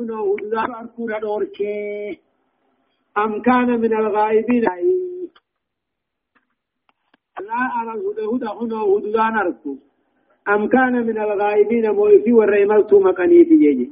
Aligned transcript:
هنا 0.00 0.14
هدودا 0.20 0.62
أركونا 0.80 1.18
دوركي. 1.18 2.18
أم 3.18 3.42
كان 3.42 3.80
من 3.80 3.92
الغائبين؟ 3.94 4.62
لا 7.40 7.62
أرى 7.80 7.92
الهدى 8.00 8.22
هنا 8.30 8.52
هدودا 8.52 9.22
أركو 9.40 9.76
أم 10.48 10.68
كان 10.68 11.06
من 11.06 11.18
الغائبين؟ 11.18 11.90
مويسي 11.90 12.32
والرئيملتو 12.32 13.00
مكانيتي 13.00 13.56
جيجي. 13.56 13.90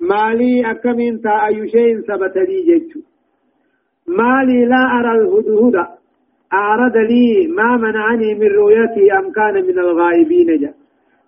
مالي 0.00 0.70
أكمين 0.70 1.20
تا 1.20 1.46
أي 1.46 1.68
شيء 1.68 2.00
ثبت 2.00 2.36
لي 2.36 2.62
جيجو 2.68 3.00
مالي 4.06 4.64
لا 4.64 4.82
أرى 4.98 5.12
الهدهد 5.18 5.76
أعرض 6.52 6.96
لي 6.96 7.46
ما 7.46 7.76
منعني 7.76 8.34
من 8.34 8.46
رؤيتي 8.46 9.12
أم 9.18 9.32
كان 9.32 9.54
من 9.66 9.78
الغائبين 9.78 10.60
جا. 10.60 10.74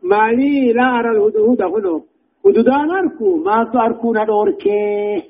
مالي 0.03 0.73
لا 0.73 0.99
أرى 0.99 1.11
الهدهد 1.11 1.63
هنا 1.63 2.01
هدودان 2.47 2.91
أركو 2.91 3.37
ما 3.37 3.71
تأركو 3.73 4.15
ندوركي 4.15 5.23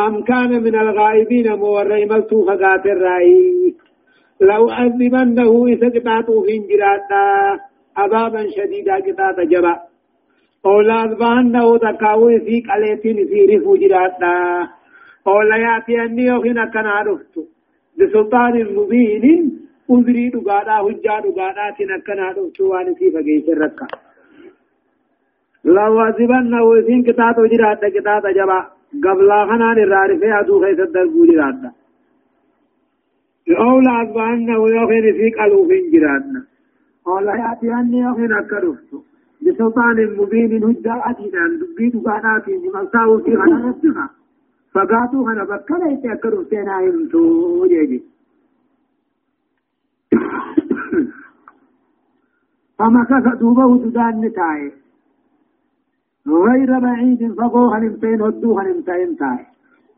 أم 0.00 0.22
كان 0.22 0.62
من 0.62 0.74
الغائبين 0.74 1.54
موري 1.54 2.06
ملتو 2.06 2.44
فقات 2.46 2.86
الرأي 2.86 3.74
لو 4.40 4.70
أذبنه 4.70 5.66
إذا 5.66 5.88
قطعته 5.88 6.42
في 6.42 6.52
انجراتا 6.56 7.24
عذابا 7.96 8.46
شديدا 8.56 8.94
قطعت 8.94 9.40
جبا. 9.40 9.74
أولاد 10.66 11.18
بانه 11.18 11.78
تكاوي 11.78 12.40
في 12.40 12.62
قليتين 12.68 13.26
في 13.26 13.56
رفو 13.56 13.76
جراتا. 13.76 14.68
أولا 15.26 15.56
يأتي 15.56 16.04
أني 16.04 16.22
يوخنا 16.22 16.64
كان 16.74 16.86
عرفتو 16.86 17.42
بسلطان 17.98 18.74
مبين 18.76 19.58
أذري 19.90 20.28
دقادا 20.28 20.76
هجا 20.86 21.20
دقادا 21.24 21.66
تنكنا 21.78 22.22
عرفتو 22.22 22.64
وان 22.72 22.94
في 22.94 23.10
فقيت 23.10 23.48
الركا. 23.48 23.86
لو 25.64 26.00
أذبنه 26.00 26.74
إذن 26.74 27.02
قطعت 27.06 27.40
جراتا 27.40 27.86
قطعت 27.86 28.26
جبا 28.26 28.60
قبل 29.04 29.28
خنان 29.48 29.78
الرارفة 29.78 30.40
أدو 30.40 30.60
خيس 30.60 30.80
الدرقو 30.80 31.26
جراتا 31.26 31.72
أولاد 33.58 34.12
بانه 34.14 34.60
يوخنا 34.76 35.12
في 35.18 35.30
قلوفين 35.38 35.90
جراتا 35.92 36.42
أولا 37.06 37.34
يأتي 37.34 37.74
أني 37.74 37.98
يوخنا 37.98 38.42
كرفتو 38.50 38.98
بسلطان 39.42 40.16
مبين 40.18 40.64
هجا 40.64 41.02
أتينا 41.10 41.42
دبي 41.60 41.88
دقادا 41.88 42.38
تنجمال 42.46 42.86
في 43.24 43.36
خنان 43.36 43.68
السخا 43.68 44.08
فقاتو 44.74 45.24
خنا 45.26 45.44
بكنا 45.44 45.86
يتأكدوا 45.92 46.44
سينا 46.50 46.80
يمتو 46.80 47.66
جيجي 47.66 48.02
فمكث 52.78 53.26
دوبه 53.40 53.78
ددان 53.84 54.20
نتاي 54.20 54.81
غير 56.26 56.78
بعيد 56.78 57.34
فقو 57.38 57.70
هنمتين 57.74 58.22
هدو 58.22 58.58
هنمتين 58.58 59.16
تاي. 59.16 59.46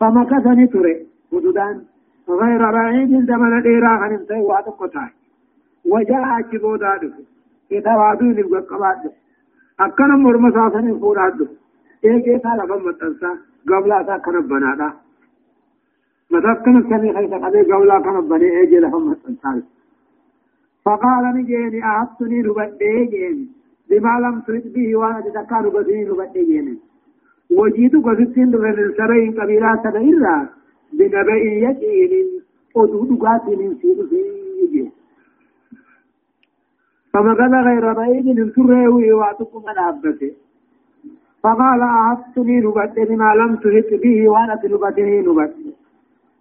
فمكث 0.01 0.47
نتري 0.47 1.07
وددان 1.33 1.83
غير 2.29 2.71
بعيد 2.71 3.27
زمن 3.27 3.63
ديرا 3.63 3.93
هنمتين 4.03 4.41
واتق 4.41 4.87
تاي. 4.87 5.11
وجاء 5.93 6.41
كبو 6.41 6.77
دادو. 6.77 7.11
كتاباتو 7.71 8.25
نبقى 8.25 8.61
قباد. 8.61 9.13
أكنا 9.81 10.17
مرمساسن 10.17 10.99
فورادو 11.01 11.47
إيه 12.05 12.39
كالا 12.43 12.67
فمتنسا. 12.67 13.31
قبلا 13.69 14.03
تا 14.03 14.17
كان 14.19 14.41
بنادا. 14.41 14.93
مدد 16.31 16.57
كان 16.65 16.83
سمي 16.91 17.13
خيس 17.17 17.33
قبل 17.33 17.73
قبلا 17.73 18.01
كان 18.01 18.29
بني 18.29 18.63
أجي 18.63 18.79
لهم 18.79 19.13
الانسان 19.13 19.63
فقال 20.85 21.25
نجيني 21.37 21.85
أعطني 21.85 22.43
نبدي 22.43 23.05
جيني 23.13 23.49
بما 23.91 24.15
لم 24.25 24.41
ترد 24.41 24.73
به 24.73 24.97
وأنا 24.97 25.21
تتكا 25.21 25.59
نبدي 25.61 26.05
نبدي 26.05 26.45
جيني 26.45 26.79
وجيت 27.51 27.95
قصدتين 27.97 28.49
من 28.49 28.71
السرين 28.79 29.41
قبيلة 29.41 29.81
سبعيرا 29.85 30.49
بنبئي 30.93 31.61
يقين 31.67 32.13
ودود 32.75 33.19
قاتل 33.19 33.77
سيد 33.83 33.99
فيه 34.11 34.25
فما 37.13 37.35
قال 37.35 37.55
غير 37.55 37.93
بعيد 37.93 38.27
من 38.27 38.51
سره 38.57 39.13
وعدكم 39.15 39.59
من 39.69 39.79
عبته 39.79 40.33
فقال 41.43 41.81
أعطني 41.81 42.61
نبت 42.61 42.99
بما 43.09 43.35
لم 43.35 43.57
تهت 43.57 43.91
به 44.03 44.29
وأنا 44.29 44.57
تلبتني 44.63 45.21
نبت 45.21 45.55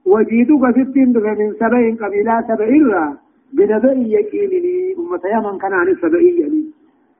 وجيتك 0.06 0.64
ستين 0.72 1.14
من 1.40 1.54
سبع 1.60 1.81
قبيلة 2.08 2.42
سبعيرا 2.48 3.18
بنبئ 3.54 3.98
يكينني 3.98 4.96
أمة 5.00 5.22
يمن 5.34 5.58
كان 5.60 5.74
عن 5.74 5.88
السبعية 5.88 6.73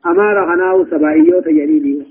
أمار 0.06 0.38
غناو 0.50 0.86
سبعية 0.86 1.40
تجريني 1.40 2.06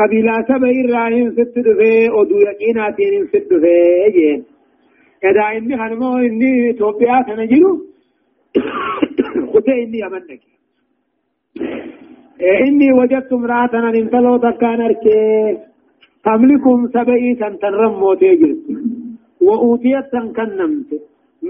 قبيلة 0.00 0.42
سبعيرا 0.48 1.08
إن 1.08 1.30
ست 1.30 1.58
دفه 1.66 2.20
أدو 2.20 2.38
يقيناتين 2.38 3.26
ست 3.26 3.46
دفه 3.52 4.08
جين 4.14 4.44
كدا 5.22 5.42
إني 5.56 5.76
خنمو 5.78 6.16
إني 6.16 6.72
توبيا 6.72 7.24
سنجلو 7.26 7.72
خطي 9.52 9.72
إني 9.82 10.06
أمنك. 10.06 10.40
إني 12.66 12.92
وجدت 12.92 13.32
امرأة 13.32 13.74
انتلو 14.00 14.36
تكان 14.36 14.80
أركي. 14.80 15.58
تملكهم 16.24 16.88
سبعي 16.88 17.34
سنتنرم 17.40 17.92
موتي 18.00 18.34
جرت 18.40 18.64
وأوتيت 19.40 20.06
سنكنمت 20.12 20.90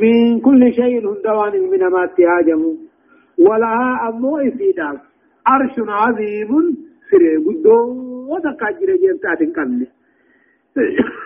من 0.01 0.41
كل 0.41 0.73
شيء 0.73 0.99
هندوان 1.09 1.55
من 1.71 1.83
ما 1.95 2.03
تهاجم 2.17 2.88
ولها 3.39 4.09
أمو 4.09 4.39
إفيدا 4.39 5.01
عرش 5.47 5.75
عظيم 5.79 6.77
سري 7.11 7.37
قدو 7.37 7.79
وتكاجر 8.31 8.97
جيبتات 9.03 9.43
كمل 9.57 9.87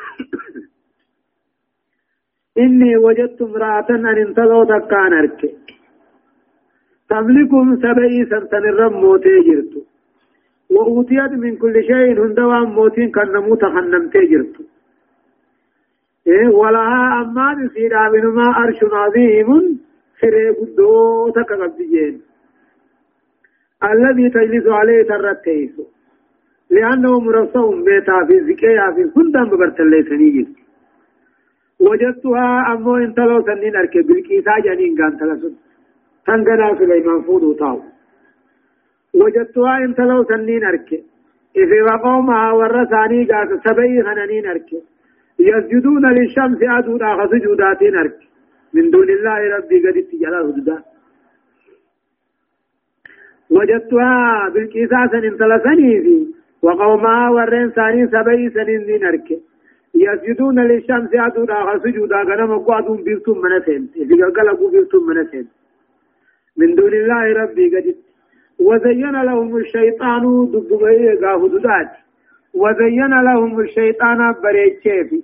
إني 2.63 2.97
وجدت 2.97 3.43
امرأة 3.43 3.87
انتلو 3.91 4.65
تكان 4.65 5.13
أركي 5.13 5.51
تملكهم 7.09 7.77
سبعي 7.77 8.27
سنتن 8.31 8.65
الرم 8.73 8.95
موتي 9.01 9.41
جرتو 9.47 9.81
وأوتيت 10.71 11.33
من 11.33 11.57
كل 11.57 11.75
شيء 11.89 12.25
هندوان 12.25 12.63
موتين 12.63 13.11
كان 13.11 13.29
نموت 13.33 13.65
خنمتي 13.65 14.27
جرتو 14.31 14.63
إيه 16.27 16.49
ولها 16.49 17.23
أمان 17.23 17.69
سيدا 17.69 18.09
منما 18.13 18.47
أرش 18.63 18.81
عظيم 18.93 19.79
سري 20.23 20.49
قدو 20.59 21.31
تكبدين 21.37 22.21
الذي 23.91 24.31
تجلس 24.31 24.67
عليه 24.67 25.03
ترتيس 25.03 25.75
لأنه 26.71 27.21
مرسوم 27.21 27.85
بيتا 27.85 28.25
في 28.27 28.41
زكايا 28.49 28.91
في 28.95 29.05
كندام 29.15 29.47
ببرتليسني 29.51 30.31
جرت 30.31 30.63
وجدتها 31.81 32.73
أمو 32.73 32.97
انتلو 32.97 33.43
سنين 33.47 33.77
أركب 33.77 34.07
بالكيسا 34.07 34.59
جنين 34.65 34.97
كان 34.99 35.17
تلسل 35.19 35.55
تنقنا 36.27 36.79
سليمان 36.79 37.23
فودو 37.23 37.53
تاو 37.53 37.79
وجدتها 39.15 39.77
انت 39.85 40.01
لو 40.01 40.25
سنين 40.25 40.65
أركي 40.65 40.99
إذا 41.57 41.83
وقومها 41.87 42.53
ورثاني 42.53 43.25
قاس 43.31 43.49
سبعي 43.65 44.03
خنانين 44.07 44.47
أركي 44.47 44.81
يسجدون 45.39 46.05
للشمس 46.17 46.61
أدودا 46.63 47.27
سجودات 47.31 47.83
أركي 47.83 48.32
من 48.75 48.91
دون 48.91 49.09
الله 49.11 49.57
ربي 49.57 49.79
قد 49.89 49.97
اتجلى 49.97 50.37
هددا 50.47 50.83
وجدتها 53.51 54.49
بالكيساس 54.55 55.15
انت 55.15 55.43
لسني 55.43 56.01
في 56.03 56.27
وقومها 56.63 57.31
ورين 57.31 57.71
ثاني 57.71 58.07
سبعي 58.07 58.51
سنين 58.51 59.05
أركي 59.05 59.39
يسجدون 59.95 60.59
للشمس 60.61 61.11
أدودا 61.15 61.79
سجودا 61.85 62.17
غنم 62.17 62.59
قوادون 62.59 63.03
بيرتم 63.05 63.39
منسين 63.45 63.83
إذا 63.97 64.27
قلقوا 64.37 64.71
بيرتم 64.71 65.03
منسين 65.09 65.47
من 66.57 66.75
دون 66.75 66.93
الله 66.95 67.33
ربي 67.33 67.67
قد 67.77 67.95
وزين 68.59 69.23
لهم 69.23 69.57
الشيطان 69.57 70.23
دببئي 70.53 71.15
غاهدودات 71.23 71.91
وزين 72.55 73.23
لهم 73.23 73.61
الشيطان 73.61 74.35
بريتشيفي. 74.43 75.23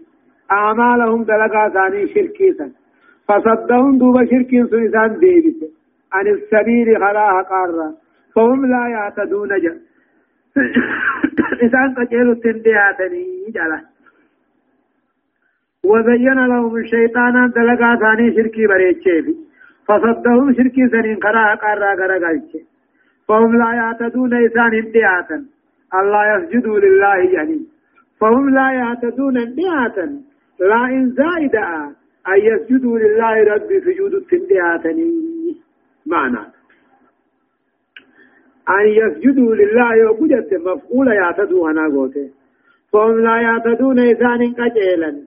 أعمالهم 0.50 1.25
دلقا 1.25 1.69
ثاني 1.69 2.09
شركيسا. 2.15 2.71
فصدهم 3.29 3.99
دوب 3.99 4.25
شركين 4.31 4.67
سنسان 4.67 5.19
ديبت. 5.19 5.61
عن 6.13 6.27
السبيل 6.27 6.97
خلاها 6.97 7.43
قارا 7.43 7.95
فهم 8.35 8.67
لا 8.67 8.89
يعتدون 8.89 9.49
جا. 9.49 9.77
إنسان 11.63 11.95
قجلوا 11.95 12.35
تندياتني 12.35 13.25
جلا 13.55 13.81
وزين 15.85 16.47
لهم 16.47 16.77
الشيطان 16.77 17.51
دلقا 17.57 17.97
ثاني 17.97 18.35
شركي 18.37 18.67
بريتشيفي 18.67 19.35
فصدهم 19.87 20.53
شركي 20.53 20.89
سنين 20.89 21.17
قرا 21.17 21.55
قرا 21.55 21.95
قلت 21.95 22.53
فهم 23.29 23.57
لا 23.57 23.73
يعتدون 23.75 24.35
إنسان 24.35 24.75
انتهاتا 24.75 25.45
الله 25.95 26.23
يسجدوا 26.35 26.79
لله 26.79 27.17
يعني. 27.17 27.61
فهم 28.21 28.51
لا 28.51 28.71
يعتدون 28.73 29.39
انتهاتا 29.39 30.07
لا 30.61 30.85
إن 30.87 31.11
زائدة 31.11 31.91
أن 32.29 32.38
يسجدوا 32.38 32.99
لله 32.99 33.55
رب 33.55 33.69
سجود 33.85 34.15
انتهاتا 34.32 34.93
معنى. 36.06 36.44
أن 38.69 38.87
يسجدوا 38.87 39.55
لله 39.55 39.94
يوجد 39.94 40.55
مفعول 40.55 41.09
يعتدوا 41.09 41.70
أنا 41.70 41.88
قوته. 41.88 42.31
فهم 42.93 43.20
لا 43.20 43.41
يعتدون 43.41 43.99
إنسان 43.99 44.53
قجيلا 44.53 45.23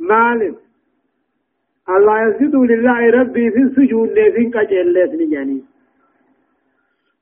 مالك. 0.00 0.54
الله 1.88 2.28
يسجدوا 2.28 2.66
لله 2.66 3.10
ربي 3.10 3.50
في 3.50 3.58
السجود 3.58 4.08
لذين 4.18 4.50
قجيل 4.50 4.92
لذين 4.92 5.32
يعني 5.32 5.62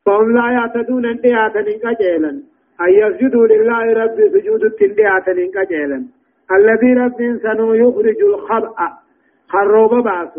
فهم 0.07 0.37
لا 0.37 0.51
يعتدون 0.51 1.05
يعتدون 1.25 1.79
قجيلا 1.85 2.31
أن 2.81 2.91
يسجدوا 3.03 3.47
لله 3.47 3.93
ربي 3.93 4.31
سجود 4.31 4.65
التنديعتن 4.65 5.51
قجيلا 5.57 6.05
الذي 6.53 6.95
رب 6.95 7.39
سنو 7.43 7.75
يخرج 7.75 8.23
الخبأ 8.23 8.93
خروب 9.49 10.05
باس 10.05 10.39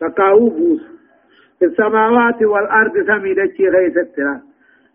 تقاو 0.00 0.48
بوس. 0.48 1.02
في 1.62 1.68
السماوات 1.68 2.42
والأرض 2.42 3.06
سميدتي 3.06 3.68
غيث 3.68 3.96
الترى 3.96 4.40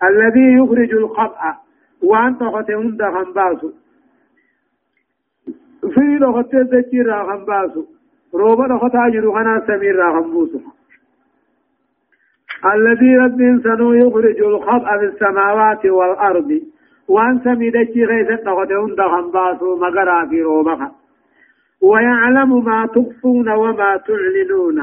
الذي 0.03 0.53
يخرج 0.59 0.93
الخبأ 0.93 1.55
وان 2.03 2.37
تختهم 2.37 2.97
دخن 2.97 3.33
باسو 3.33 3.71
في 5.93 6.17
لغت 6.21 6.53
الدجي 6.53 7.01
راغن 7.01 7.45
باسو 7.45 7.85
روبا 8.33 8.63
لغتا 8.63 9.09
جدو 9.13 9.33
خنا 9.33 9.63
سمير 9.67 9.95
راغن 9.95 10.31
بوسو 10.31 10.59
الذي 12.75 13.17
رب 13.17 13.61
سنو 13.63 13.93
يخرج 13.93 14.41
الخبأ 14.41 14.97
في 14.97 15.05
السماوات 15.05 15.85
والأرض. 15.85 16.61
وان 17.09 17.39
سميدتي 17.43 18.05
غيث 18.05 18.27
تختهم 18.27 18.95
دخن 18.95 19.31
باسو 19.31 19.75
مقرا 19.75 20.25
في 20.25 20.41
روبا 20.41 20.91
ويعلم 21.81 22.65
ما 22.65 22.85
تخفون 22.85 23.49
وما 23.49 23.97
تعلنون. 23.97 24.79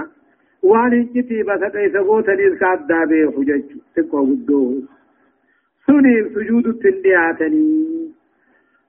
وان 0.62 0.92
انجتي 0.92 1.42
بس 1.42 1.62
كيف 1.72 1.96
قوتني 1.96 2.46
الكاد 2.46 2.86
دابي 2.86 3.26
خجج. 3.26 3.62
تقوى 3.96 4.22
قدوه 4.30 4.82
سني 5.86 6.14
سجود 6.34 6.66
التندياتني. 6.66 8.12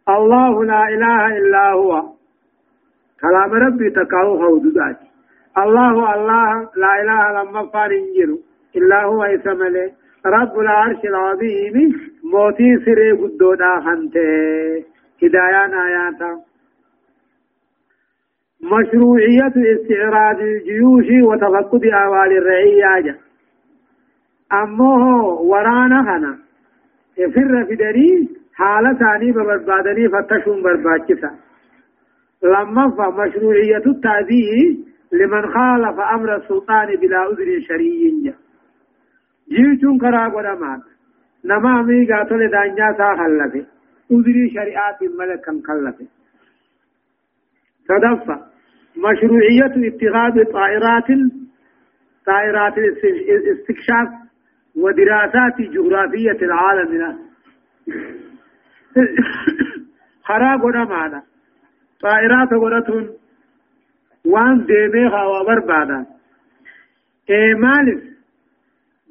الله 0.10 0.66
لا 0.66 0.84
إله 0.94 1.38
إلا 1.38 1.72
هو. 1.72 1.92
كلام 3.22 3.52
ربي 3.54 3.90
تكاو 3.90 4.38
خودات 4.40 5.00
الله 5.58 5.96
الله 6.16 6.70
لا 6.76 6.92
إله 7.02 7.22
لما 7.36 7.62
فارنجر 7.74 8.38
إلا 8.78 9.04
هو 9.04 9.24
إسمله. 9.24 9.92
رب 10.26 10.60
العرش 10.60 11.06
العظيم 11.06 11.94
موتي 12.24 12.78
سري 12.86 13.12
قدودا 13.12 13.80
خنته 13.86 14.86
هدايان 15.24 15.74
آياتا 15.74 16.42
مشروعية 18.64 19.54
استعراض 19.76 20.42
الجيوش 20.42 21.06
وتفقد 21.24 21.86
أوال 21.86 22.38
الرعية 22.38 23.18
أمه 24.54 25.26
ورانا 25.26 26.02
هنا. 26.02 26.38
فر 27.18 27.66
في 27.66 27.76
دري 27.76 28.30
حالة 28.54 28.94
ثاني 28.94 29.32
ببربادني 29.32 30.10
فتشون 30.10 30.64
برباكسا 30.64 31.32
لما 32.44 32.90
فمشروعية 32.98 33.84
التأذيه 33.86 34.78
لمن 35.14 35.42
خالف 35.42 36.00
أمر 36.00 36.36
السلطان 36.36 36.96
بلا 36.96 37.28
أذر 37.28 37.60
شرعي 37.68 38.34
جيتون 39.50 39.98
كرا 39.98 40.30
قدامات 40.30 40.82
نما 41.46 41.82
مي 41.82 42.06
قاتل 42.12 42.50
دانجا 42.52 42.92
سا 42.98 43.16
خلفه 43.20 43.66
أذر 44.12 44.38
شريعات 44.54 45.00
ملكا 45.20 45.62
خلفه 45.68 46.06
تدفع 47.90 48.40
مشروعية 48.98 49.88
اتخاذ 49.90 50.44
طائرات 50.52 51.08
طائرات 52.26 52.78
الاستكشاف 52.78 54.10
ودراسات 54.76 55.62
جغرافية 55.62 56.40
العالم 56.46 57.20
خراب 60.24 60.66
معنا 60.66 61.24
طائرات 62.02 62.54
ورتون 62.54 63.10
وان 64.26 64.66
ديمي 64.66 65.10
خوا 65.10 65.44
بربادا 65.48 66.06
اي 67.30 67.54
مالف 67.54 68.15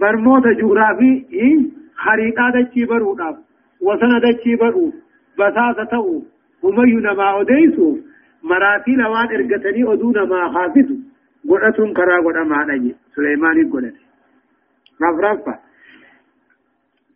جغرافي 0.01 1.27
اي 1.33 1.71
خريطة 1.97 2.51
دچي 2.51 2.85
برو 2.85 3.15
داب 3.15 3.37
وسنة 3.81 4.19
دچي 4.19 4.57
برو 4.57 4.93
بساسة 5.39 5.85
تو 5.85 6.23
هميو 6.65 7.01
نما 7.01 7.31
اوديسو 7.31 7.99
مراتي 8.43 8.93
لوان 8.93 9.29
ارغتني 9.35 9.85
ودون 9.85 10.29
ما 10.29 10.53
حافظو 10.53 10.97
قرأتون 11.49 11.93
كرا 11.95 12.21
قرأ 12.25 12.45
معنا 12.45 12.93
سليماني 13.17 13.63
قلت 13.73 13.95
رفرفة 15.03 15.59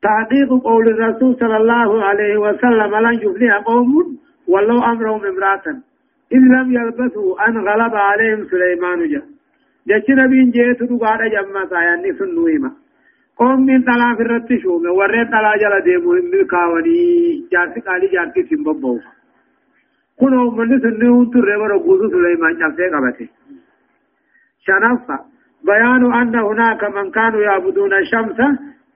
تحقيق 0.02 0.48
قول 0.64 0.88
الرسول 0.88 1.36
صلى 1.40 1.56
الله 1.56 2.04
عليه 2.04 2.36
وسلم 2.36 2.94
لن 2.94 3.14
يفلح 3.14 3.56
قوم 3.56 4.19
ولو 4.48 4.78
أمرهم 4.78 5.25
امرأة 5.26 5.66
إن 6.34 6.42
لم 6.54 6.72
يلبثوا 6.72 7.48
أن 7.48 7.58
غلب 7.69 7.94
عليهم 7.94 8.46
سليمان 8.50 9.08
جاء 9.08 9.38
جتش 9.88 10.11
نبين 10.11 10.50
جيت 10.50 10.82
دقاء 10.82 11.20
جمع 11.35 11.67
ساياني 11.70 12.12
سنوهما 12.19 12.70
قوم 13.38 13.67
من 13.67 13.82
طلا 13.82 14.14
في 14.17 14.23
الرتشوم 14.23 14.82
ورين 14.99 15.26
طلا 15.32 15.52
جل 15.62 15.75
ديمهم 15.85 16.25
ملكاوني 16.32 17.00
جارسي 17.52 17.81
قالي 17.81 18.06
جارسي 18.14 18.43
سنببوه 18.50 19.00
كنوا 20.20 20.50
من 20.58 20.81
سنوهن 20.85 21.31
ترى 21.32 21.56
ورقوز 21.61 22.00
سليمان 22.12 22.55
جلسي 22.61 22.87
قبته 22.94 23.29
شنفة 24.67 25.19
بيان 25.67 26.02
أن 26.20 26.35
هناك 26.49 26.82
من 26.96 27.11
كانوا 27.11 27.40
يعبدون 27.40 27.93
الشمس 27.94 28.40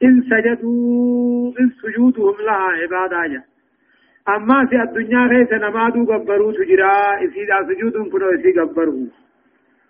إن 0.05 0.15
سجدوا 0.31 1.53
إن 1.61 1.69
سجودهم 1.83 2.35
لها 2.47 2.69
عبادة 2.83 3.44
أما 4.29 4.67
في 4.67 4.83
الدنيا 4.83 5.27
ليس 5.33 5.53
نمادو 5.53 6.05
قبروا 6.12 6.53
سجرا 6.53 7.25
إسيدا 7.25 7.56
سجود 7.69 7.93
كنو 8.12 8.27
إسي 8.35 8.53
قبروا 8.61 9.06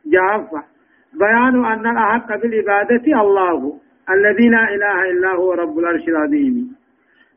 جافة 0.06 0.71
بيان 1.14 1.64
أن 1.64 1.86
الأحق 1.86 2.36
بالعبادة 2.40 3.20
الله 3.20 3.78
الذي 4.10 4.48
لا 4.48 4.64
إله 4.74 5.10
إلا 5.10 5.30
هو 5.34 5.52
رب 5.52 5.78
العرش 5.78 6.08
العظيم. 6.08 6.76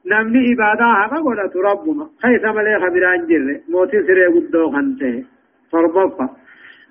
نمني 0.05 0.39
عبادة 0.49 0.93
حقا 0.93 1.17
قلت 1.17 1.55
ربما 1.57 2.05
خيث 2.23 2.45
مليخ 2.45 2.81
بران 2.93 3.27
جر. 3.27 3.59
موتي 3.69 4.03
سري 4.07 4.25
قدو 4.25 4.71
خنته. 4.71 5.23
فربطة. 5.71 6.29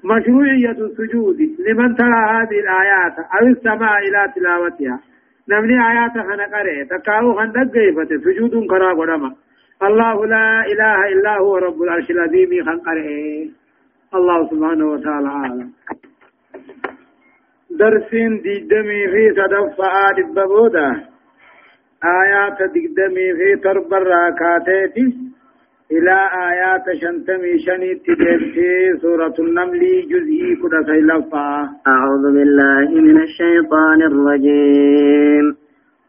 مشروعية 0.04 0.78
السجود. 0.86 1.38
لمن 1.66 1.96
ترى 1.96 2.20
هذه 2.34 2.58
الآيات 2.64 3.16
أو 3.40 3.46
السماء 3.46 3.98
إلى 3.98 4.32
تلاوتها. 4.36 5.00
نمني 5.48 5.76
آيات 5.90 6.12
خنا 6.12 6.44
قرأ 6.44 6.84
تكاو 6.90 7.34
خندق 7.34 7.72
قيفة 7.74 8.10
سجود 8.24 8.66
كرا 8.66 8.92
قدما. 8.94 9.34
الله 9.82 10.26
لا 10.26 10.66
إله 10.72 11.12
إلا 11.12 11.38
هو 11.38 11.56
رب 11.56 11.82
العرش 11.82 12.10
العظيم 12.10 12.64
خن 12.64 12.78
قرأ 12.78 13.06
الله 14.14 14.48
سبحانه 14.50 14.86
وتعالى 14.86 15.28
عالم 15.28 15.70
درسين 17.70 18.40
ديدمي 18.42 19.02
في 19.12 19.24
تدفع 19.36 20.10
دببودا 20.18 20.88
آيات 22.04 22.58
ديدمي 22.74 23.28
في 23.38 23.56
تربر 23.64 24.02
راكاتيتي 24.02 25.06
إلى 25.92 26.16
آيات 26.50 26.86
شنتمي 27.00 27.58
شني 27.58 27.94
تدرتي 27.94 28.72
سورة 29.02 29.34
النمل 29.38 29.82
جزئي 30.10 30.56
كده 30.56 30.82
سيلفا 30.86 31.48
أعوذ 31.86 32.24
بالله 32.34 32.88
من 33.00 33.16
الشيطان 33.22 34.02
الرجيم. 34.02 35.56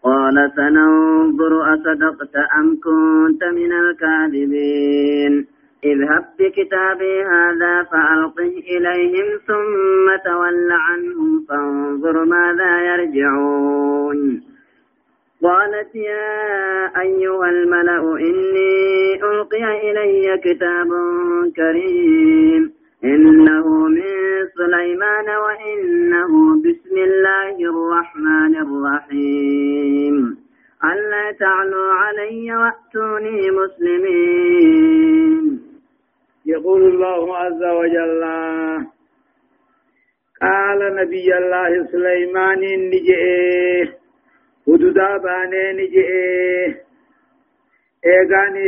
قال 0.04 0.52
سننظر 0.56 1.74
أصدقت 1.74 2.36
أم 2.60 2.68
كنت 2.84 3.42
من 3.44 3.72
الكاذبين. 3.84 5.34
اذهب 5.84 6.26
بكتابي 6.40 7.24
هذا 7.24 7.84
فألقه 7.84 8.64
إليهم 8.78 9.40
ثم 9.48 10.16
تول 10.26 10.72
عنهم 10.72 11.46
فانظر 11.50 12.26
ماذا 12.26 12.94
يرجعون. 12.94 14.42
قالت 15.44 15.96
يا 15.96 17.02
أيها 17.02 17.50
الملأ 17.50 18.18
إني 18.18 19.24
ألقي 19.24 19.92
إلي 19.92 20.38
كتاب 20.38 20.88
كريم. 21.56 22.72
إنه 23.04 23.88
من 23.88 24.04
سليمان 24.58 25.26
وإنه 25.46 26.62
بسم 26.62 26.98
الله 26.98 27.56
الرحمن 27.60 28.56
الرحيم. 28.56 30.38
ألا 30.84 31.32
تعلوا 31.40 31.94
علي 31.94 32.58
وأتوني 32.58 33.52
مسلمين. 33.52 35.65
يقول 36.46 36.82
الله 36.84 37.38
عز 37.38 37.64
وجل 37.64 38.24
قال 40.42 40.96
نبي 40.96 41.38
الله 41.38 41.88
سليمان 41.92 42.60
نجئه 42.92 43.90
هدودا 44.68 45.20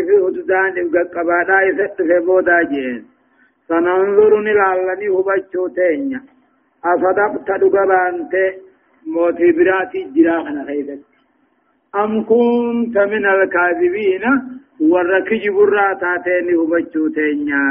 fi 0.07 0.15
hududaan 0.23 0.77
qaqqabaadhaa 0.93 1.65
isa 1.71 1.85
dhufe 1.97 2.17
boodaa 2.27 2.63
jeen 2.71 2.95
sananzuru 3.67 4.39
ni 4.45 4.53
laallanii 4.59 5.11
hubachuu 5.15 5.67
teenya 5.75 6.19
asadaqta 6.91 7.59
dhuga 7.63 7.83
baante 7.91 8.43
mootii 9.13 9.51
biraatii 9.59 10.05
jiraa 10.15 10.41
kana 10.47 10.65
keessatti 10.69 11.17
أم 11.95 12.23
كنت 12.23 12.97
من 12.97 13.25
الكاذبين 13.25 14.23
وركج 14.79 15.49
برا 15.49 15.93
تاتين 15.93 16.47
هبجو 16.59 17.07
تينيا 17.15 17.63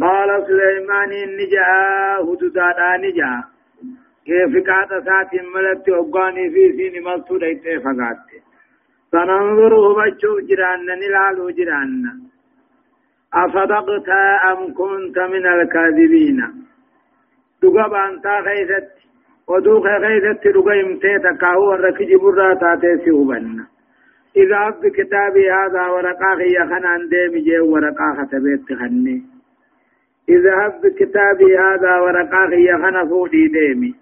قال 0.00 0.30
سليمان 0.46 1.12
نجا 1.38 1.68
هدودا 2.28 2.96
نجا 3.02 3.32
كيف 4.26 4.54
قات 4.68 4.90
سات 5.06 5.32
ملت 5.54 5.88
اوغاني 5.88 6.50
في 6.50 6.64
سين 6.76 7.04
ملتو 7.04 7.36
ديت 7.38 7.64
فقات 7.84 8.26
سننظر 9.12 9.72
هبجو 9.86 10.32
جران 10.48 10.86
نلالو 11.00 11.50
جران 11.50 11.92
أصدقت 13.34 14.08
أم 14.50 14.74
كنت 14.78 15.18
من 15.32 15.46
الكاذبين 15.54 16.38
دقا 17.62 17.88
بانتا 17.92 18.34
خيست 18.46 18.92
ودوخ 19.48 19.84
خيست 20.04 20.42
دقا 20.56 20.74
امتيتا 20.80 21.32
كاهو 21.40 21.72
الركج 21.74 22.14
برا 22.22 22.54
تاتي 22.54 23.04
سيوبن 23.04 23.75
إذا 24.36 24.68
أبد 24.68 24.86
كتابي 24.86 25.50
هذا 25.50 25.86
ورقاخ 25.86 26.38
يخنان 26.40 27.08
ديم 27.08 27.42
جي 27.44 27.58
ورقاخ 27.58 28.30
تبيت 28.30 28.72
خني. 28.78 29.22
إذا 30.28 30.66
أبد 30.66 30.86
كتابي 30.98 31.58
هذا 31.58 31.98
ورقاخ 32.00 32.50
يخن 32.52 33.08
فودي 33.08 33.48
ديمي. 33.48 33.94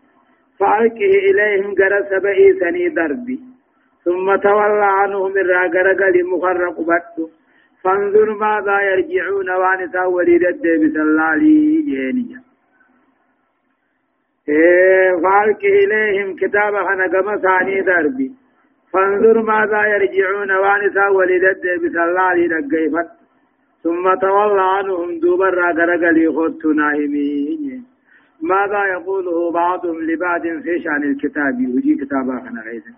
فألقه 0.58 1.12
إليهم 1.30 1.74
قرس 1.74 2.22
بئيسني 2.22 2.88
دربي. 2.88 3.40
ثم 4.04 4.36
تولى 4.36 4.86
عنهم 5.00 5.32
الراقرق 5.36 6.08
لمخرق 6.08 6.80
بطه 6.80 7.28
فانظر 7.82 8.34
ماذا 8.34 8.80
يرجعون 8.80 9.50
وان 9.50 10.06
وليد 10.06 10.44
الدب 10.44 10.92
سلالي 10.94 11.82
جينيا. 11.82 12.40
إيه 14.48 15.10
فالك 15.22 15.64
إليهم 15.64 16.36
كتاب 16.36 16.74
خنقم 16.74 17.36
ثاني 17.36 17.80
دربي. 17.80 18.43
فانظر 18.94 19.42
ماذا 19.42 19.80
يرجعون 19.94 20.50
وان 20.52 20.82
وليد 21.16 21.44
الدب 21.44 21.82
سلالي 21.92 22.48
دقيفت 22.48 23.08
ثم 23.84 24.14
تولى 24.14 24.62
عنهم 24.62 25.18
دوبر 25.18 25.54
غرغلي 25.78 26.26
خدت 26.36 26.66
ناهمين 26.66 27.84
ماذا 28.42 28.84
يقوله 28.94 29.52
بعضهم 29.52 30.02
لبعض 30.02 30.42
في 30.42 30.82
شأن 30.84 31.02
الكتاب؟ 31.10 31.54
وجي 31.74 31.94
كتابا 31.94 32.36
خنا 32.44 32.62
غيثا 32.66 32.92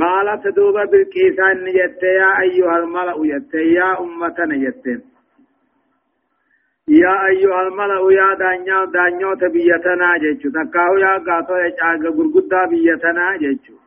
قالت 0.00 0.48
دوبا 0.56 0.84
بالكيسان 0.84 1.64
جت 1.76 2.02
يا 2.02 2.40
أيها 2.40 2.78
الملأ 2.78 3.16
جت 3.30 3.54
يا 3.54 4.00
أمتنا 4.00 4.56
جت 4.64 4.86
يا 6.88 7.26
أيها 7.26 7.60
الملأ 7.66 8.12
يا 8.12 8.34
دانيا 8.34 8.84
دانيو 8.84 9.34
تبيتنا 9.34 10.10
جتشو 10.22 10.48
تكاو 10.56 10.96
يا 11.04 11.12
قاتو 11.26 11.56
يجاق 11.64 12.02
قرقودا 12.16 12.64
بيتنا 12.70 13.36
جتشو 13.42 13.83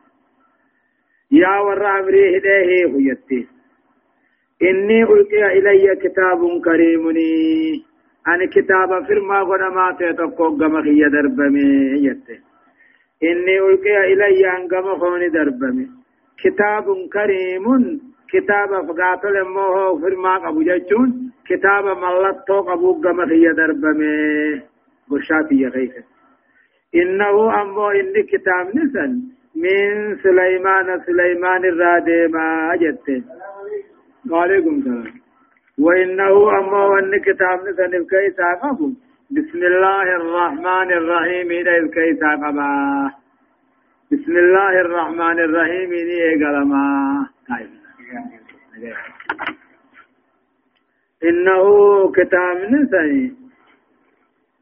يا 1.32 1.58
ورا 1.58 2.00
أمري 2.00 2.36
هديه 2.36 2.92
جت 3.06 3.30
إني 4.62 5.02
ألقي 5.02 5.58
إلي 5.58 5.96
كتاب 5.96 6.40
كريمني 6.64 7.84
أنا 8.28 8.46
كتاب 8.46 8.90
فرما 9.06 9.42
قدمات 9.42 10.18
تقوق 10.18 10.62
مخي 10.62 11.02
دربمي 11.14 11.68
جت 12.04 12.28
إني 13.22 13.58
ألقي 13.58 14.12
إلي 14.12 14.50
أنقم 14.56 14.98
خوني 14.98 15.28
دربمي. 15.28 15.86
كتاب 16.44 16.86
كريم 17.12 17.64
كتاب 18.32 18.70
فقاتل 18.88 19.36
موه 19.54 20.00
فرما 20.00 20.34
قبو 20.38 20.62
جتون 20.62 21.32
كتاب 21.48 21.84
ملتو 21.84 22.60
قبو 22.60 22.92
قمخي 23.02 23.44
دربمي. 23.58 24.62
بشاتي 25.10 25.54
يغيث 25.54 25.94
إنه 26.94 27.62
أمو 27.62 27.90
إن 27.90 28.14
كتاب 28.32 28.66
نسن 28.76 29.37
من 29.56 30.16
سليمان 30.22 31.00
سليمان 31.06 31.64
الرادي 31.64 32.26
ما 32.26 32.76
جت 32.80 33.24
وعليكم 34.30 34.74
السلام. 34.78 35.20
وإنه 35.78 36.58
أمو 36.58 36.98
إن 36.98 37.20
كتاب 37.20 37.60
قبو 38.62 38.92
بسم 39.30 39.58
الله 39.58 40.02
الرحمن 40.02 40.88
الرحيم 41.00 41.50
إلى 41.50 41.78
قباه 42.22 43.10
بسم 44.12 44.36
الله 44.36 44.80
الرحمن 44.80 45.38
الرحيم 45.40 45.90
ني 45.92 46.44
قلما. 46.44 47.26
إنه 51.24 51.64
كتاب 52.12 52.56
نسي 52.72 53.36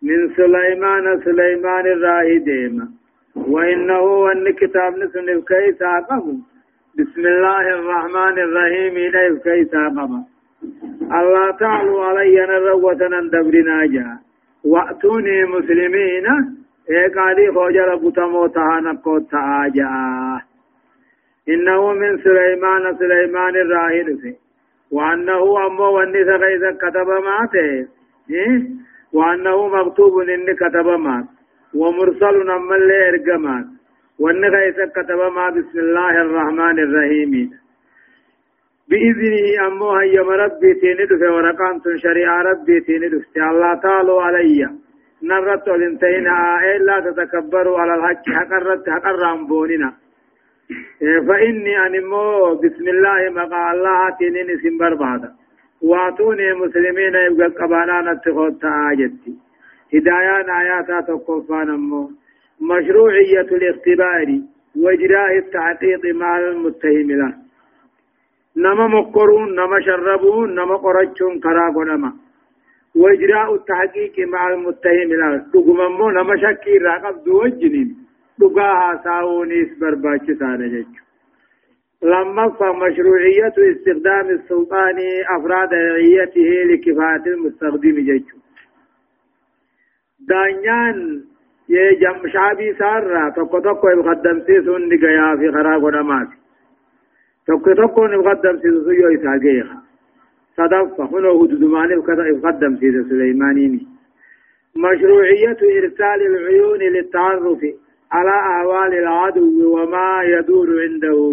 من 0.03 0.35
سليمان 0.37 1.21
سليمان 1.25 1.87
الراهي 1.87 2.39
ديما 2.39 2.96
وإنه 3.37 4.33
أن 4.33 4.53
كتاب 4.53 4.93
نسن 4.99 5.41
كيس 5.41 5.83
عقب 5.83 6.25
بسم 6.99 7.21
الله 7.27 7.61
الرحمن 7.61 8.39
الرحيم 8.39 8.97
إليه 8.97 9.39
كيس 9.45 9.75
عقب 9.75 10.11
الله 11.21 11.51
تعالى 11.51 12.01
علي 12.01 12.37
نروة 12.47 12.95
دبرنا 13.33 13.87
جاء 13.87 14.17
وأتوني 14.65 15.45
مسلمين. 15.45 16.27
ايقادي 16.91 17.53
خوجر 17.53 17.95
بطمو 17.97 18.47
تهانا 18.47 18.93
قوت 19.05 19.31
تآجا 19.31 19.89
إنه 21.49 21.93
من 21.93 22.19
سليمان 22.19 22.97
سليمان 22.99 23.57
الراهد 23.57 24.19
في 24.21 24.35
وأنه 24.91 25.67
أمو 25.67 25.99
ونس 25.99 26.29
غيث 26.43 26.65
كتب 26.83 27.09
ماته. 27.27 27.89
إيه؟ 28.31 28.63
وأنه 29.13 29.69
مكتوب 29.69 30.19
إن 30.21 30.47
كتب 30.55 30.87
مات 30.87 31.36
ومرسل 31.75 32.37
نمال 32.47 32.89
لي 32.89 33.09
إرقمات 33.09 33.67
غيث 34.55 34.79
كتب 34.97 35.21
ما 35.37 35.51
بسم 35.51 35.79
الله 35.79 36.15
الرحمن 36.25 36.79
الرحيم. 36.79 37.33
بإذنه 38.89 39.67
أمو 39.67 39.91
هيا 39.97 40.23
ربي 40.23 40.71
تندف 40.81 41.23
ورقانت 41.35 41.85
شريعة 41.97 42.43
ربي 42.43 42.81
تندف 42.81 43.25
الله 43.37 43.75
تعالى 43.75 44.13
عليّ. 44.27 44.61
نرت 45.23 45.69
ولنتهينا 45.69 46.37
إلا 46.77 47.01
تتكبروا 47.01 47.79
على 47.79 47.95
الحج 47.95 48.25
حقرت 48.39 48.91
حقر 48.91 49.23
بوننا 49.49 49.93
فإني 51.29 51.87
أنمو 51.87 52.55
بسم 52.63 52.89
الله 52.95 53.21
مقا 53.31 53.73
الله 53.73 54.11
تنين 54.19 54.49
سنبر 54.63 54.95
بعد. 54.95 55.23
واتوني 55.83 56.53
مسلمين 56.53 57.15
يبقى 57.15 57.49
قبانا 57.49 58.13
نتخوت 58.13 58.65
آجتي 58.65 59.33
هدايان 59.95 60.51
آياتا 60.51 61.01
تقفان 61.01 61.71
أمو. 61.71 62.11
مشروعية 62.61 63.49
الاختبار 63.59 64.29
وإجراء 64.83 65.39
التحقيق 65.39 66.15
مع 66.15 66.39
المتهم 66.39 67.11
له. 67.21 67.35
نما 68.57 68.87
مقرون 68.87 69.55
نما 69.55 69.81
شربون 69.81 70.55
نما 70.55 70.77
قرچون 70.77 71.41
كراغو 71.41 71.83
نما. 71.85 72.13
وإجراء 72.97 73.55
التحقيق 73.55 74.29
مع 74.29 74.49
المتهم 74.49 75.09
لا 75.21 75.45
دغممو 75.55 76.11
نما 76.11 76.37
شكي 76.37 76.79
راقب 76.79 77.25
دو 77.25 77.43
وجنين 77.43 77.97
دغاها 78.39 79.01
ساونيس 79.05 79.79
برباچ 79.81 80.27
سانه 80.39 80.87
لما 82.03 82.49
فمشروعية 82.49 83.57
استخدام 83.59 84.27
السلطان 84.31 84.99
أفراد 85.37 85.73
رعيته 85.73 86.51
لكفاية 86.71 87.35
المستخدم 87.35 87.97
جيجو 88.09 88.36
دانيان 90.21 91.23
يجم 91.69 92.29
شعبي 92.33 92.75
سارة 92.79 93.29
تكو 93.31 93.89
يقدم 93.89 94.41
سيسون 94.47 94.89
في 95.37 95.49
ونمات 95.83 96.29
يقدم 98.13 98.59
سيسون 98.63 99.83
صدق 100.57 101.01
هنا 101.01 101.29
يقدم 102.27 102.77
سليمانيني 103.09 103.87
مشروعية 104.77 105.59
إرسال 105.81 106.27
العيون 106.27 106.79
للتعرف 106.79 107.59
على 108.13 108.31
أهوال 108.31 108.95
العدو 108.95 109.75
وما 109.75 110.23
يدور 110.25 110.83
عنده 110.83 111.33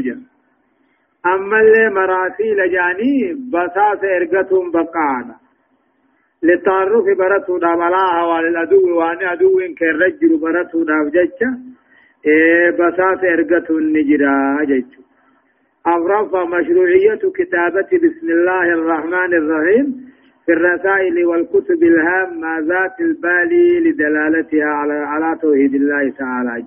أما 1.25 1.59
اللي 1.61 1.89
مراسيل 1.89 2.71
جاني 2.71 3.33
بساس 3.49 4.03
إرقتهم 4.03 4.71
بقانا 4.71 5.35
للتعرف 6.43 7.05
برتو 7.17 7.57
دام 7.57 7.81
على 7.81 7.95
أهوال 7.95 8.45
العدو 8.47 8.97
وأن 8.99 9.17
عدو 9.31 9.59
كالرجل 9.79 10.37
برتو 10.37 10.83
دام 10.83 11.09
جتش 11.09 11.39
إيه 12.27 12.69
بساس 12.71 13.19
إرقتهم 13.23 13.83
نجرا 13.97 14.63
جتش 14.69 14.93
أغرف 15.87 16.35
مشروعية 16.35 17.21
كتابة 17.37 17.89
بسم 18.03 18.27
الله 18.37 18.63
الرحمن 18.73 19.33
الرحيم 19.41 19.85
في 20.45 20.51
الرسائل 20.53 21.25
والكتب 21.25 21.83
الهامة 21.83 22.59
ذات 22.59 22.99
البال 22.99 23.51
لدلالتها 23.83 24.65
على 24.65 24.93
على 24.93 25.39
توحيد 25.41 25.75
الله 25.75 26.09
تعالى. 26.09 26.65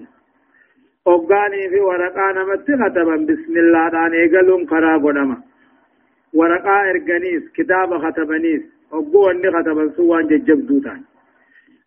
أوغاني 1.07 1.69
في 1.71 1.81
ورقة 1.81 2.33
نمت 2.37 2.67
ختما 2.83 3.17
بسم 3.17 3.57
الله 3.57 3.89
دان 3.89 4.13
إيقلون 4.13 4.67
كرا 4.67 4.97
قدما 4.99 5.37
ورقة 6.35 6.91
إرغنيس 6.91 7.43
كتاب 7.57 7.99
ختمنيس 7.99 8.76
أوغو 8.93 9.31
أني 9.31 9.51
ختما 9.51 9.93
سوان 9.97 10.27
ججب 10.27 10.67
دوتان 10.67 11.01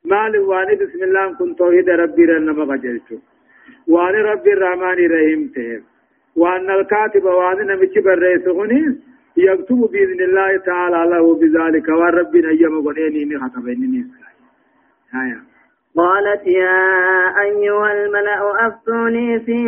مال 0.05 0.39
واني 0.39 0.75
بسم 0.75 1.03
الله 1.03 1.33
كن 1.37 1.55
توحيد 1.55 1.89
ربي 1.89 2.25
رنما 2.25 2.63
قجلتو 2.71 3.17
وان 3.87 4.15
رب 4.31 4.47
الرحمن 4.47 4.99
الرحيم 5.05 5.51
تهم 5.55 5.83
وأن 6.35 6.69
الكاتب 6.69 7.25
وأن 7.25 7.67
نمشي 7.67 7.99
بالرئيس 8.05 8.47
غنيس 8.47 8.95
يكتب 9.37 9.79
بإذن 9.91 10.21
الله 10.21 10.57
تعالى 10.57 11.01
له 11.11 11.35
بذلك 11.39 11.87
وربنا 11.89 12.51
يم 12.51 12.87
قديني 12.87 13.25
من 13.25 13.39
خطبين 13.43 14.11
قالت 15.97 16.47
يا 16.47 16.85
أيها 17.41 17.93
الملأ 17.93 18.67
أفتوني 18.67 19.39
في 19.39 19.59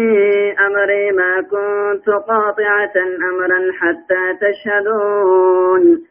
أمري 0.68 1.12
ما 1.12 1.42
كنت 1.42 2.10
قاطعة 2.10 2.94
أمرا 3.32 3.72
حتى 3.80 4.24
تشهدون 4.42 6.11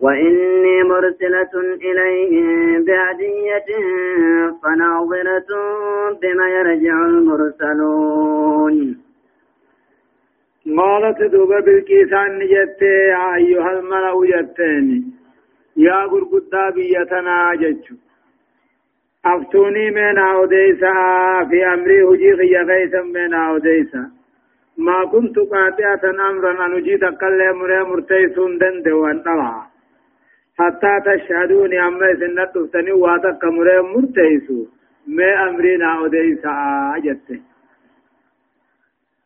وإني 0.00 0.82
مرسلة 0.82 1.54
إليهم 1.82 2.84
بهدية 2.84 3.68
فناظرة 4.62 5.50
بما 6.22 6.48
يرجع 6.48 7.06
المرسلون. 7.06 8.76
قالت 10.78 11.22
دوبا 11.22 11.60
بالكيسان 11.60 12.38
جت 12.38 12.82
أيها 13.36 13.70
الملأ 13.78 14.14
جتني 14.30 15.02
يا 15.76 16.04
غرغدا 16.10 16.70
بيتنا 16.70 17.54
جچو 17.54 17.94
أفتوني 19.24 19.90
من 19.90 20.18
أوديسا 20.18 20.94
في 21.50 21.66
أمري 21.66 22.02
هجي 22.02 22.32
غيا 22.32 22.62
غيثا 22.62 23.02
من 23.02 23.34
أوديسا. 23.34 24.10
ما 24.78 25.04
كنت 25.12 25.38
قاطعة 25.38 26.30
أمرا 26.30 26.66
ان 26.66 26.72
اجيت 26.76 27.04
قل 27.04 27.54
مر 27.54 27.84
مرتيسون 27.84 28.58
دند 28.58 28.86
طلع 29.24 29.73
حتى 30.58 31.00
تشهدوني 31.06 31.78
اما 31.88 32.14
سنت 32.20 32.54
تفتني 32.54 32.92
واتك 32.92 33.44
مر 33.44 33.82
مرتيسو. 33.82 34.66
ما 35.06 35.48
امرنا 35.48 35.98
أوديسا 35.98 36.54
جت 37.04 37.28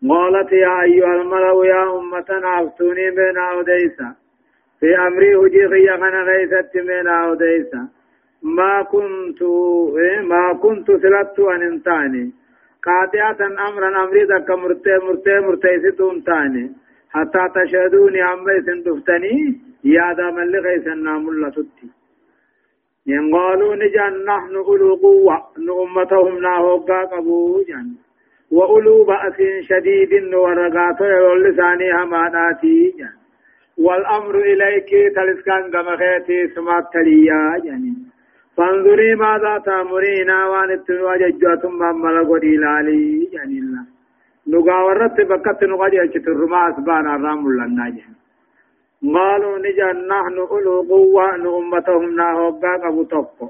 قالت 0.09 0.53
يا 0.53 0.83
أيها 0.83 1.15
الملأ 1.21 1.67
يا 1.67 1.99
امتنا 1.99 2.63
افتوني 2.63 3.11
من 3.11 3.37
أوديسا. 3.39 4.09
في 4.81 4.97
أمري 5.07 5.37
هجي 5.37 5.65
غيا 5.67 5.95
غنا 5.95 6.23
غيثت 6.23 6.77
من 6.77 7.07
أوديسا. 7.09 7.89
ما 8.43 8.83
كنت 8.83 9.43
إيه 9.99 10.21
ما 10.21 10.53
كنت 10.63 10.87
سلطت 10.87 11.39
أن 11.41 11.63
انتاني. 11.63 12.33
قاطعة 12.85 13.41
أمرا 13.69 14.05
أمري 14.05 14.25
ذاك 14.25 14.51
مرتي 14.51 14.97
مرتي 15.07 15.41
مرتي 15.41 15.79
ستون 15.83 16.25
تاني 16.25 16.73
حتى 17.11 17.43
تشهدوني 17.55 18.23
أمي 18.33 18.61
سندفتني 18.67 19.68
يا 19.85 20.13
دا 20.13 20.31
من 20.31 20.47
لغيث 20.53 20.87
النام 20.87 21.29
الله 21.29 21.51
تتي. 21.51 21.89
ينقالوا 23.07 23.75
نجان 23.77 24.25
نحن 24.25 24.55
أولو 24.57 24.95
قوة 24.95 25.37
نأمتهم 25.59 26.39
ناهوكا 26.39 27.05
قبو 27.05 27.63
جان. 27.69 27.89
وأولو 28.51 29.05
بأس 29.05 29.39
شديد 29.69 30.35
ورقات 30.35 31.01
لساني 31.45 31.93
هماناتي 31.93 32.95
جان. 32.99 33.19
والأمر 33.79 34.35
إليك 34.53 34.91
تلسكان 35.17 35.71
سمات 36.55 36.85
تليا 36.93 37.61
يعني 37.65 37.95
فانظري 38.57 39.15
ماذا 39.15 39.59
وأن 40.51 40.71
اتنوا 40.71 41.17
ججواتم 41.17 41.73
مملا 41.73 42.23
قدي 42.31 42.57
لالي 42.57 43.29
يعني 43.33 43.59
الله 43.63 43.85
نقا 44.49 44.79
ورت 44.87 45.21
بكت 45.31 45.65
نقا 45.65 45.89
جيشت 45.89 46.29
الرما 46.29 46.69
أسبان 46.69 47.07
الرام 47.15 47.53
لنا 47.53 47.87
يعني 47.89 48.18
قالوا 49.03 49.59
نجا 49.59 49.93
نحن 49.93 50.39
أولو 50.39 50.83
قوة 50.83 51.59
أمتهم 51.59 52.15
ناهوغا 52.17 52.77
قبو 52.85 53.03
تقو 53.05 53.49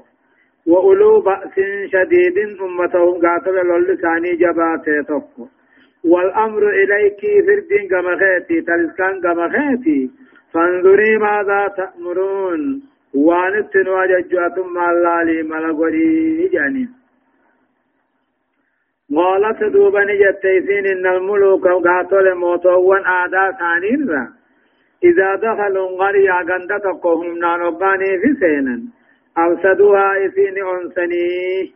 وأولو 0.67 1.21
بأس 1.21 1.55
شديد 1.91 2.37
أمتهم 2.61 3.21
قاتل 3.25 3.55
للساني 3.67 4.35
جباتي 4.35 5.03
تقو 5.07 5.47
والأمر 6.03 6.69
إليك 6.69 7.21
فردين 7.45 7.87
قمخيتي 7.91 8.61
تلسكان 8.61 9.21
قمخيتي 9.21 10.11
فانظري 10.53 11.17
ماذا 11.17 11.67
تأمرون 11.77 12.81
وانت 13.13 13.75
نواججاتم 13.77 14.77
الله 14.89 15.23
لي 15.23 15.43
ملغري 15.43 16.47
جانين 16.53 16.89
قالت 19.15 19.63
دوبني 19.63 20.13
جتيسين 20.23 20.85
إن 20.87 21.05
الملوك 21.07 21.67
قاتل 21.67 22.35
موتوان 22.35 23.03
آدا 23.05 23.51
ثانيرا 23.59 24.38
إذا 25.03 25.35
دخلوا 25.35 25.97
قرية 26.03 26.41
غندتكهم 26.49 27.37
نانوباني 27.37 28.19
في 28.21 28.35
سينا 28.39 28.81
أفسدوها 29.37 30.25
إسين 30.25 30.57
أنسني 30.75 31.73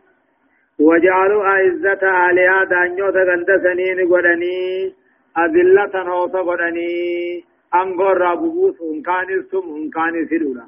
وجعلوا 0.78 1.44
أعزة 1.44 2.02
آلهة 2.30 2.64
دانيوتا 2.64 3.22
غندسنين 3.28 3.98
قدني 4.12 4.92
أذلة 5.38 5.94
هوتا 6.02 6.40
قدني 6.40 7.44
أنغور 7.74 8.18
رابوس 8.18 8.76
انكانستم 8.92 9.64
انكاني 9.76 10.26
سيدولا 10.28 10.64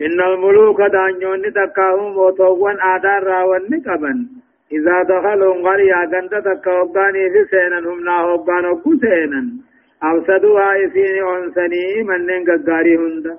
إن 0.00 0.20
الملوك 0.20 0.80
دانيون 0.80 1.42
تكاهم 1.52 2.18
وطوان 2.18 2.76
آدار 2.80 3.22
راون 3.22 3.82
قبن 3.86 4.26
إذا 4.72 5.02
دخلوا 5.02 5.54
قرية 5.68 6.04
غند 6.12 6.42
تكاوباني 6.42 7.30
في 7.32 7.44
سينا 7.50 7.78
هم 7.78 8.04
ناهوبان 8.04 8.66
وكو 8.66 8.90
سينا 8.96 9.67
أفسدوها 10.02 10.84
إسين 10.84 11.16
أنسني 11.36 12.02
منن 12.02 12.44
ققاري 12.48 12.96
هندا 12.96 13.38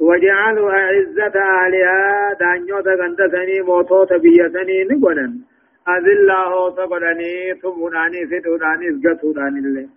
وجعلوا 0.00 0.70
أعزة 0.72 1.40
أهلها 1.40 2.32
دانيو 2.40 2.80
تغند 2.80 3.18
سني 3.32 3.60
موتو 3.60 4.04
تبيتني 4.04 4.84
نقنا 4.90 5.26
أذلاه 5.88 6.70
تقرني 6.76 7.54
ثمناني 7.62 8.26
فتناني 8.26 8.86
سقطناني 9.02 9.58
اللي. 9.58 9.88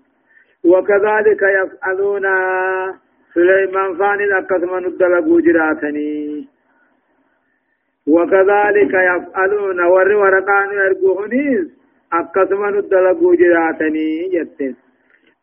وكذلك 0.64 1.42
يفعلون 1.60 2.26
سليمان 3.34 3.98
فان 3.98 4.20
أكثم 4.40 4.72
ندلقوا 4.86 5.42
جراتني. 5.42 6.48
وكذلك 8.08 8.94
يفعلون 9.12 9.80
ور 9.94 10.14
ورقان 10.22 10.70
يرقوهنيز 10.74 11.68
أكثم 12.14 12.66
ندلقوا 12.76 13.36
جراتني 13.36 14.30
جتت. 14.34 14.87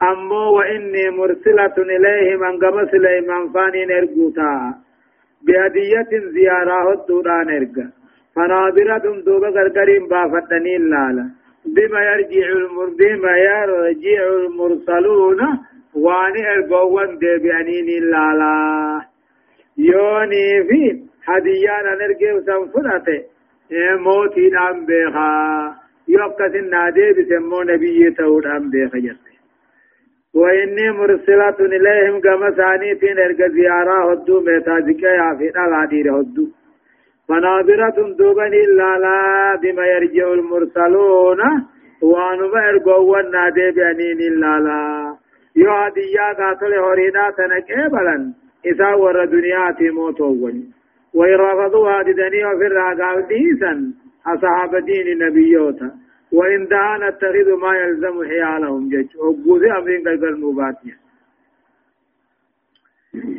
أمو 0.02 0.56
وإني 0.56 1.10
مرسلة 1.10 1.74
إليهم 1.78 2.44
أن 2.44 2.58
قم 2.58 2.86
سليمان 2.90 3.52
فاني 3.52 3.84
نرقوتا 3.86 4.74
بهدية 5.46 6.10
زيارة 6.34 6.92
الدوران 6.92 7.46
نرقا 7.46 7.86
فناظرة 8.34 9.22
دوبا 9.26 9.48
غرغرين 9.48 10.08
بافتني 10.08 10.76
اللالا 10.76 11.26
بما 11.66 12.00
يرجع 12.10 12.46
المر 12.48 12.88
بما 12.98 13.36
يرجع 13.38 14.22
المرسلون 14.28 15.40
واني 15.94 16.42
ارقوان 16.52 17.18
ديبيانين 17.18 17.88
اللالا 18.02 19.02
يوني 19.78 20.64
في 20.68 20.82
هديانا 21.28 21.94
نرقو 22.00 22.40
سنفرته 22.46 23.18
موتي 24.04 24.48
نام 24.48 24.86
بيخا 24.86 25.74
يوكس 26.08 26.54
النادي 26.62 27.12
بسمو 27.16 27.62
نبي 27.62 28.10
تود 28.10 28.46
أم 28.46 28.70
بيخا 28.70 29.23
وإني 30.34 30.90
مرسلة 30.90 31.56
إليهم 31.60 32.20
كما 32.20 32.50
ثانيتين 32.50 33.18
إرقى 33.18 33.48
زيارة 33.50 34.12
هدو 34.12 34.40
ميتا 34.40 34.78
ذكايا 34.78 35.34
في 35.38 35.50
العدير 35.66 36.20
هدو. 36.20 36.46
فناظرة 37.28 37.98
إلا 38.64 38.98
لا 38.98 39.20
بما 39.62 39.86
يرجع 39.86 40.32
المرسلون. 40.32 41.40
وانما 42.02 42.68
إرقوا 42.68 43.20
النادي 43.20 43.70
بأنين 43.70 44.18
لا. 44.40 45.16
يو 45.56 45.70
هديا 45.70 46.32
قاتل 46.38 46.74
هورينا 46.74 47.30
تنكيبلا 47.38 48.32
إذا 48.66 48.94
ور 48.94 49.24
دنياتي 49.24 49.90
موتوا 49.90 50.50
وإرافضوا 51.14 51.90
هذه 51.90 52.12
دنيا 52.12 52.50
في 52.58 52.66
الرقاب 52.66 53.28
ديسا 53.28 53.92
أصحاب 54.26 54.76
دين 54.84 55.18
نبيوتا. 55.18 56.03
وإن 56.36 56.66
دعا 56.66 56.98
نتخذ 56.98 57.48
ما 57.62 57.72
يلزم 57.76 58.16
حيالهم 58.28 58.88
جج 58.88 59.16
وقوذي 59.16 59.70
أمرين 59.78 60.00
قلقل 60.08 60.40
مباتيا 60.40 60.96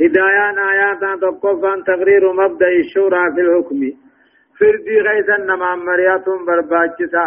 هدايان 0.02 0.58
آيات 0.72 1.22
تقفا 1.22 1.74
تقرير 1.88 2.34
مبدأ 2.34 2.70
الشورى 2.70 3.24
في 3.36 3.42
الحكم. 3.42 3.82
فردي 4.60 4.98
غيثا 5.08 5.38
نما 5.38 5.76
مريات 5.76 6.26
برباچسا 6.48 7.24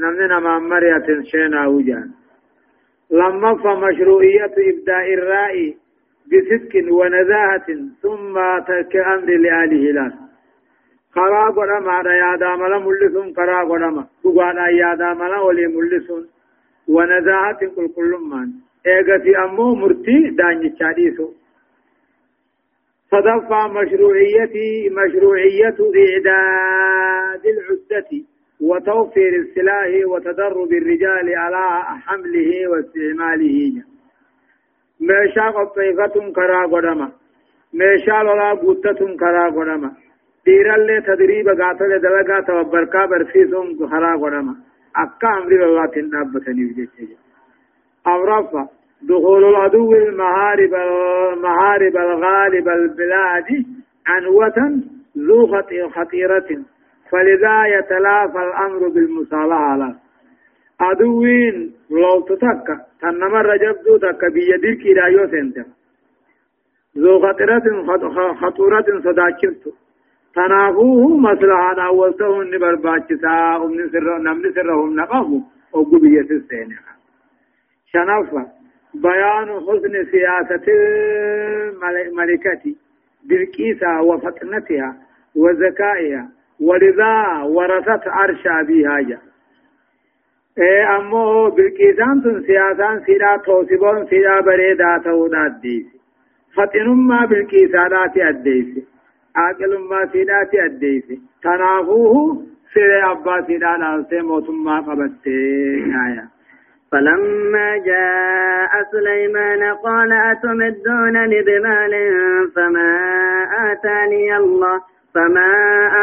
نمن 0.00 0.28
نما 0.28 0.58
مريات 0.58 1.06
شينا 1.30 1.66
وجان. 1.66 2.10
لما 3.10 3.54
فمشروعية 3.54 4.54
إبداء 4.70 5.14
الرأي 5.14 5.76
بصدق 6.30 6.92
ونزاهة 6.92 7.66
ثم 8.02 8.34
ترك 8.68 8.96
أمر 8.96 9.30
لآله 9.44 10.27
لا 11.16 11.22
خرا 11.22 11.50
قدما 11.50 12.14
يا 12.22 12.36
داملا 12.36 12.78
ملسون 12.78 13.34
خرا 13.36 13.64
قدما 13.64 14.06
بغانا 14.24 14.68
يا 14.68 14.94
داملا 14.94 15.40
ولي 15.40 15.66
ملسون 15.66 16.28
ونزاهة 16.88 17.60
كل 17.76 17.88
كل 17.96 18.12
من 18.30 18.48
ايغتي 18.86 19.38
امو 19.44 19.74
مرتي 19.74 20.30
داني 20.38 20.70
چاديسو 20.78 21.28
صدفة 23.10 23.68
مشروعية 23.68 24.54
مشروعية 24.90 25.78
إعداد 26.04 27.44
العدة 27.46 28.10
وتوفير 28.60 29.32
السلاح 29.36 29.90
وتدرب 30.06 30.72
الرجال 30.72 31.34
على 31.36 31.66
حمله 32.06 32.68
واستعماله 32.70 33.82
meeshaa 35.00 35.52
qopheeffatun 35.52 36.32
karaa 36.32 36.68
godhama. 36.68 37.10
Meeshaa 37.72 38.22
lolaa 38.24 38.56
guuttatun 38.56 39.16
karaa 39.16 39.50
godhama. 39.50 39.90
Dhiirallee 40.44 41.00
tadriiba 41.10 41.54
gaatole 41.54 42.02
dalagaa 42.02 42.42
tababbarkaa 42.42 43.08
barsiisuun 43.08 43.78
karaa 43.78 44.18
godhama. 44.18 44.54
Akka 44.94 45.28
amri 45.38 45.58
lolaatiin 45.58 46.10
dhaabbataniif 46.12 46.76
jecha 46.76 47.28
أورفا 48.06 48.68
دخول 49.02 49.44
العدو 49.44 49.92
المهارب 49.92 50.74
المهارب 50.74 51.96
الغالب 51.96 52.68
البلاد 52.68 53.66
عنوة 54.06 54.80
ذو 55.18 55.46
خطيرة 55.96 56.48
فلذا 57.10 57.66
يتلافى 57.66 58.38
الأمر 58.48 58.88
بالمصالحة 58.88 59.76
له 59.76 59.94
عدوين 60.80 61.72
لو 61.90 62.20
تتكا 62.20 62.76
تنما 63.00 63.40
رجبدو 63.40 63.96
تكا 63.96 64.28
بيدير 64.28 64.74
كيدا 64.74 65.06
يو 65.06 65.26
سنتر 65.32 65.64
ذو 66.98 67.20
خطرة 67.20 68.34
خطورة 68.40 68.86
صداكرت 69.04 69.64
تنافوه 70.38 71.16
مصلحة 71.16 71.86
أولته 71.86 72.42
النبر 72.42 72.74
باچسا 72.74 73.56
أمن 73.64 73.88
سر 73.92 74.18
نمن 74.18 74.52
سرهم 74.54 75.00
نقابو 75.00 75.40
أقو 75.74 75.98
بيس 75.98 76.30
السين 76.30 76.76
شنفة 77.92 78.46
بيان 78.94 79.48
حسن 79.66 79.94
سياسة 80.10 80.66
الملكة 82.06 82.74
بالكيسة 83.28 84.00
وفطنتها 84.02 84.96
وذكائها 85.36 86.28
ولذا 86.60 87.42
ورثت 87.42 88.08
عرش 88.08 88.46
أبيها 88.46 89.00
جاء 89.08 89.22
إيه 90.58 90.96
امو 90.96 91.50
بالكيسان 91.50 92.22
تن 92.22 92.42
سياسان 92.46 93.00
سيدا 93.06 93.36
توسبون 93.36 94.06
سيدا 94.06 94.40
بريدا 94.40 95.00
تودا 95.04 95.46
الديس 95.46 95.86
فطنما 96.54 97.26
بالكيسانات 97.26 98.16
الديس 99.38 99.60
عاقلما 99.62 100.06
سيدات 100.12 100.54
الديس 100.54 101.04
تنافوه 101.42 102.42
سيدا 102.74 103.10
أبا 103.10 103.46
سيدا 103.46 103.76
نالسي 103.76 104.20
موتما 104.20 104.80
قبته 104.80 105.30
آية. 106.06 106.28
فلما 106.92 107.76
جاء 107.76 108.70
سليمان 108.92 109.74
قال 109.74 110.12
أتمدونني 110.12 111.42
بمال 111.42 111.94
فما 112.56 112.92
آتاني 113.72 114.36
الله 114.36 114.80
فما 115.14 115.52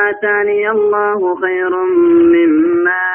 آتاني 0.09 0.71
الله 0.71 1.35
خير 1.35 1.69
مما 2.35 3.14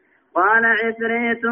قال 0.35 0.65
عفريت 0.65 1.45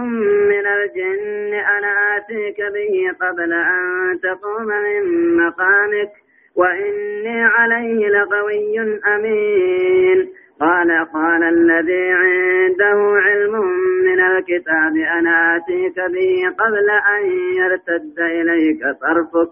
من 0.51 0.67
الجن 0.67 1.53
أنا 1.53 2.17
آتيك 2.17 2.57
به 2.57 3.27
قبل 3.27 3.53
أن 3.53 4.19
تقوم 4.23 4.67
من 4.67 5.37
مقامك 5.37 6.11
وإني 6.55 7.43
عليه 7.43 8.07
لقوي 8.07 8.79
أمين. 9.15 10.29
قال 10.59 11.07
قال 11.13 11.43
الذي 11.43 12.11
عنده 12.11 13.21
علم 13.25 13.65
من 14.05 14.19
الكتاب 14.19 14.95
أنا 15.19 15.55
آتيك 15.55 15.95
به 15.95 16.55
قبل 16.59 16.89
أن 16.89 17.31
يرتد 17.55 18.19
إليك 18.19 18.81
طرفك. 19.01 19.49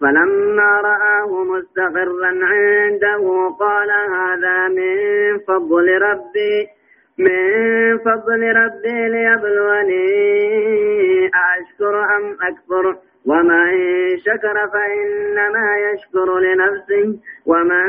فلما 0.00 0.80
رآه 0.80 1.44
مستقرا 1.44 2.32
عنده 2.42 3.48
قال 3.60 3.90
هذا 3.90 4.68
من 4.68 5.38
فضل 5.38 5.88
ربي. 6.02 6.79
من 7.20 7.98
فضل 7.98 8.42
ربي 8.56 9.08
ليبلوني 9.08 10.06
أشكر 11.26 11.94
أم 12.16 12.36
أكفر؟ 12.42 12.96
ومن 13.26 13.66
شكر 14.18 14.56
فإنما 14.72 15.66
يشكر 15.78 16.38
لنفسه 16.38 17.18
ومن 17.46 17.86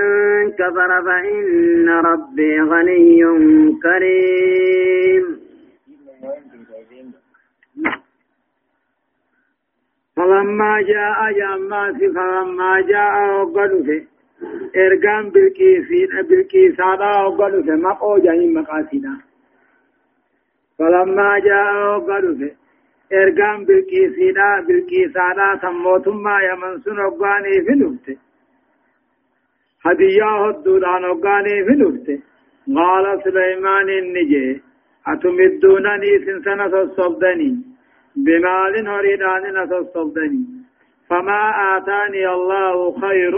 كفر 0.52 1.02
فإن 1.06 1.90
ربي 1.90 2.62
غني 2.62 3.22
كريم. 3.84 5.26
فلما 10.16 10.82
جاء 10.82 11.32
جاماس 11.32 11.96
فلما 11.96 12.82
جاء 12.82 13.46
وقلت 14.42 14.76
ارقام 14.76 15.30
بالكيسين 15.30 16.22
بالكيسانا 16.30 17.26
وقلت 17.26 17.70
مقو 17.70 18.18
جهين 18.18 18.54
مقاسنا 18.54 19.14
فلما 20.78 21.40
جاء 21.40 21.98
وقلت 21.98 22.54
ارقام 23.14 23.66
بالكيسينا 23.66 24.62
بالكيسانا 24.68 25.60
سموتما 25.62 26.36
يمن 26.42 26.80
سن 26.84 27.00
وقاني 27.00 27.62
في 27.66 27.74
نفته 27.82 28.18
هدية 29.86 30.30
هدودان 30.46 31.04
وقاني 31.06 31.66
في 31.66 31.74
نفته 31.82 32.20
قال 32.76 33.06
سليمان 33.24 33.90
النجي 33.90 34.62
أتمدونني 35.08 36.12
سنسنة 36.26 36.66
الصبدني 36.82 37.52
بمال 38.16 38.88
هريدان 38.88 39.44
نتصدني 39.58 40.44
فما 41.10 41.44
آتاني 41.78 42.28
الله 42.28 43.00
خير 43.02 43.36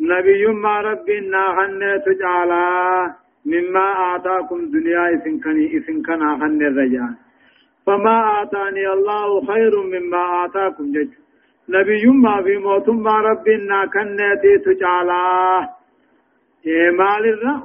نبي 0.00 0.46
ما 0.46 0.80
ربنا 0.80 1.42
هن 1.58 2.02
تجعلا 2.06 3.14
مما 3.46 4.16
آتاكم 4.16 4.64
دنيا 4.70 5.14
إسن 5.14 5.40
كني 5.40 5.76
إسن 5.76 6.02
كنا 6.02 6.34
هن 6.34 6.62
الرجال 6.62 7.14
فما 7.86 8.42
آتاني 8.42 8.92
الله 8.92 9.46
خير 9.46 9.72
مما 9.82 10.44
آتاكم 10.44 10.92
جج. 10.92 11.08
نبي 11.68 12.06
ما 12.06 12.42
في 12.42 12.56
موت 12.56 12.88
ما 12.88 13.16
ربنا 13.20 13.86
كنتي 13.86 14.58
تجعلا. 14.58 15.68
إيه 16.66 16.90
مال 16.90 17.24
الرا؟ 17.34 17.56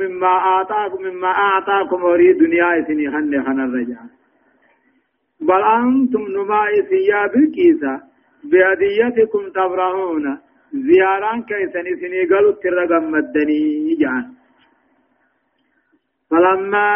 مما 0.00 0.60
آتاكم 0.60 1.02
مما 1.02 1.30
آتاكم 1.58 2.02
وري 2.02 2.32
دنيا 2.32 2.80
إسن 2.80 3.00
هن 3.14 3.34
هن 3.34 3.60
الرجال 3.60 4.10
بل 5.40 5.62
أنتم 5.62 6.22
نمائي 6.36 6.82
ثياب 6.82 7.36
الكيسة 7.36 8.00
بهديتكم 8.44 9.48
تفرحون. 9.48 10.38
زياران 10.72 11.42
كيسن 11.42 11.86
سني 12.00 12.24
قالوا 12.30 12.52
ترقم 12.62 13.10
مدني 13.10 13.94
جان. 14.00 14.40
فلما 16.30 16.90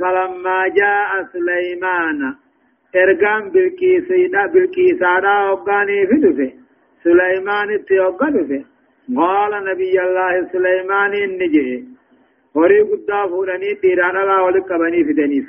فلما 0.00 0.68
جاء 0.68 1.10
سليمان 1.32 2.34
ارقام 2.96 3.50
بالكيسة 3.50 4.46
بالكيسة 4.52 5.52
وقاني 5.52 6.06
في 6.06 6.16
دفه 6.24 6.52
سليمان 7.04 7.70
اتيوقع 7.74 8.28
دفه 8.28 8.64
قال 9.16 9.52
نبي 9.64 10.00
الله 10.04 10.48
سليمان 10.52 11.12
النجي 11.14 11.84
قد 12.54 12.72
فورني 13.30 13.74
تيران 13.82 14.16
الله 14.16 14.42
ولك 14.44 14.72
بني 14.72 15.04
في 15.04 15.12
دنيف. 15.12 15.46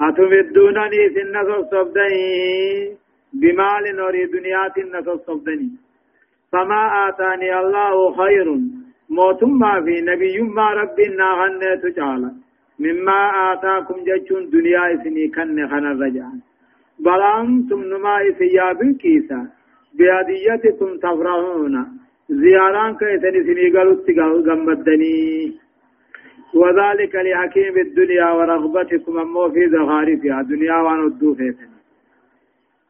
أتمدونني 0.00 1.02
في 1.14 1.20
النصر 1.22 1.62
صبدني 1.70 2.26
بمال 3.40 3.84
نوري 3.96 4.26
دنيا 4.26 4.72
النصر 4.78 5.16
صبدني 5.26 5.85
فما 6.56 7.08
آتاني 7.08 7.58
الله 7.60 8.12
خير. 8.20 8.46
موتم 9.10 9.50
ما 9.58 9.80
في 9.84 10.00
نبي 10.00 10.40
ما 10.40 10.68
ربنا 10.80 11.26
غنيت 11.40 11.96
تعالى 11.96 12.30
مما 12.84 13.20
آتاكم 13.52 13.98
جتشون 14.06 14.50
دنيا 14.50 14.94
إسني 14.94 15.28
كن 15.28 15.68
خنا 15.70 15.90
الرجال 15.92 16.38
بل 17.04 17.22
أنتم 17.22 17.80
نما 17.90 18.16
ثياب 18.38 18.82
الكيسة 18.82 19.40
بهديتكم 19.96 20.90
تفرحون. 21.04 21.74
زياران 22.28 22.92
كيسن 23.00 23.36
سني 23.46 23.66
قالوا 23.74 24.42
غمدني. 24.46 25.52
وذلك 26.54 27.14
لحكيم 27.26 27.76
الدنيا 27.86 28.28
ورغبتكم 28.36 29.18
أمو 29.18 29.50
في 29.50 29.62
زخارفها 29.74 30.40
الدنيا 30.40 30.76
وندو 30.86 31.34
فيتن 31.34 31.70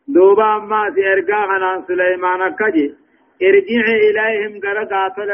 دوبا 0.08 0.56
أما 0.56 0.80
سيرقا 0.94 1.34
عن 1.34 1.82
سليمان 1.88 2.40
كجي. 2.60 3.05
ارجع 3.42 3.84
إليهم 4.08 4.60
قال 4.60 4.88
قاتل 4.88 5.30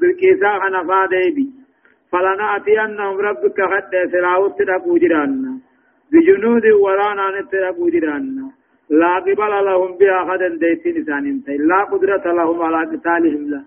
بالكيسا 0.00 0.46
عن 0.46 0.86
فاديبي. 0.88 1.64
فلنأتينهم 2.14 3.16
ربك 3.28 3.58
خد 3.72 3.92
سلاوت 4.12 4.58
تدقوا 4.58 4.98
جرانا 4.98 5.52
بجنود 6.12 6.66
ورانا 6.84 7.40
نتدقوا 7.40 7.90
جرانا 7.90 8.50
لا 8.90 9.14
قبل 9.26 9.52
لهم 9.66 9.92
بها 9.98 10.20
غدا 10.28 10.48
ديتين 10.62 10.96
إسان 11.02 11.42
لا 11.70 11.80
قدرة 11.90 12.24
لهم 12.38 12.62
على 12.62 12.80
قتالهم 12.90 13.50
لا. 13.50 13.62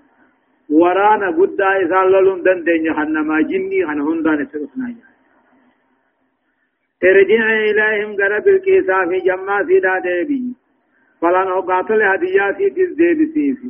ورانا 0.70 1.28
قد 1.38 1.62
إسان 1.62 2.08
لهم 2.12 2.41
دن 2.41 2.63
دين 2.63 2.84
جهنما 2.84 3.41
جني 3.41 3.84
عن 3.84 4.00
هندان 4.08 4.46
سرسنا 4.52 4.88
ارجع 7.04 7.46
إليهم 7.70 8.12
قرب 8.20 8.48
الكيسا 8.48 9.06
في 9.10 9.17
جمع 9.28 9.63
سيدا 9.67 10.00
ديبي. 10.06 10.43
فلن 11.21 11.47
أقاتل 11.60 12.01
هدياتي 12.01 12.69
تز 12.69 12.91
ديبي 12.99 13.25
سيفي 13.34 13.69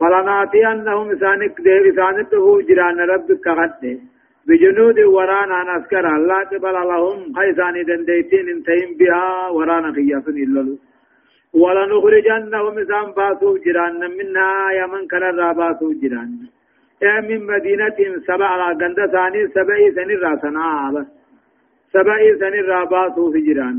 فلناتي 0.00 0.66
أنهم 0.72 1.10
إسانك 1.10 1.60
ديبي 1.66 1.90
إسانك 1.90 2.30
جران 2.68 3.00
ربك 3.12 3.48
قد 3.48 4.00
بجنود 4.48 4.98
ورانا 5.14 5.58
نسكر 5.70 6.06
لا 6.28 6.40
قبل 6.50 6.76
لهم 6.90 7.18
خيساني 7.36 7.82
دنديتين 7.88 8.48
انتهم 8.54 8.90
بها 8.98 9.48
ورانا 9.56 9.92
خياس 9.96 10.28
إلا 10.28 10.62
ولنخرجنهم 11.62 12.78
إسان 12.78 13.06
باسو 13.18 13.50
جران 13.64 14.00
منها 14.18 14.50
يمن 14.80 15.02
كان 15.10 15.36
باسو 15.60 15.86
جران 16.02 16.30
من 17.28 17.40
مدينة 17.52 17.98
سبع 18.28 18.46
على 18.46 18.68
قند 18.80 18.98
ثاني 19.14 19.40
سبع 19.56 19.76
سن 19.96 20.10
راسنا 20.24 20.66
بس 20.94 21.08
سبع 21.94 22.18
سن 22.40 22.54
باسو 22.92 23.32
في 23.32 23.40
جران 23.46 23.78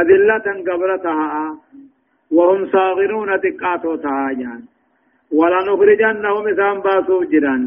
أذلة 0.00 0.46
قبلتها 0.68 1.58
وهم 2.36 2.66
صاغرون 2.74 3.30
تقاتو 3.44 3.96
تهاجان 3.96 4.62
ولنخرجنهم 5.38 6.48
إسان 6.52 6.80
باسو 6.80 7.24
جران. 7.32 7.62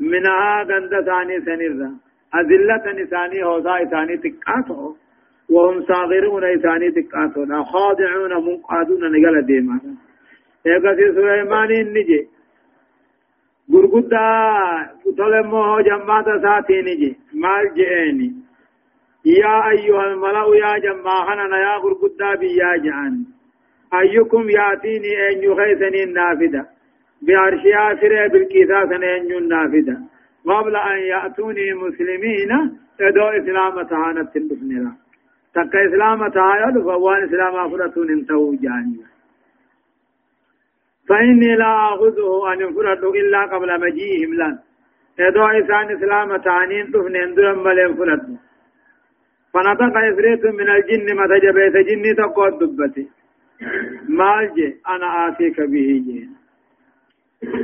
منها 0.00 0.62
غند 0.68 0.92
ثاني 1.08 1.40
سنرا 1.46 1.90
أذلة 2.38 2.84
نساني 2.98 3.44
هوزا 3.44 3.82
إساني 3.82 4.16
تقاتو 4.16 4.94
وهم 5.54 5.76
صاغرون 5.90 6.44
إساني 6.44 6.90
تقاتو 6.90 7.40
خاضعون 7.72 8.32
منقادون 8.46 9.02
نقل 9.12 9.36
ديما. 9.50 9.80
إيقاسي 10.66 11.06
سليمان 11.16 11.70
نجي. 11.94 12.20
gurgudda 13.72 14.20
tolemmo 15.16 15.62
jammaata 15.88 16.40
saatii 16.44 16.82
niji 16.82 17.10
maal 17.42 17.66
je'eeni 17.78 18.28
yaa 19.24 19.58
ayyuhal 19.70 20.14
mala'u 20.22 20.54
yaa 20.54 20.78
jammaa 20.84 21.24
kanana 21.26 21.58
yaa 21.64 21.80
gurguddaa 21.82 22.36
biyyaa 22.42 22.78
je'an 22.86 23.18
ayyukum 23.90 24.50
yaatiini 24.50 25.14
eenyu 25.26 25.56
keeysaniin 25.56 26.12
naafida 26.14 26.64
بعرشها 27.22 27.94
فرع 28.00 28.26
بالكيساس 28.26 28.88
نينجون 28.88 29.48
نافدة 29.48 29.96
قبل 30.46 30.76
أن 30.76 30.98
يأتوني 30.98 31.74
مسلمين 31.74 32.50
إدو 33.00 33.28
إسلام 33.38 33.82
تهانت 33.82 34.36
لا. 34.36 34.92
تك 35.54 35.76
إسلام 35.76 36.28
تهايد 36.28 36.78
فوان 36.82 37.24
إسلام 37.24 37.54
أفرتون 37.56 38.10
انتهوا 38.10 38.54
جانيا 38.62 39.08
فإني 41.08 41.56
لا 41.56 41.94
أخذه 41.94 42.52
أن 42.52 42.60
يفرد 42.60 43.04
إلا 43.04 43.40
قبل 43.52 43.80
مجيئهم 43.80 44.34
لن. 44.34 44.58
إدو 45.20 45.44
إسان 45.46 45.96
إسلام 45.96 46.36
تهانين 46.36 46.86
دفن 46.90 47.16
اندرم 47.16 47.64
ملين 47.64 47.94
فرد 47.94 48.36
فنطق 49.52 49.96
إفريت 50.12 50.44
من 50.44 50.68
الجن 50.76 51.16
متجبيت 51.20 51.76
جني 51.88 52.14
تقود 52.14 52.58
دبتي 53.60 54.12
مالجي 54.18 54.76
أنا 54.88 55.28
آتيك 55.28 55.60
به 55.60 56.02
جين 56.06 56.30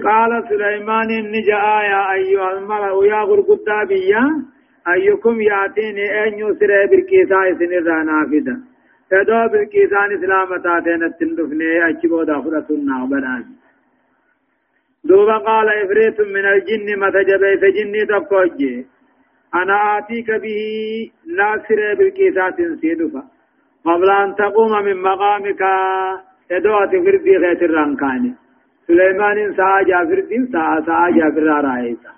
قال 0.05 0.49
سليمان 0.49 1.09
نجاء 1.33 1.85
يا 1.93 2.13
أيها 2.13 2.59
الملأ 2.59 3.07
يا 3.07 3.21
غرقدا 3.23 3.85
بيا 3.89 4.45
أيكم 4.89 5.41
يأتيني 5.41 6.05
أن 6.25 6.33
يسر 6.39 6.71
بركيسا 6.91 7.59
سنرى 7.59 8.05
نافذة 8.05 8.57
تدو 9.11 9.49
بركيسان 9.53 10.13
إسلام 10.13 10.49
تاتين 10.65 11.03
التندفني 11.03 11.89
أجبو 11.89 12.23
داخلة 12.23 12.67
النعبران 12.71 13.45
دوبا 15.05 15.39
قال 15.39 15.69
إفريت 15.69 16.21
من 16.21 16.45
الجن 16.53 16.89
متجبيت 17.01 17.65
جني 17.77 18.07
تقوجي 18.07 18.87
أنا 19.55 19.99
آتيك 19.99 20.31
به 20.31 20.61
ناصر 21.39 21.95
بالكيسات 21.99 22.57
سيدفا 22.81 23.34
قبل 23.85 24.11
أن 24.11 24.35
تقوم 24.35 24.85
من 24.85 25.03
مقامك. 25.03 25.63
تدو 26.49 26.85
تفردي 26.93 27.37
غير 27.37 27.65
الرنكاني 27.65 28.35
سليمان 28.87 29.55
ساعة 29.57 29.83
جافر 29.85 30.21
دين 30.21 30.47
ساعة 30.53 30.85
ساعة 30.87 31.11
جافر 31.11 31.43
رائسا 31.43 32.13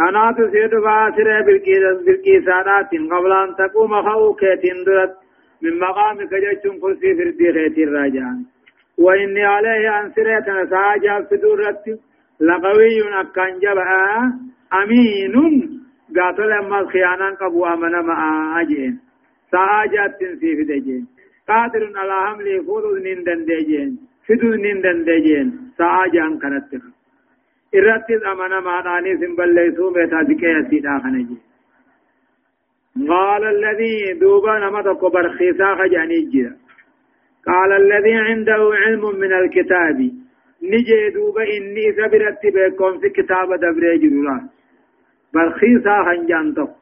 أنا 0.00 0.32
تسيد 0.38 0.70
باسر 0.70 1.28
بالكيسانات 2.06 2.90
قبل 3.12 3.32
أن 3.32 3.54
تقوم 3.58 4.02
خوكة 4.02 4.64
درت 4.86 5.14
من 5.62 5.78
مقامك 5.78 6.32
جتشن 6.44 6.80
كرسي 6.80 7.14
فردي 7.18 7.52
خيت 7.52 7.78
الراجان 7.78 8.38
وإني 8.98 9.44
عليه 9.44 10.00
أن 10.00 10.10
سريتنا 10.14 10.66
ساعة 10.70 10.96
جافر 11.04 11.36
درت 11.36 11.84
لقوي 12.40 13.20
أكان 13.20 13.58
جبا. 13.62 13.84
أمين 14.80 15.34
قاتل 16.16 16.52
أما 16.52 16.86
خيانا 16.92 17.30
قبو 17.40 17.66
أمنا 17.66 18.02
مع 18.02 18.20
أجين 18.60 19.09
ساعة 19.52 19.86
جاتن 19.92 20.36
سيف 20.40 20.58
دجين 20.70 21.06
قادر 21.48 21.82
على 21.96 22.16
حمل 22.26 22.64
فوض 22.66 22.84
نندن 23.06 23.40
دجين 23.50 23.90
فدو 24.26 24.48
نندن 24.64 24.98
دجين 25.08 25.48
ساجان 25.78 26.38
كانت 26.38 26.72
irrattis 27.78 28.22
amana 28.30 28.60
maadhaanii 28.60 29.18
sin 29.18 29.36
balleeysuu 29.40 29.90
meetaa 29.96 30.24
diqeeyasiidha 30.30 31.00
kana 31.04 31.22
je 31.28 31.38
قال 33.08 33.44
الذي 33.44 34.12
دوبا 34.20 34.58
نمتك 34.58 35.02
برخيسا 35.14 35.74
خجاني 35.78 36.20
جرا 36.32 36.52
قال 37.46 37.72
الذي 37.72 38.14
عنده 38.14 38.70
علم 38.82 39.04
من 39.22 39.32
الكتاب. 39.32 39.98
نجي 40.62 41.10
دوبا 41.14 41.42
إني 41.56 41.92
سبرت 41.92 42.42
بكم 42.54 42.98
في 43.00 43.08
كتاب 43.08 43.48
دبري 43.62 43.98
جرورا 43.98 44.48
برخيسا 45.34 45.94
خنجانتك 46.06 46.79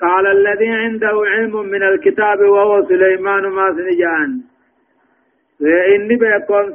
قال 0.00 0.26
الذي 0.26 0.68
عنده 0.68 1.22
علم 1.26 1.66
من 1.66 1.82
الكتاب 1.82 2.40
وهو 2.40 2.88
سليمان 2.88 3.46
ما 3.46 3.66
سنجان. 3.76 4.42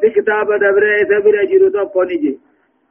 si 0.02 0.10
kitaaba 0.12 0.58
dabree 0.60 1.02
isa 1.04 1.22
bira 1.22 1.46
jiru 1.52 1.72
tokko 1.72 2.04
ni 2.06 2.18
je 2.24 2.34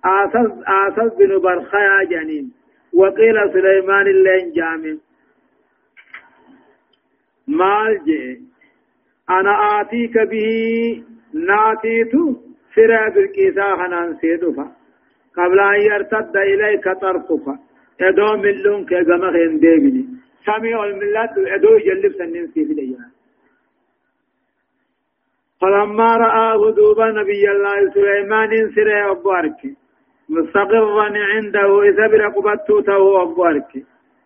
asas 0.03 0.51
asas 0.67 1.11
binu 1.19 1.41
barkhaya 1.41 2.05
janiin 2.11 2.53
وقيل 2.97 3.53
سليمان 3.53 4.07
اللين 4.07 4.53
جامع 4.53 4.97
مال 7.49 8.05
جي. 8.05 8.41
أنا 9.31 9.81
آتيك 9.81 10.19
به 10.19 11.03
ناتيت 11.35 12.13
سرى 12.75 13.11
بالكيسا 13.15 13.77
خنان 13.77 14.17
سيدفا 14.21 14.67
قبل 15.37 15.61
أن 15.61 15.81
يرتد 15.81 16.37
إليك 16.37 16.89
طرفك. 16.89 17.47
ادو 18.01 18.37
ملون 18.37 18.85
كجمع 18.85 19.31
ديبني. 19.63 20.16
سمع 20.47 20.85
الملات 20.85 21.39
ادو 21.39 21.77
يجلب 21.77 22.13
سنين 22.19 22.47
سيف 22.55 22.71
الأيام 22.71 23.11
فلما 25.61 26.17
رآه 26.17 26.71
دوبا 26.77 27.07
نبي 27.11 27.51
الله 27.51 27.91
سليمان 27.95 28.51
سرى 28.75 29.11
أبوارك 29.11 29.61
مستقرا 30.29 31.09
عنده 31.33 31.83
إذا 31.89 32.07
برقبته 32.13 32.81
تو 32.87 33.23
أبوارك 33.23 33.73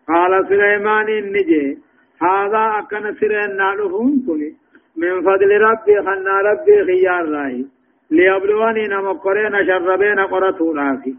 قال 0.08 0.32
سليمان 0.48 1.08
النجي 1.08 1.78
هذا 2.22 2.62
أكن 2.78 3.04
سرى 3.20 3.42
نالهم 3.60 4.08
كني 4.26 4.50
من 4.96 5.22
فضل 5.26 5.50
ربي 5.68 5.96
خنا 6.06 6.34
ربي 6.48 6.76
خيار 6.86 7.28
راي 7.34 7.66
ليبلوني 8.10 8.84
نمقرين 8.88 9.54
شربين 9.66 10.20
قرطو 10.32 10.72
رافي 10.72 11.14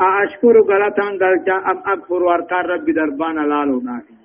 أشكر 0.00 0.54
غلطا 0.70 1.06
غلطا 1.22 1.56
أم 1.70 1.78
أكفر 1.92 2.22
واركار 2.22 2.66
ربي 2.66 2.92
دربان 2.92 3.36
لالو 3.50 3.78
رافي 3.88 4.19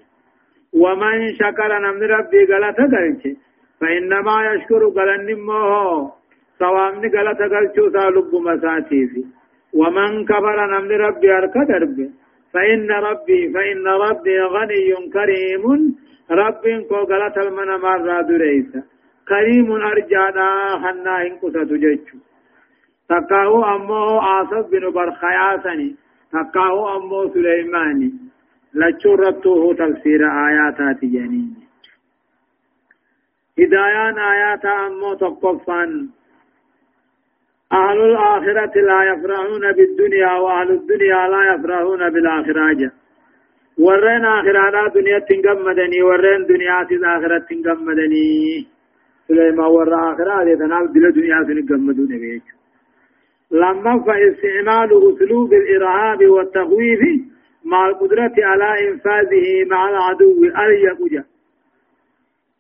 ومن 0.84 1.34
شكر 1.34 1.80
نمن 1.80 2.04
ربي 2.04 2.44
غلطا 2.52 2.84
غلطا 2.84 3.36
فإنما 3.82 4.36
يشكر 4.52 4.82
قلن 4.98 5.28
موه 5.48 6.12
سوامن 6.60 7.04
قلت 7.16 7.42
قلچو 7.54 7.90
سالب 7.96 8.32
مساتيفي 8.48 9.24
ومن 9.80 10.26
كفر 10.26 10.58
نمن 10.74 10.92
ربي 10.92 11.32
أرك 11.38 11.56
درب 11.70 11.98
فإن 12.54 12.92
ربي 12.92 13.40
فإن 13.54 13.88
ربي 13.88 14.38
غني 14.56 14.90
كريم 15.16 15.64
رب 16.32 16.64
كو 16.90 16.96
قلت 17.12 17.38
المن 17.38 17.70
مرة 17.86 18.22
دريسا 18.22 18.82
كريم 19.30 19.72
أرجانا 19.72 20.50
خنا 20.84 21.16
إن 21.26 21.34
قصة 21.42 21.72
جيتشو 21.84 22.18
تكاهو 23.10 23.64
أمو 23.76 24.20
آصف 24.20 24.72
بن 24.72 24.92
برخياسني 24.92 25.96
تكاهو 26.34 26.98
أمو 26.98 27.34
سليماني. 27.34 28.25
لچورتوه 28.80 29.74
تفسير 29.74 30.22
آياتات 30.48 31.06
جنين 31.06 31.56
هدايان 33.60 34.18
آيات 34.34 34.66
أمو 34.66 35.14
تقفان 35.14 35.92
أهل 37.74 38.00
الآخرة 38.12 38.76
لا 38.90 39.00
يفرحون 39.12 39.72
بالدنيا 39.78 40.32
وأهل 40.44 40.70
الدنيا 40.72 41.22
لا 41.34 41.42
يفرحون 41.54 42.10
بالآخرة 42.14 42.92
ورين 43.86 44.26
آخرة 44.26 44.88
دنيا 44.96 45.20
تنقمدني 45.20 46.02
ورين 46.08 46.46
دنيا 46.52 46.82
آخرة 47.18 47.46
تنقمدني 47.50 48.28
سليمان 49.28 49.72
ور 49.76 49.94
آخرة 50.12 50.56
تنال 50.60 50.86
دل 50.94 51.06
دنيا 51.12 51.44
تنقمدون 51.48 52.08
بيجو 52.08 52.56
لما 53.52 53.94
فاستعمال 54.06 54.90
أسلوب 55.10 55.54
الإرهاب 55.54 56.26
والتخويف 56.26 57.02
مع 57.66 57.88
القدرة 57.88 58.36
على 58.38 58.90
إنفاذه 58.90 59.66
مع 59.70 59.90
العدو 59.90 60.46
أريق 60.46 61.26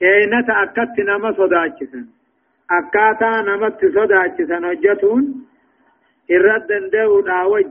اين 0.01 0.45
تأكدت 0.47 0.99
نما 0.99 1.31
صداچسن 1.31 2.05
أكاتا 2.71 3.41
نمت 3.41 3.81
صداچسن 3.85 4.65
وجتون. 4.65 5.23
الرد 6.31 6.69
دو 6.93 7.21
داوج. 7.21 7.67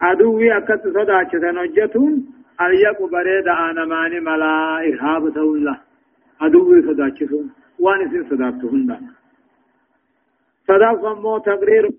عدوي 0.00 0.56
اكدت 0.56 0.84
صداچسن 0.96 1.58
وجتون. 1.58 2.40
اليق 2.60 3.02
بريد 3.02 3.48
أنا 3.48 3.84
ماني 3.84 4.20
ملا 4.20 4.78
إرهاب 4.88 5.34
تولى 5.34 5.76
عدوي 6.40 6.82
صداچسون 6.82 7.46
وان 7.78 8.10
سن 8.10 8.24
صداقتهن 8.30 9.08
صداق 10.68 11.18
مو 11.18 11.38
تقرير 11.38 11.90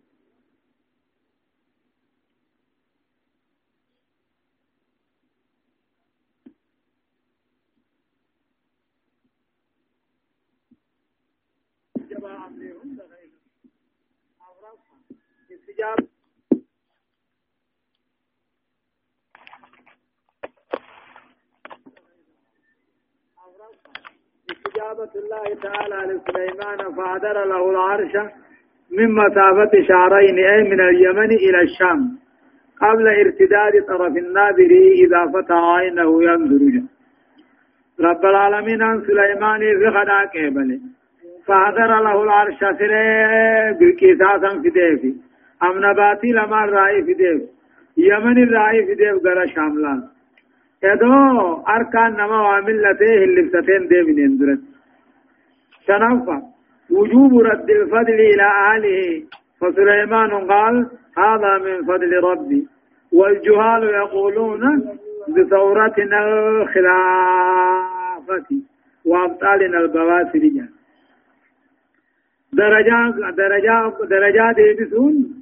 استجابة 24.51 25.11
الله 25.15 25.45
تعالى 25.63 26.13
لسليمان 26.13 26.95
فعدر 26.95 27.45
له 27.45 27.69
العرش 27.69 28.15
من 28.91 29.11
مسافة 29.15 29.71
شعرين 29.87 30.39
أي 30.39 30.63
من 30.63 30.81
اليمن 30.81 31.31
إلى 31.31 31.61
الشام 31.61 32.17
قبل 32.81 33.07
ارتداد 33.07 33.85
طرف 33.87 34.17
النابر 34.17 34.71
إذا 35.05 35.25
فتح 35.33 35.55
عينه 35.75 36.23
ينظر 36.23 36.81
رب 37.99 38.25
العالمين 38.25 38.81
عن 38.81 39.01
سليمان 39.01 39.59
في 39.59 39.89
خدا 39.89 40.25
كيبله 40.25 40.79
فحضر 41.47 42.01
له 42.01 42.23
العرش 42.23 42.59
سره 42.59 43.71
بكيساسا 43.71 44.61
في 44.61 44.69
ديفي. 44.69 45.30
ام 45.63 45.85
نباتي 45.85 46.27
لما 46.27 46.59
ديف 47.05 47.41
يمن 47.97 48.43
الرائي 48.43 48.85
في 48.85 48.93
ديف 48.95 49.25
غرا 49.25 49.45
شاملان. 49.45 50.03
ادو 50.83 51.13
اركان 51.75 52.11
نما 52.13 52.39
واملته 52.41 53.23
اللبستين 53.23 53.87
ديف 53.87 54.07
نندرت 54.17 54.61
شنفا 55.87 56.37
وجوب 56.91 57.39
رد 57.39 57.69
الفضل 57.69 58.19
إلى 58.31 58.43
اهله 58.43 59.23
فسليمان 59.59 60.31
قال 60.51 60.75
هذا 61.17 61.57
من 61.65 61.85
فضل 61.85 62.11
ربي 62.23 62.67
والجهال 63.13 63.83
يقولون 63.83 64.61
بثورتنا 65.27 66.19
الخلافة. 66.27 67.51
وأبطالنا 69.05 69.77
البواسل 69.77 70.69
درجات 72.53 73.13
درجات 73.35 73.93
درجات 74.09 74.55
ديبسون 74.55 75.40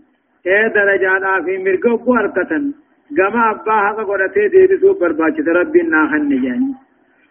اے 0.49 0.59
درجات 0.75 1.23
في 1.45 1.57
مرقو 1.65 1.97
بو 2.05 2.13
اركتن 2.19 2.69
گما 3.17 3.49
ابا 3.49 3.75
حق 3.85 3.99
قرته 4.09 4.47
ديبسو 4.53 4.93
برباچ 4.99 5.39
ربي 5.57 5.81
ناخن 5.81 6.29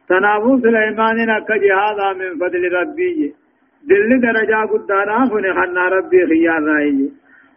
تنابو 0.09 0.59
سليمان 0.63 1.19
نك 1.31 1.51
هذا 1.83 2.13
من 2.21 2.31
فضل 2.41 2.73
ربي 2.73 3.35
دل 3.89 4.21
درجا 4.21 4.61
قدانا 4.73 5.17
هن 5.33 5.47
خنا 5.59 5.89
ربي 5.97 6.27
خيار 6.31 6.63
راي 6.63 7.11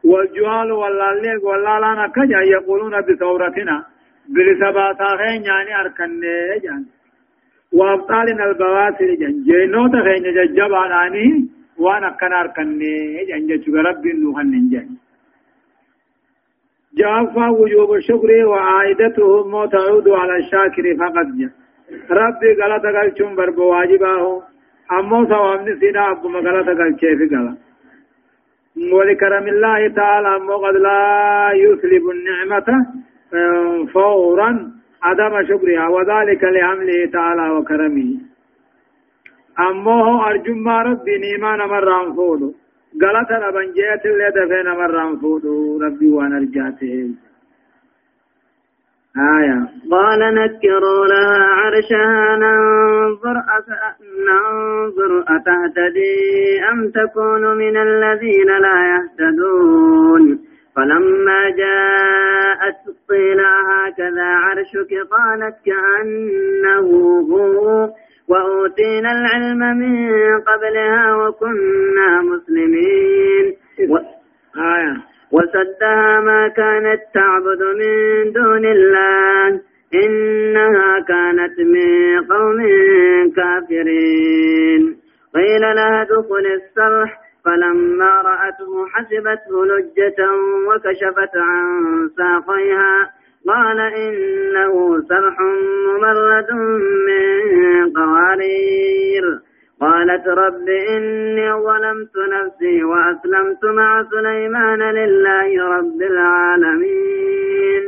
والجوال 0.03 0.71
والله 0.71 1.45
والله 1.47 2.05
نك 2.05 2.17
يقولون 2.55 3.01
بثورتنا 3.01 3.77
بلسباتا 4.33 5.09
خين 5.19 5.43
يعني 5.43 5.79
اركن 5.81 6.21
جان 6.63 6.85
وابطالنا 7.73 8.43
البواسل 8.49 9.11
جان 9.21 9.43
جينوتا 9.47 10.01
خين 10.05 10.25
ججباناني 10.37 11.27
وأنا 11.83 12.09
كان 12.19 12.33
اركني 12.33 12.93
جنجة 13.29 13.65
رب 13.87 14.05
نوحن 14.07 14.47
ننجن 14.53 15.00
جافا 16.97 17.49
وجوب 17.49 17.93
الشكر 17.93 18.45
وعائدته 18.45 19.47
ما 19.47 19.65
تعود 19.65 20.09
على 20.09 20.35
الشاكر 20.37 20.95
فقط. 20.99 21.27
جا 21.39 21.49
ربي 22.11 22.49
غلط 22.61 22.85
قلتم 22.95 23.35
برب 23.35 23.57
واجباه 23.57 24.41
أمو 24.99 25.25
سوام 25.25 25.69
نسينا 25.69 26.11
أبو 26.11 26.27
مغلط 26.29 26.67
قلتشي 26.79 27.15
في 27.17 27.35
غلط 27.35 27.57
ولكرم 28.93 29.47
الله 29.47 29.87
تعالى 29.87 30.35
أمو 30.35 30.55
قد 30.57 30.75
لا 30.75 31.51
يسلب 31.53 32.03
النعمة 32.15 32.69
فورا 33.93 34.49
عدم 35.03 35.33
شكرها 35.49 35.87
وذلك 35.87 36.43
لعمله 36.43 37.05
تعالى 37.13 37.49
وكرمه. 37.49 38.11
امه 39.59 40.27
ارجما 40.27 40.81
ربي 40.81 41.17
نيمان 41.17 41.59
مران 41.59 42.13
فودو 42.15 42.53
غلط 43.03 43.31
ربن 43.31 43.65
جيت 43.73 44.05
اللي 44.05 44.29
دفين 44.35 44.67
مران 44.79 45.17
فودو 45.17 45.81
ربي 45.81 46.09
وأنا 46.09 46.37
رجاته 46.37 47.09
آية 49.17 49.67
قال 49.91 50.19
نكروا 50.35 51.05
لها 51.07 51.43
عرشها 51.59 52.35
ننظر 52.35 53.35
ننظر 54.27 55.23
أتهتدي 55.27 56.63
أم 56.71 56.89
تكون 56.89 57.57
من 57.57 57.77
الذين 57.77 58.47
لا 58.47 58.77
يهتدون 58.93 60.39
فلما 60.75 61.49
جاءت 61.49 62.77
قيل 63.09 63.39
هكذا 63.39 64.23
عرشك 64.23 64.93
قالت 65.11 65.55
كأنه 65.65 66.87
هو 67.31 67.89
وأوتينا 68.31 69.11
العلم 69.11 69.77
من 69.77 70.11
قبلها 70.41 71.15
وكنا 71.15 72.21
مسلمين. 72.21 73.45
و... 73.89 73.97
آية. 74.57 74.97
وسدها 75.31 76.19
ما 76.19 76.47
كانت 76.47 76.99
تعبد 77.13 77.61
من 77.79 78.31
دون 78.31 78.65
الله. 78.65 79.61
إنها 80.03 80.99
كانت 81.07 81.59
من 81.59 82.23
قوم 82.31 82.59
كافرين. 83.35 84.81
قيل 85.35 85.61
لها 85.61 86.01
ادخل 86.01 86.45
الصرح. 86.55 87.21
فلما 87.45 88.21
رأته 88.21 88.87
حسبته 88.93 89.65
لجة 89.65 90.19
وكشفت 90.67 91.37
عن 91.37 91.65
ساقيها. 92.17 93.20
قال 93.47 93.79
إنه 93.79 95.01
سرح 95.09 95.35
ممرد 95.87 96.51
من 97.07 97.93
قوارير. 97.93 99.39
قالت 99.81 100.27
رب 100.27 100.67
إني 100.69 101.53
ظلمت 101.53 102.15
نفسي 102.33 102.83
وأسلمت 102.83 103.65
مع 103.65 104.03
سليمان 104.11 104.79
لله 104.79 105.77
رب 105.77 106.01
العالمين. 106.01 107.83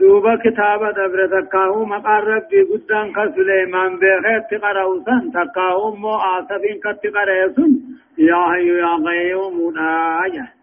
دوبا 0.00 0.36
كتابة 0.44 0.90
دبر 0.90 1.26
تكاهو 1.26 1.84
مقار 1.84 2.24
ربي 2.24 2.62
قدان 2.62 3.12
كسليمان 3.12 3.96
بخير 3.96 4.40
تقرأوسا 4.50 5.30
تكاهو 5.34 5.94
مو 5.94 6.14
آسفين 6.16 6.80
كتقرأوسا 6.84 7.66
يا 8.18 8.36
هيو 8.52 8.74
يا 8.74 8.94
غيوم 9.06 9.78
آية 9.78 10.55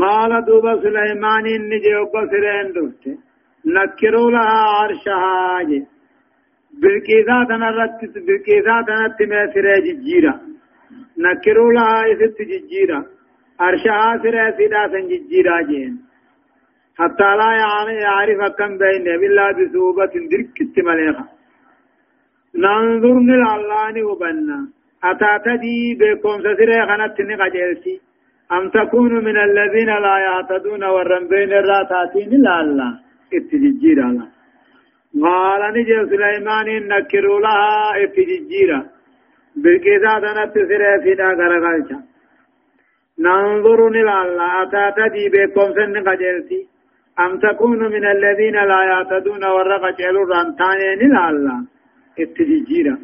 قال 0.00 0.44
دوبا 0.46 0.72
سليمان 0.82 1.46
إني 1.46 1.78
جيوبا 1.84 2.20
سرين 2.30 2.72
دوست 2.72 3.04
نكروا 3.74 4.30
لها 4.30 4.58
عرشها 4.78 5.62
جي 5.68 5.80
بالكيزا 6.80 7.36
تنرت 7.48 8.00
بالكيزا 8.26 8.76
تنت 8.86 9.18
ميسرة 9.30 9.76
ججيرة 9.86 10.34
نكروا 11.18 11.72
لها 11.72 12.12
إست 12.12 12.38
ججيرة 12.50 13.00
عرشها 13.60 14.18
سرة 14.22 14.50
سيدا 14.56 14.82
سن 14.92 15.06
ججيرة 15.10 15.62
جين 15.68 15.94
حتى 16.98 17.28
لا 17.40 17.50
يعرف 18.06 18.40
كم 18.58 18.72
بين 18.78 19.04
بالله 19.20 19.48
بسوبة 19.56 20.14
دركت 20.32 20.76
مليخة 20.88 21.24
ننظر 22.62 23.14
نلعلاني 23.28 24.02
وبنا 24.02 24.58
أتعتدي 25.04 25.78
بكم 26.00 26.36
سسري 26.44 26.78
خنت 26.88 27.16
نقجلتي 27.28 27.94
أم 28.52 28.68
تكون 28.68 29.24
من 29.24 29.36
الذين 29.36 29.86
لا 29.86 30.18
يعتدون 30.18 30.84
والرنبين 30.84 31.52
الراتاتين 31.52 32.30
لا 32.42 32.60
الله؟ 32.60 32.90
اتججير 33.36 33.98
الله 34.08 34.28
قال 35.22 35.62
نجي 35.74 35.96
سليمان 36.10 36.68
نكروا 36.88 37.40
لها 37.40 38.04
اتججيرا 38.04 38.80
بالكيسا 39.62 40.12
تنت 40.22 40.54
سري 40.68 40.90
فيدا 41.02 41.28
غرغلتا 41.38 41.98
ننظر 43.18 43.88
نلا 43.88 44.22
الله. 44.22 44.62
أتعتدي 44.62 45.24
بكم 45.32 45.68
سن 45.76 45.96
قجلتي. 46.08 46.60
أم 47.20 47.38
تكون 47.38 47.78
من 47.94 48.04
الذين 48.14 48.56
لا 48.70 48.80
يعتدون 48.90 49.44
والرقجل 49.44 50.16
الرنتانين 50.24 51.00
لا 51.14 51.30
الله؟ 51.30 51.58
اتججيرا 52.22 52.96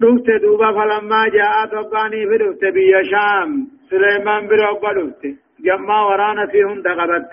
دفت 0.00 0.28
دوبا 0.42 0.72
فلما 0.76 1.22
جاءت 1.36 1.74
وقاني 1.74 2.26
في 2.28 2.36
دفت 2.38 2.64
بي 2.74 2.92
شام 3.10 3.75
سليمان 3.90 4.46
برا 4.48 4.92
دفت 4.96 5.22
جمع 5.60 6.02
ورانا 6.06 6.46
فيهم 6.46 6.82
دقبت 6.82 7.32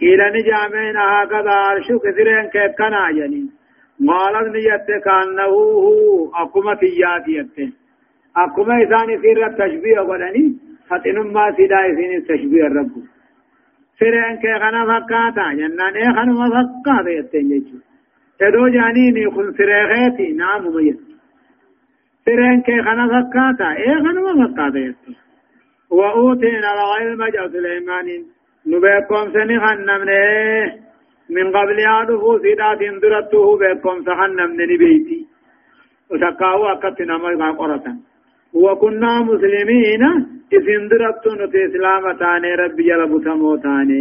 قيل 0.00 0.20
نجامين 0.34 0.96
هكذا 0.96 1.50
عرشو 1.50 1.98
كثيرين 1.98 2.46
كيف 2.54 2.72
كان 2.78 2.94
عجني 2.94 3.42
مالت 4.00 4.48
نيت 4.54 4.88
كأنه 5.04 5.54
هو 5.84 6.30
أقوم 6.34 6.74
تياتي 6.74 7.32
يت 7.38 7.56
أقوم 8.36 8.70
إساني 8.70 9.18
سير 9.22 9.46
التشبيه 9.46 10.00
ولني 10.00 10.56
فتنم 10.88 11.32
ما 11.32 11.52
سيدا 11.56 11.78
إسين 11.90 12.16
التشبيه 12.16 12.66
الرب 12.66 12.92
سيرين 13.98 14.36
كي 14.42 14.52
خنا 14.62 14.82
فكاتا 14.90 15.52
جنان 15.58 15.94
إيه 15.96 16.10
خنا 16.16 16.32
فكاتا 16.54 17.10
يتين 17.10 17.50
يجو 17.50 17.78
تدو 18.38 18.68
جانيني 18.68 19.30
خن 19.34 19.52
سيريغيتي 19.56 20.32
نعم 20.32 20.62
ميت 20.74 21.00
سرين 22.24 22.60
كي 22.66 22.82
خنا 22.82 23.04
فكاتا 23.12 23.68
إيه 23.76 23.96
خنا 24.04 24.20
فكاتا 24.40 24.78
يستو 24.78 25.19
وأوتينا 25.90 26.68
العلم 26.76 27.20
جاء 27.34 27.48
سليمان. 27.48 28.08
نبيكم 28.66 29.24
سني 29.34 29.56
خنمنه 29.60 30.20
من 31.30 31.46
قبل 31.56 31.78
يعرفوا 31.78 32.38
سيدات 32.42 32.80
درته 33.02 33.46
بكم 33.60 33.96
سخنمنه 34.06 34.64
نبيتي. 34.72 35.26
وتقاوا 36.10 36.72
أكتنا 36.72 37.16
ما 37.18 37.50
قرطا 37.60 37.94
وكنا 38.54 39.12
مسلمين. 39.30 40.02
إذن 40.52 40.88
درتو 40.88 41.30
نت 41.38 41.54
إسلام 41.54 42.04
تاني 42.20 42.54
ربي 42.54 42.82
جلب 42.82 43.12
تمو 43.24 43.56
تاني. 43.56 44.00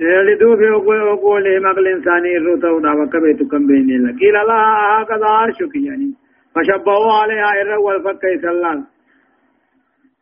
جلا 0.00 0.22
لدو 0.22 0.56
في 0.56 0.68
أقول 0.68 1.62
مقل 1.62 1.86
إنساني 1.88 2.36
الرتو 2.36 2.78
دا 2.80 2.92
وكبيت 2.92 3.50
كم 3.50 3.66
بين 3.66 3.90
الله 3.90 4.12
قيل 4.20 4.36
الله 4.36 4.60
هكذا 5.00 5.26
عرشك 5.26 5.76
يعني 5.76 6.23
فشبهوا 6.54 7.12
عليها 7.12 7.62
إر 7.62 7.78
والفك 7.78 8.24
يسلال 8.24 8.84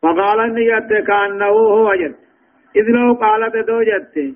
فقال 0.01 0.39
النية 0.39 1.03
كأنه 1.07 1.45
هو 1.45 1.93
جد. 1.95 2.15
إذ 2.75 2.83
لو 2.83 3.13
قالت 3.13 3.55
دو 3.67 3.81
جدت 3.81 4.35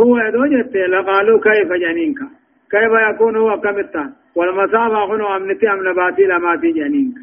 هو 0.00 0.16
دو 0.30 0.44
جدت 0.46 0.76
لقالوا 0.76 1.40
كيف 1.40 1.72
جنينك؟ 1.72 2.18
كيف 2.70 2.92
يكون 3.10 3.36
هو 3.36 3.60
كمتا 3.60 4.12
والمسافة 4.36 5.04
هنا 5.04 5.36
أمنتي 5.36 5.70
أم 5.70 5.88
نباتي 5.88 6.22
لماتي 6.22 6.72
جنينك. 6.72 7.14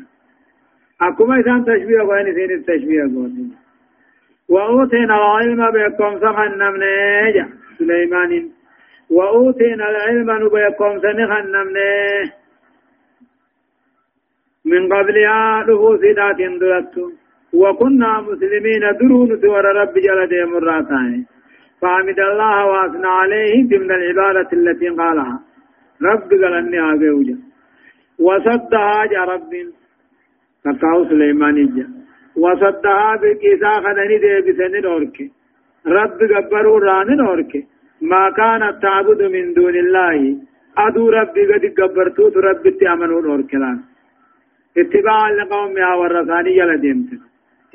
أكما 1.01 1.35
إنسان 1.35 1.65
تشبيه 1.65 2.01
وين 2.01 2.33
سين 2.33 2.51
التشبيه 2.51 3.01
قوتين 3.01 3.55
وأوتينا 4.49 5.15
العلم 5.15 5.71
بكم 5.71 6.19
سخن 6.19 6.57
نمنيجا 6.57 7.49
سليمان 7.77 8.49
وأوتينا 9.11 9.89
العلم 9.89 10.49
بكم 10.49 10.99
سنخن 10.99 11.51
نمنيه 11.51 12.40
من 14.71 14.93
قبلها 14.93 15.63
نفوس 15.67 16.03
ذات 16.17 16.41
درت 16.61 16.95
وكنا 17.61 18.11
مسلمين 18.27 18.83
درون 18.99 19.29
سور 19.41 19.65
رب 19.81 19.93
جل 20.05 20.19
ديم 20.31 20.51
الراتان 20.57 21.25
الله 21.83 22.65
وأثنى 22.65 23.07
عليه 23.07 23.53
ضمن 23.69 23.91
العبادة 23.91 24.49
التي 24.53 24.89
قالها. 24.89 25.39
رب 26.01 26.29
قال 26.41 26.53
أني 26.53 26.79
أبيوجا 26.93 27.37
وصدها 28.19 29.05
جا 29.11 29.23
رب. 29.33 29.51
فقاو 30.63 31.05
سليمان 31.09 31.57
جا. 31.75 31.85
وصدها 32.43 33.15
بكيسا 33.21 33.71
خدني 33.83 34.17
دي 34.23 34.31
بسن 34.45 34.73
نورك 34.87 35.17
رب 35.97 36.19
قبروا 36.33 36.79
ران 36.79 37.09
نورك 37.17 37.53
ما 38.01 38.23
كانت 38.39 38.75
تعبد 38.83 39.21
من 39.35 39.53
دون 39.53 39.75
الله. 39.75 40.37
أدو 40.77 41.09
رب 41.09 41.35
قد 41.49 41.63
قبرتو 41.77 42.23
رب 42.47 42.63
تأمنوا 42.79 43.21
نورك 43.21 43.53
لأن. 43.55 43.90
اتباعا 44.77 45.31
لقومها 45.31 45.95
والرثاني 45.95 46.57
يلدمت 46.57 47.09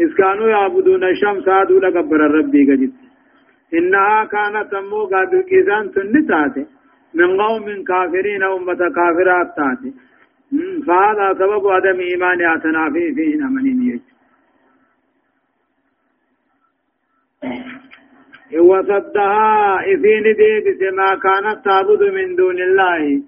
إذ 0.00 0.14
كانوا 0.14 0.48
يعبدون 0.48 1.04
الشمس 1.04 1.48
هادو 1.48 1.78
لقبر 1.78 2.26
الرب 2.26 2.54
قد 2.68 2.92
إنها 3.74 4.24
كانت 4.24 4.74
أمو 4.74 5.04
قابل 5.04 5.40
كيسان 5.50 5.90
تنتاتي 5.94 6.66
من 7.14 7.40
قوم 7.40 7.84
كافرين 7.88 8.42
أمة 8.42 8.80
كافرات 8.96 9.48
تاتي 9.56 9.90
فهذا 10.86 11.34
سبب 11.40 11.68
عدم 11.68 12.00
إيمان 12.00 12.42
أتنافي 12.54 13.14
فيه 13.14 13.34
أمنين 13.46 13.82
يجب 13.82 14.16
وصدها 18.70 19.80
إذين 19.80 20.22
ديبس 20.22 20.80
ما 20.98 21.10
كانت 21.24 21.64
تعبد 21.64 22.02
من 22.02 22.36
دون 22.36 22.58
الله. 22.62 23.22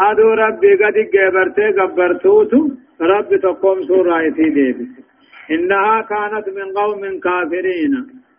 أدو 0.00 0.28
ربي 0.34 0.74
قد 0.74 0.96
قبرتي 1.14 1.66
قبرتوت 1.80 2.52
رب 3.00 3.36
تقوم 3.42 3.82
سورة 3.82 4.28
ديبس 4.28 4.88
إنها 5.50 6.00
كانت 6.00 6.46
من 6.48 6.72
قوم 6.78 7.20
كافرين. 7.20 7.92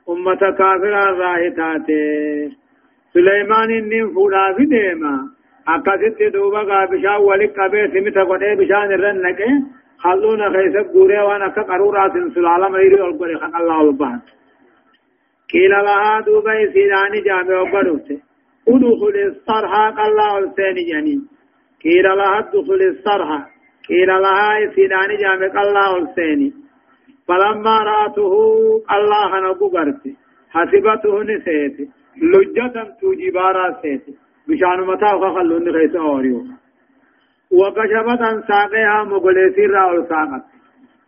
أمة 0.09 0.41
كافرة 0.59 1.03
راهتات 1.21 1.87
سليمان 3.13 3.69
النين 3.71 4.13
فولا 4.13 4.53
في 4.57 4.65
ديما. 4.65 5.15
أكاست 5.67 6.33
دوبا 6.33 6.59
قابشا 6.59 7.15
ولك 7.15 7.59
قبي 7.59 7.87
سمت 7.87 8.17
قده 8.17 8.53
بشان 8.59 8.91
الرنك 8.97 9.39
خلونا 9.97 10.49
خيسب 10.49 10.93
قوري 10.93 11.19
وأنا 11.19 11.47
كقرورات 11.47 12.11
سلالة 12.35 12.69
ميري 12.69 13.01
والقري 13.01 13.35
خق 13.35 13.55
الله 13.55 13.81
البحر. 13.81 14.19
قيل 15.53 15.69
لها 15.69 16.19
دوبا 16.19 16.53
سيداني 16.73 17.21
جامع 17.25 17.61
وقلوت 17.61 18.07
ادخل 18.67 19.15
الصرح 19.27 19.73
قال 19.97 20.11
الله 20.11 20.37
الثاني 20.37 20.83
جنين 20.91 21.21
قيل 21.83 22.03
لها 22.03 22.39
ادخل 22.39 22.81
الصرح 22.91 23.54
قيل 23.89 24.07
لها 24.07 24.71
سيداني 24.75 25.15
جامع 25.17 25.47
قال 25.47 25.67
الله 25.67 25.97
الثاني. 25.97 26.53
فلما 27.27 27.77
رأته 27.83 28.33
الله 28.95 29.31
نبغرت 29.45 30.03
حسبته 30.49 31.23
نسيت 31.23 31.89
لجة 32.21 32.75
توجبارا 33.01 33.81
سيت 33.81 34.05
بشان 34.47 34.79
متى 34.87 35.11
خلون 35.35 35.69
غيث 35.69 35.95
أوريو. 35.95 36.39
وكشفت 37.51 38.21
عن 38.21 38.43
ساقها 38.47 39.03
مغلسي 39.03 39.65
راول 39.65 40.07
ساقت. 40.09 40.43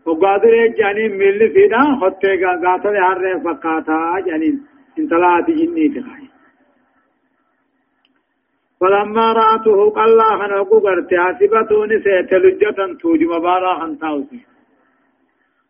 وقادر 0.06 0.68
جانين 0.80 1.12
مل 1.18 1.40
فيدا 1.54 1.84
خطه 2.02 2.30
غاتا 2.64 2.90
هر 2.90 3.40
فقاتا 3.46 4.00
جانين. 4.26 4.58
انطلعت 5.00 5.48
جني 5.50 5.90
تخاي 5.90 6.37
فلما 8.82 9.34
رأته 9.34 9.90
قال 9.90 10.22
أنا 10.22 10.62
قرت 10.62 11.14
حسبته 11.14 11.86
نسيت 11.86 12.34
لجة 12.34 12.98
توج 13.02 13.24
مبارا 13.24 13.80
خنتاوسي 13.80 14.40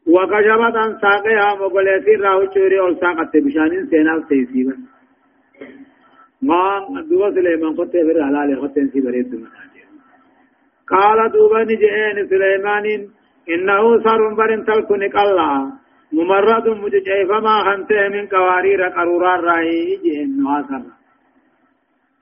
وكشفت 0.07 0.75
عن 0.83 0.97
ساقها 1.01 1.55
مغلسي 1.61 2.15
راو 2.15 2.45
چوري 2.53 2.79
اور 2.79 2.93
ساقت 3.01 3.37
بشانين 3.37 3.85
سينال 3.85 4.27
تيسيبا 4.27 4.75
ما 6.41 6.61
دوبا 7.09 7.31
سليمان 7.31 7.75
قطه 7.75 8.03
بر 8.07 8.23
حلال 8.27 8.61
قطه 8.61 8.87
سيبريد 8.93 9.47
قال 10.91 11.31
دوبا 11.31 11.63
نجئين 11.63 12.27
سليمانين 12.29 13.01
إنه 13.49 14.03
صار 14.03 14.33
برن 14.33 14.65
تلكن 14.65 15.09
قلا 15.15 15.71
ممرد 16.11 16.67
مججئ 16.83 17.25
فما 17.29 17.55
خنته 17.63 18.09
من 18.09 18.27
قوارير 18.27 18.81
قرورار 18.89 19.39
راهي 19.43 19.97
جئن 20.03 20.37
نواسر 20.37 20.96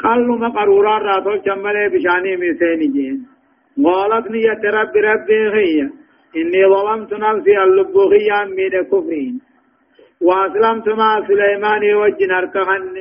قالوا 0.04 0.38
ما 0.38 0.50
قرورار 0.50 1.02
را 1.02 1.20
تول 1.20 1.40
چمله 1.40 1.88
بشاني 1.90 2.36
ميسين 2.36 2.92
جئن 2.96 3.18
قالت 3.86 4.32
نية 4.32 4.64
رب 4.78 4.96
ربي 4.98 5.40
هي 5.56 5.90
إني 6.40 6.62
ظلمت 6.74 7.14
نفسي 7.14 7.64
اللبوغيا 7.64 8.44
من 8.58 8.84
كفرين 8.92 9.42
وأسلمت 10.22 10.88
مع 10.90 11.28
سليمان 11.28 11.84
وجن 11.96 12.32
أركهن 12.32 12.96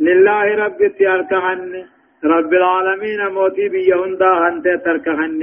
لله 0.00 0.44
رب 0.54 0.80
أركهن 1.16 1.84
رب 2.24 2.52
العالمين 2.60 3.20
موتي 3.34 3.68
بيهندا 3.68 4.32
هنت 4.42 4.66
تركهن 4.84 5.40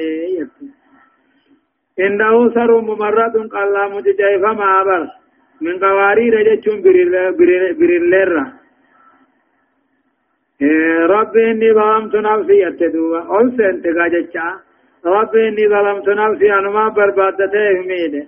إنه 2.00 2.54
سر 2.56 2.82
ممرد 2.82 3.36
قال 3.54 3.74
لا 3.74 3.88
مججي 3.94 4.34
فما 4.44 4.82
أبر 4.82 5.08
من 5.62 5.80
قوارير 5.80 6.36
بريلر 7.80 8.38
إيه 8.40 8.61
ربي 11.10 11.52
إني 11.52 11.74
ظلمت 11.74 12.16
نفسي 12.16 12.58
يتدوبا 12.62 13.20
أول 13.20 13.52
سنت 13.58 13.86
قاجتشا 13.98 14.46
ربي 15.06 15.48
إني 15.48 15.68
ظلمت 15.74 16.08
نفسي 16.10 16.54
أنا 16.54 16.70
ما 16.70 16.88
بربادته 16.90 17.70
ميده 17.90 18.26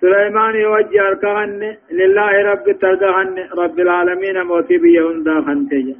سليمان 0.00 0.54
يوجه 0.54 1.08
أركهن 1.08 1.76
لله 1.98 2.32
رب 2.50 2.66
تركهن 2.82 3.36
رب 3.60 3.80
العالمين 3.80 4.42
موتي 4.42 4.78
بيهن 4.78 5.22
داخن 5.22 5.68
تجا 5.68 5.96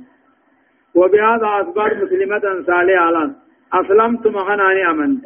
وبهذا 0.94 1.48
أصبر 1.60 1.88
مسلمة 2.02 2.44
صالحة 2.66 3.30
أسلمت 3.74 4.26
مغناني 4.26 4.90
أمنت 4.90 5.24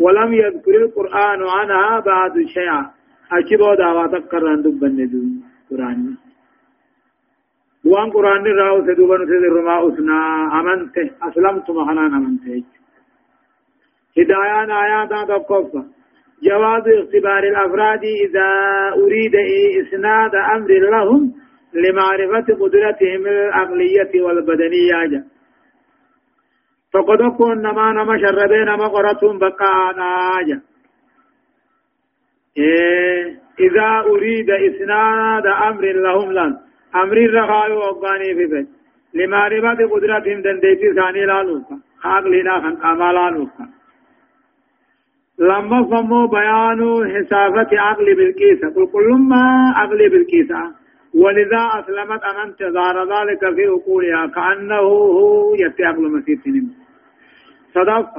ولم 0.00 0.32
يذكر 0.34 0.74
القرآن 0.84 1.40
عنها 1.56 2.00
بعد 2.00 2.34
شيئا 2.54 2.82
أشبه 3.32 3.74
دعواتك 3.74 4.24
قرآن 4.32 4.62
دبن 4.62 4.96
دون 5.12 5.30
قرآن 5.70 6.27
وان 7.90 8.10
قرآن 8.10 8.44
راو 8.60 8.86
سدوبن 8.86 9.20
سدر 9.30 9.54
ما 9.68 9.76
أسنا 9.88 10.18
أمنت 10.60 10.96
أسلمت 11.22 11.70
مغنان 11.70 12.14
أمنت 12.14 12.44
هدايان 14.18 14.70
آيات 14.70 15.12
تقفى 15.28 15.82
جواز 16.42 16.84
اختبار 16.88 17.42
الأفراد 17.52 18.04
إذا 18.24 18.48
أريد 19.02 19.34
إسناد 19.80 20.34
أمر 20.34 20.70
لهم 20.94 21.32
لمعرفة 21.74 22.46
قدرتهم 22.60 23.26
العقلية 23.26 24.22
والبدنية 24.22 25.06
جا. 25.10 25.24
فقد 26.94 27.20
أكون 27.20 27.58
نما 27.58 27.92
نما 27.92 28.18
شربين 28.18 28.68
قرتهم 28.68 29.38
بقى 29.38 29.94
آجا 30.40 30.60
إيه 32.58 33.38
إذا 33.60 34.00
أريد 34.10 34.50
إسناد 34.50 35.46
أمر 35.46 35.82
لهم 35.92 36.32
لن 36.32 36.67
أمر 36.94 37.16
الرخاء 37.16 37.72
وقاني 37.72 38.34
في 38.34 38.46
بيت. 38.46 38.68
لمعرفة 39.14 39.86
قدرتهم 39.92 40.42
دنديتي 40.42 40.92
ثاني 40.94 41.26
لا 41.26 41.42
نوكا 41.42 41.78
عقلنا 42.04 42.60
خن 42.60 42.76
أمالا 42.90 43.30
نوكا 43.30 43.68
لما 45.38 45.82
فمو 45.90 46.26
بيان 46.26 46.80
حسافة 47.14 47.70
عقل 47.78 48.14
بالكيسة. 48.14 48.68
قل 48.74 48.86
كل 48.86 49.08
ما 49.30 49.72
عقل 49.76 50.08
بالكيسة. 50.08 50.62
ولذا 51.14 51.62
أسلمت 51.78 52.22
أن 52.24 52.36
انتظار 52.46 52.96
ذلك 53.14 53.54
في 53.54 53.66
عقولها 53.66 54.26
كأنه 54.26 54.88
هو 55.18 55.54
يتعقل 55.54 56.10
مسيح 56.12 56.38
صدق 57.74 58.12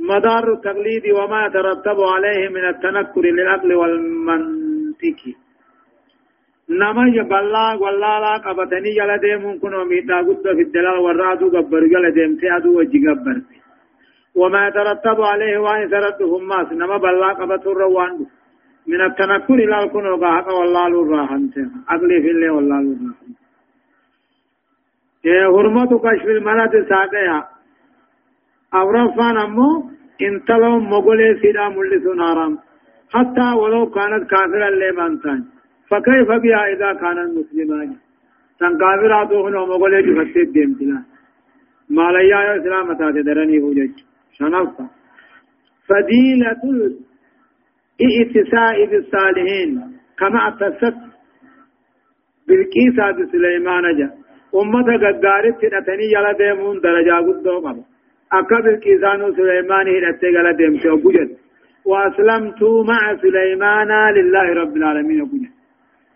مدار 0.00 0.52
التقليد 0.52 1.04
وما 1.18 1.46
يترتب 1.46 1.98
عليه 2.14 2.48
من 2.48 2.64
التنكر 2.68 3.20
للعقل 3.20 3.74
والمنطق. 3.74 5.20
نما 6.70 7.04
يبلا 7.08 7.66
ولا 7.82 8.20
لا 8.20 8.34
قبتني 8.44 8.90
يلا 8.98 9.16
ديمون 9.16 9.58
كنو 9.58 9.84
ميتا 9.84 10.18
قد 10.26 10.46
الدلال 10.46 10.98
والرادو 11.04 11.46
قبر 11.56 11.82
يلا 11.92 12.10
ديم 12.16 12.36
تيادو 12.40 12.78
وجي 12.78 12.98
قبر 13.08 13.36
وما 14.40 14.60
يترتب 14.68 15.18
عليه 15.30 15.58
وان 15.58 15.90
ترتهم 15.90 16.48
ماس 16.48 16.68
نما 16.72 16.96
بلا 16.96 17.30
قبتو 17.38 17.72
روان 17.72 18.26
من 18.90 19.00
التنكر 19.00 19.54
إلى 19.54 19.76
الكنو 19.82 20.12
والله 20.58 20.84
في 22.24 22.30
الله 22.30 22.52
والله 22.56 22.78
هرمة 25.56 25.90
كشف 26.04 26.28
ساقيا 26.88 27.38
سيدا 31.42 31.66
حتى 33.14 33.48
ولو 33.60 33.90
كانت 33.90 34.30
كافرا 34.30 34.70
لمن 34.70 35.12
فكيف 35.90 36.28
بها 36.42 36.62
إذا 36.72 36.92
كانت 37.00 37.30
مسلمان 37.38 37.96
تن 38.60 38.72
كافرا 38.80 39.24
دوخنو 39.24 39.66
مغولي 39.66 40.02
جفتت 40.02 40.48
ديمتلا 40.54 41.02
ما 41.90 42.12
ليا 42.12 42.56
إسلام 42.56 42.92
تاتدرني 42.98 43.58
هجج 43.64 43.96
شنفة. 44.38 44.84
فديلة 45.88 46.62
ائتساء 48.06 48.76
بالصالحين. 48.90 49.70
كما 50.18 50.48
اتصت 50.48 50.98
بالكيسة 52.48 53.10
بسليمان 53.16 53.84
جا. 53.98 54.08
أمة 54.54 54.96
غغارت 55.02 55.56
تنتني 55.62 56.06
يلا 56.14 56.32
ديمون 56.32 56.80
درجة 56.80 57.16
قدو 57.26 57.58
قبل 57.64 57.82
أكا 58.32 58.60
بالكيسان 58.64 59.20
سليمان 59.36 59.86
هدت 59.94 60.22
يلا 60.22 60.52
ديم 60.52 60.78
شو 60.82 60.96
بجد 60.96 61.30
وأسلمت 61.84 62.62
مع 62.90 63.16
سليمان 63.22 63.90
لله 64.16 64.46
رب 64.60 64.76
العالمين 64.76 65.24
بجد 65.24 65.57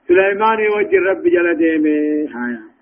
سليمان 0.08 0.58
وجه 0.76 1.00
رب 1.10 1.22
جل 1.22 1.54
ديمه. 1.56 2.28
هايا 2.34 2.72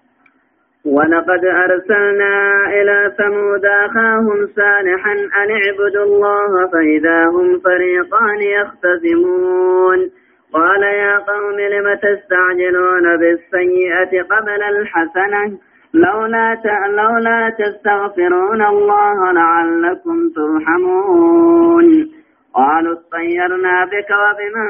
ولقد 0.85 1.45
أرسلنا 1.45 2.65
إلى 2.67 3.13
ثمود 3.19 3.65
أخاهم 3.65 4.47
صالحا 4.57 5.13
أن 5.13 5.51
اعبدوا 5.51 6.05
الله 6.05 6.67
فإذا 6.73 7.25
هم 7.25 7.61
فريقان 7.61 8.43
يختصمون 8.43 10.11
قال 10.53 10.83
يا 10.83 11.19
قوم 11.19 11.61
لم 11.61 11.95
تستعجلون 11.95 13.17
بالسيئة 13.17 14.23
قبل 14.23 14.63
الحسنة؟ 14.63 15.59
لولا 15.95 16.57
لولا 16.89 17.51
تستغفرون 17.59 18.63
الله 18.63 19.33
لعلكم 19.33 20.29
ترحمون. 20.37 22.11
قالوا 22.55 22.93
اطيرنا 22.93 23.85
بك 23.85 24.11
وبمن 24.11 24.69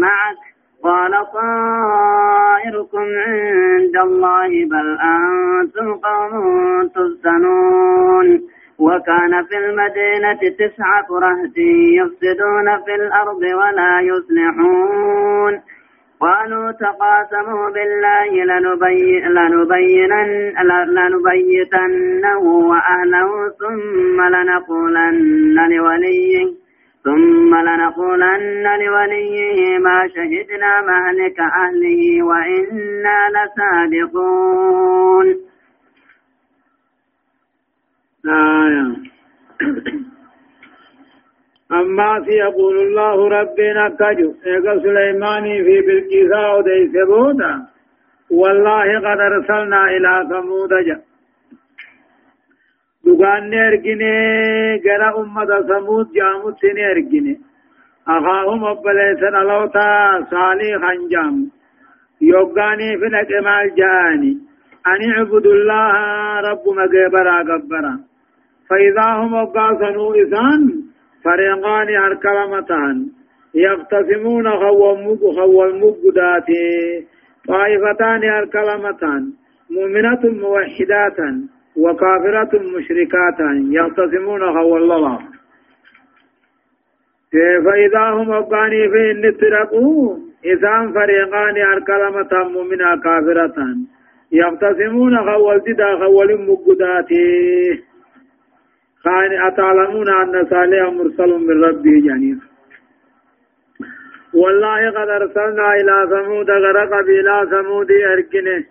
معك. 0.00 0.51
قال 0.82 1.12
طائركم 1.32 3.06
عند 3.26 3.96
الله 3.96 4.48
بل 4.48 4.98
أنتم 5.00 5.94
قوم 5.94 6.88
تفتنون 6.88 8.40
وكان 8.78 9.44
في 9.44 9.56
المدينة 9.58 10.40
تسعة 10.58 11.06
رهط 11.10 11.56
يفسدون 11.98 12.84
في 12.84 12.94
الأرض 12.94 13.42
ولا 13.42 14.00
يصلحون. 14.00 15.60
قالوا 16.20 16.72
تقاسموا 16.72 17.70
بالله 17.70 18.44
لنبي 18.44 19.20
لنبينن 19.20 20.52
لنبيتنه 20.96 22.38
وأهله 22.38 23.48
ثم 23.60 24.20
لنقولن 24.34 25.68
لوليه. 25.70 26.61
ثم 27.04 27.54
لنقولن 27.54 28.64
لوليه 28.80 29.78
ما 29.78 30.08
شهدنا 30.08 30.80
مهلك 30.80 31.40
أهله 31.40 32.22
وإنا 32.22 33.18
لصادقون. 33.34 35.26
آية. 38.26 39.12
أما 41.80 42.24
في 42.24 42.30
يقول 42.30 42.78
الله 42.78 43.28
ربنا 43.28 43.88
كجو 43.88 44.34
إيقا 44.46 44.78
سليماني 44.82 45.64
في 45.64 45.80
بالكيساء 45.80 46.58
وديس 46.58 46.92
بودا 47.08 47.66
والله 48.30 48.98
قد 48.98 49.20
أرسلنا 49.20 49.84
إلى 49.84 50.28
ثمود 50.30 50.68
جاء 50.86 51.11
دغان 53.06 53.54
ارغنه 53.54 54.14
غرا 54.84 55.08
امه 55.20 55.60
ثمود 55.68 56.12
جاموت 56.12 56.54
سن 56.60 56.78
ارغنه 56.90 57.36
اخاهم 58.08 58.64
ابليسن 58.64 59.34
لوتا 59.48 59.90
صالح 60.30 60.90
انجام 60.90 61.50
يوغاني 62.20 62.98
في 62.98 63.06
نكمال 63.16 63.74
جاني 63.74 64.38
ان 64.86 65.10
اعبدوا 65.10 65.52
الله 65.52 65.92
رب 66.48 66.64
مغبرا 66.78 67.36
غبرا 67.48 67.94
فاذا 68.68 69.08
هم 69.20 69.44
قاسنوا 69.44 70.14
اذان 70.14 70.82
فريقان 71.24 71.88
اركلمتان 71.96 73.06
يقتسمون 73.54 74.50
خومك 74.50 75.20
خومك 75.38 76.14
داتي 76.14 77.06
طائفتان 77.48 78.24
اركلمتان 78.24 79.32
مؤمنة 79.70 80.22
موحدات 80.42 81.18
وكافرة 81.76 82.58
مشركات 82.76 83.40
يختصمون 83.70 84.42
الله. 84.76 85.18
فإذا 87.64 88.10
هم 88.10 88.32
أبقاني 88.32 88.88
في 88.88 89.10
النترقوا 89.10 90.16
إذا 90.44 90.92
فريقان 90.94 91.56
أركلمة 91.56 92.48
مؤمنة 92.48 92.96
كافرة 92.96 93.76
يختصمون 94.32 95.14
هو 95.18 95.52
الددا 95.52 95.90
هو 96.04 96.22
المقداتي 96.22 97.82
خان 99.04 99.32
أتعلمون 99.46 100.08
أن 100.08 100.46
صالح 100.50 100.92
مرسل 100.92 101.30
من 101.38 101.64
ربه 101.64 101.90
جنيف 101.90 102.38
والله 104.34 104.90
قد 104.90 105.08
أرسلنا 105.08 105.74
إلى 105.74 106.08
ثمود 106.10 106.50
غرق 106.50 107.00
بلا 107.06 107.44
ثمود 107.50 107.90
أركنه. 107.90 108.64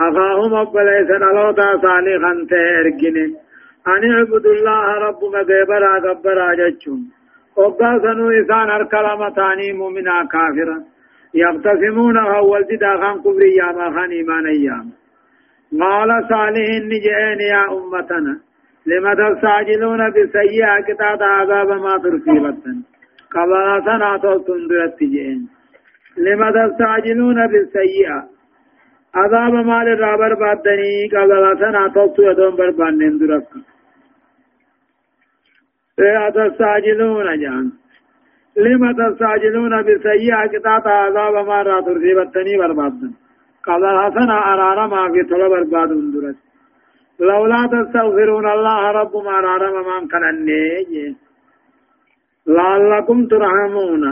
أخاهم 0.00 0.54
أبليس 0.54 1.10
نلوتا 1.10 1.68
صالحا 1.82 2.32
تهرقني 2.50 3.26
أن 3.88 4.02
اعبدوا 4.12 4.52
الله 4.52 4.84
رب 5.06 5.20
مغيبرا 5.34 5.98
غبرا 6.04 6.54
جتشون 6.54 7.00
وقا 7.56 7.98
سنو 8.02 8.30
إسان 8.30 8.70
أركلمة 8.70 9.28
تاني 9.36 9.72
مؤمنا 9.72 10.16
كافرا. 10.32 10.78
يقتسمون 11.34 12.16
أول 12.18 12.66
جدا 12.70 12.96
خان 13.00 13.16
كبري 13.22 13.50
ياما 13.60 13.86
خان 13.94 14.10
إيمان 14.10 14.46
أيام. 14.46 14.86
قال 15.80 16.10
صالح 16.30 16.68
نجئين 16.90 17.40
يا 17.52 17.62
أمتنا. 17.76 18.34
لما 18.86 19.12
تستعجلون 19.14 20.10
بسيئة 20.10 20.80
كتاب 20.88 21.22
عذاب 21.22 21.68
ما 21.84 21.98
ترسيبتن. 21.98 22.76
قبل 23.34 23.82
سنة 23.86 24.24
تندرت 24.46 24.98
جئين 25.00 25.48
لما 26.18 26.48
تستعجلون 26.50 27.46
بالسيئة. 27.46 28.37
عذاب 29.18 29.54
مال 29.70 29.88
الرابر 29.96 30.34
بادني 30.40 30.92
قبل 31.12 31.44
سنة 31.60 31.82
تلتو 31.94 32.22
يدون 32.28 32.56
بربان 32.58 32.94
نندرك 32.98 33.48
إيه 36.00 36.28
تستعجلون 36.36 37.28
جان. 37.42 37.66
لما 38.56 38.90
تستعجلون 39.00 39.72
بسيئة 39.86 40.46
كتاب 40.52 40.84
عذاب 40.88 41.34
ما 41.48 41.62
را 41.62 41.80
ترسيبتني 41.86 42.54
بربادن. 42.60 43.12
قبل 43.66 43.96
سنة 44.16 44.36
أرار 44.52 44.78
ما 44.92 45.02
في 45.12 45.22
طلب 45.30 45.50
برباد 45.52 45.90
اندرت 45.92 46.38
لولا 47.20 47.60
تستغفرون 47.72 48.46
الله 48.56 48.80
رب 48.98 49.14
ما 49.26 49.34
أرار 49.38 49.62
ما 49.88 49.96
كان 50.12 50.48
لعلكم 52.56 53.18
ترحمون. 53.30 54.04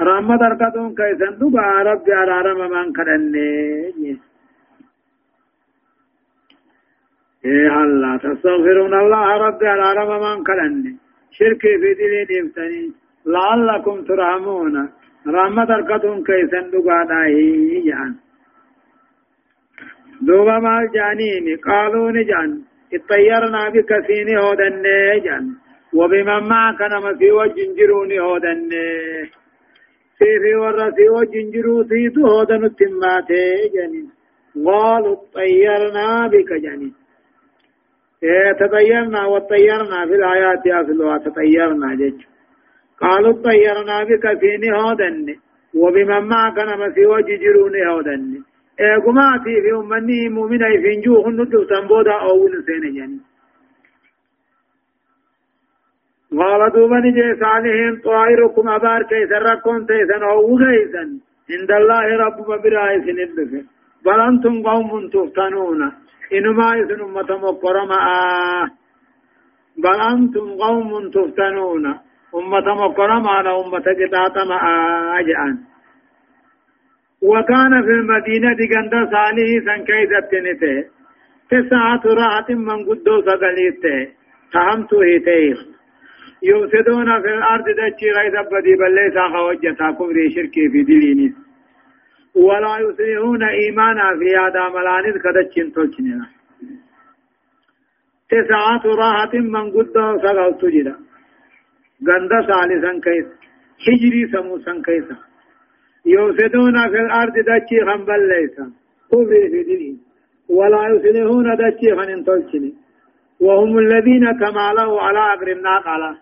رحمة 0.00 0.36
دركتون 0.36 0.94
كيسن 0.98 1.32
دبا 1.40 1.82
رب 1.88 2.08
أرارم 2.08 2.60
من 2.70 2.92
كرني 2.96 4.27
إيه 7.44 7.82
الله 7.84 8.16
تستغفرون 8.16 8.94
الله 9.02 9.26
رب 9.46 9.62
أرارم 9.62 10.10
من 10.22 10.44
كرني 10.44 10.96
شرك 11.30 11.60
في 11.60 11.94
دلين 11.98 12.30
إبتني 12.40 12.92
لعلكم 13.26 13.96
ترحمون. 14.08 14.88
رحمة 15.26 15.64
دركتون 15.64 16.24
كيسن 16.24 16.70
دبا 16.72 16.98
داهي 17.08 17.80
جان 17.86 18.14
دوبا 20.26 20.58
مال 20.58 20.90
جانين 20.94 21.56
قالوا 21.66 22.10
نجان 22.10 22.50
اطيرنا 22.94 23.68
بكثير 23.68 24.40
هودن 24.40 24.82
جان. 25.24 25.46
وبمن 25.94 26.48
معك 26.48 26.80
نما 26.92 27.14
في 27.18 27.30
وجه 27.32 27.74
جروني 27.78 28.20
هودن 28.20 28.68
في 30.18 30.28
في 30.42 30.54
ورا 30.54 30.90
في 30.90 31.08
وجه 31.08 31.50
جروتي 31.54 32.12
هودن 32.18 32.64
التماتي 32.64 33.70
جنين 33.74 34.10
قالوا 34.66 35.16
طيرنا 35.34 36.26
بك 36.26 36.50
إيه 36.52 36.97
تطيرنا 38.60 39.26
وطيرنا 39.26 40.06
في 40.06 40.14
الآيات 40.14 40.66
أصلها 40.66 41.18
تطيرنا 41.18 41.94
جج 41.94 42.20
قالوا 43.00 43.32
طيرنا 43.32 44.04
بك 44.04 44.38
فيني 44.40 44.72
هودن 44.72 45.36
وبمن 45.74 46.28
معك 46.28 46.58
نما 46.58 46.90
في 46.94 47.06
وجه 47.06 47.36
جروني 47.36 47.86
هودن 47.90 48.42
قماتي 49.06 49.62
في 49.62 49.70
أمني 49.76 50.28
مؤمنة 50.28 50.68
في 50.82 50.96
نجوه 50.96 51.28
النجو 51.28 51.64
تنبودا 51.64 52.12
أول 52.12 52.64
سنة 52.66 52.90
جنين 52.90 53.20
قال 56.38 56.72
دوبا 56.72 56.98
نجي 57.04 57.40
صالحين 57.40 57.96
طائركم 58.04 58.68
أبار 58.68 59.02
كيسا 59.02 59.38
ركون 59.38 59.86
تيسا 59.86 60.16
أو 60.30 60.56
كيسا 60.58 61.04
عند 61.50 61.70
الله 61.80 62.16
رب 62.24 62.38
برأيس 62.62 63.06
ندف 63.18 63.52
بل 64.04 64.20
أنتم 64.20 64.62
قوم 64.62 65.08
تفتنون. 65.08 65.92
إنما 66.32 66.76
يسن 66.76 67.00
أمة 67.00 67.30
مقرمة 67.46 67.98
بل 69.82 70.00
أنتم 70.12 70.46
قوم 70.62 71.10
تفتنون. 71.10 71.86
أمة 72.34 72.74
مقرمة 72.74 73.40
أمة 73.40 73.86
قطاطمة 74.00 74.56
أجعان. 75.20 75.58
وكان 77.22 77.82
في 77.82 77.90
المدينة 77.90 78.58
قند 78.72 78.92
صالح 79.12 79.48
سن 79.66 79.84
كيسا 79.84 80.20
تنته 80.30 80.76
تسعة 81.50 82.04
راحة 82.04 82.48
من 82.54 82.84
قدوس 82.88 83.24
قليته 83.24 83.98
فهمتو 84.52 85.00
هيتيخ 85.00 85.58
يفسدون 86.42 87.22
في 87.22 87.28
الأرض 87.34 87.64
دچي 87.64 88.10
غيث 88.16 88.34
بدي 88.52 88.74
بل 88.80 88.94
ليس 88.94 89.16
خوجتا 89.32 89.90
كفر 89.90 90.16
شركي 90.34 90.68
في 90.72 90.82
دلينيس. 90.82 91.47
ولا 92.34 92.78
يصلحون 92.78 93.42
إيمانا 93.42 94.18
في 94.18 94.36
هذا 94.36 94.68
ملانيس 94.68 95.16
كدچين 95.24 95.72
تلچننا 95.72 96.26
تسعة 98.30 98.84
راحة 98.84 99.34
من 99.34 99.70
قد 99.70 99.86
سغلت 99.94 100.64
جدا 100.64 100.96
غند 102.08 102.32
ثالثا 102.48 102.92
كيس 103.04 103.26
حجري 103.84 104.22
سموسا 104.32 104.82
كيسا 104.86 105.16
يفسدون 106.06 106.88
في 106.88 106.98
الأرض 107.00 107.34
دچي 107.48 107.78
خنبل 107.86 108.28
ليس 108.28 108.56
كفر 109.10 109.48
في 109.52 109.62
دلين 109.62 109.98
ولا 110.48 110.82
يصلحون 110.88 111.56
دچي 111.56 111.88
خنن 111.96 112.24
تلچني 112.24 112.72
وهم 113.40 113.78
الذين 113.78 114.32
كمالوا 114.32 115.00
على 115.00 115.18
أقر 115.18 115.48
الناقلة 115.52 116.18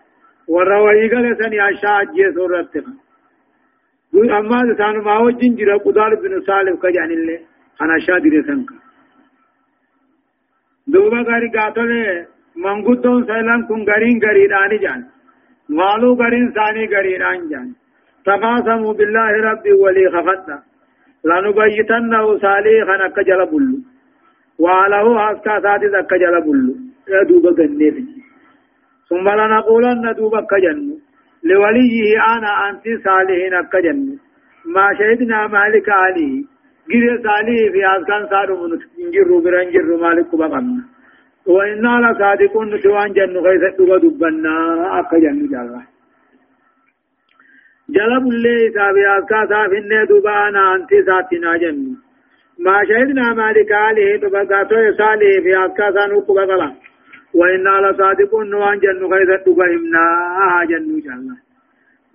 وروي 0.47 1.09
قال 1.11 1.37
سني 1.39 1.59
عشاء 1.59 2.03
جي 2.03 2.31
سورتنا 4.11 4.39
أما 4.39 4.75
سانو 4.77 5.01
ما 5.01 5.17
وجين 5.19 5.55
جرا 5.55 5.77
قدار 5.77 6.15
بن 6.15 6.41
صالح 6.41 6.73
كجان 6.83 7.11
الله 7.11 7.39
أنا 7.81 7.99
شادي 7.99 8.29
رسنك. 8.29 8.69
دوبا 10.87 11.21
غاري 11.27 11.49
قاتله 11.55 12.25
منغوتون 12.63 13.25
سيلان 13.25 13.61
كون 13.67 13.81
غارين 13.89 14.19
غريداني 14.23 14.77
جان. 14.77 15.01
مالو 15.69 16.13
غارين 16.19 16.51
ثاني 16.51 16.85
غريدان 16.93 17.49
جان. 17.49 17.67
تقاسموا 18.25 18.93
بالله 18.93 19.31
ربي 19.47 19.71
ولي 19.71 20.05
خفتا. 20.13 20.57
لنبيتنه 21.25 22.37
صالحا 22.37 23.07
كجل 23.15 23.45
بلو. 23.51 23.77
وعله 24.59 25.07
حسكا 25.25 25.59
سادس 25.63 25.93
كجل 26.09 26.35
بلو. 26.45 26.73
دوبا 27.29 27.51
غنيفي. 27.57 28.05
ثم 29.09 29.29
لنقولن 29.29 30.13
دوبا 30.17 30.41
كجن 30.41 30.96
لوليه 31.49 32.01
أنا 32.33 32.51
أنت 32.69 32.85
صالحين 33.05 33.55
كجن 33.73 33.99
ما 34.75 34.85
شهدنا 34.99 35.47
مالك 35.47 35.89
عليه 35.89 36.43
غير 36.91 37.21
صالح 37.25 37.57
في 37.73 37.81
أذكان 37.95 38.23
صار 38.31 38.49
من 38.61 38.71
انجر 39.03 39.29
برنجر 39.43 39.89
مالك 40.03 40.35
بقمنا 40.35 40.83
وإنا 41.47 41.93
لصادقون 42.03 42.77
سوان 42.83 43.13
جن 43.17 43.37
غيث 43.45 43.63
دبنا 44.03 44.55
أكجن 44.99 45.39
جالله 45.53 45.83
جلب 47.95 48.27
اللي 48.33 48.71
سابي 48.75 49.07
أذكا 49.07 49.45
سافن 49.49 49.91
دوبا 50.09 50.47
أنا 50.47 50.75
أنت 50.75 50.91
ساتنا 51.07 51.57
جن. 51.57 51.79
ما 52.65 52.75
شهدنا 52.89 53.33
مالك 53.33 53.71
دوبا 54.21 54.41
قاتو 54.49 54.75
صالح 54.97 55.31
في 55.43 55.51
أذكا 55.63 55.91
سانوك 55.95 56.27
بقلا 56.37 56.86
وإنا 57.39 57.73
لصادقون 57.83 58.53
وان 58.53 58.79
جنو 58.83 59.05
خيث 59.11 59.31
تقهمنا 59.45 60.05
جنو 60.69 60.95
جالا 61.05 61.35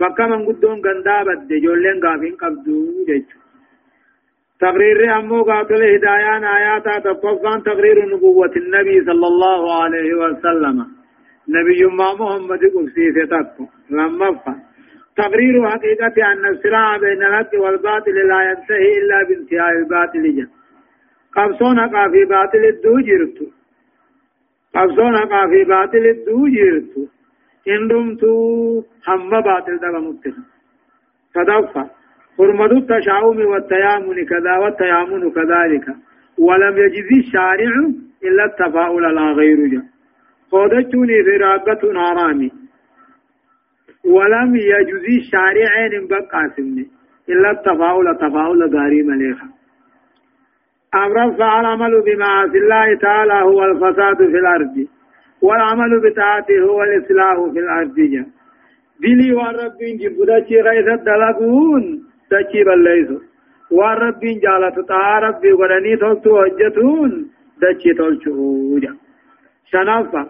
بكا 0.01 0.25
من 0.31 0.41
قدون 0.47 0.79
غندا 0.85 1.17
بد 1.27 1.51
جولين 1.65 1.99
غافين 2.05 2.35
قبدو 2.43 2.77
جيجو 3.09 3.39
تقرير 4.61 4.99
أمو 5.19 5.43
قاتل 5.43 5.83
هدايان 5.95 6.45
آياتا 6.45 6.99
تقفان 6.99 7.59
تقرير 7.63 7.97
نبوة 8.13 8.55
النبي 8.63 8.97
صلى 9.09 9.27
الله 9.33 9.61
عليه 9.83 10.11
وسلم. 10.23 10.79
نبي 11.49 11.81
ما 11.99 12.09
محمد 12.21 12.63
قبسي 12.75 13.13
ستاكو 13.17 13.65
لما 13.91 14.29
فا 14.43 14.55
تقرير 15.17 15.55
حقيقة 15.71 16.17
أن 16.33 16.45
الصراع 16.53 16.97
بين 16.97 17.23
الحق 17.23 17.53
والباطل 17.63 18.17
لا 18.31 18.41
ينتهي 18.51 18.99
إلا 18.99 19.19
بانتهاء 19.29 19.73
الباطل 19.79 20.25
جا 20.37 20.47
قبصون 21.37 21.79
قافي 21.95 22.25
باطل 22.25 22.65
الدو 22.73 22.95
جرتو. 23.09 23.47
قبضون 24.75 25.17
حقا 25.19 25.47
في 25.51 25.65
باطل 25.65 26.07
الدو 26.07 26.47
جيرتو 26.49 27.03
إن 27.69 27.89
دمتو 27.89 28.33
هم 29.09 29.31
باطل 29.31 29.77
دبا 29.79 29.99
مبتنا 30.07 30.45
صدفة 31.35 31.91
حرمة 32.39 32.65
التشاؤم 32.81 33.39
والتيامن 33.47 34.25
كذا 34.25 34.57
والتيامن 34.63 35.31
كذلك 35.31 35.87
ولم 36.39 36.75
يجزي 36.79 37.19
الشارع 37.19 37.73
إلا 38.25 38.45
التفاؤل 38.45 39.15
لا 39.15 39.23
غير 39.39 39.67
جا 39.73 39.83
خودتوني 40.51 41.25
في 41.25 41.37
راقة 41.37 41.93
نارامي 41.93 42.51
ولم 44.05 44.57
يجزي 44.57 45.17
الشارع 45.19 45.71
إن 45.87 46.07
بقى 46.07 46.51
سمني 46.57 46.87
إلا 47.29 47.51
التفاؤل 47.51 48.17
تفاؤل 48.17 48.77
غاري 48.77 49.03
مليخا 49.03 49.49
أمرا 50.95 51.31
فالعمل 51.31 52.03
بمعاصي 52.07 52.59
الله 52.59 52.99
تعالى 52.99 53.35
هو 53.35 53.65
الفساد 53.65 54.17
في 54.17 54.39
الأرض 54.39 54.87
والعمل 55.43 56.01
بطاعته 56.01 56.61
هو 56.61 56.83
الإصلاح 56.83 57.37
في 57.53 57.59
الأرض. 57.59 57.97
دلي 59.03 59.33
والرب 59.35 59.81
جبدا 60.01 60.45
شي 60.49 60.61
غيث 60.61 60.89
الدلقون 60.89 61.83
تشي 62.31 62.65
بليسو 62.65 63.19
والرب 63.71 64.21
جالت 64.21 64.91
ربي 65.23 65.53
ولني 65.53 65.97
تلتو 65.97 66.39
هجتون 66.39 67.11
دشي 67.63 67.95
تلتو 67.99 68.79
شنفة 69.71 70.27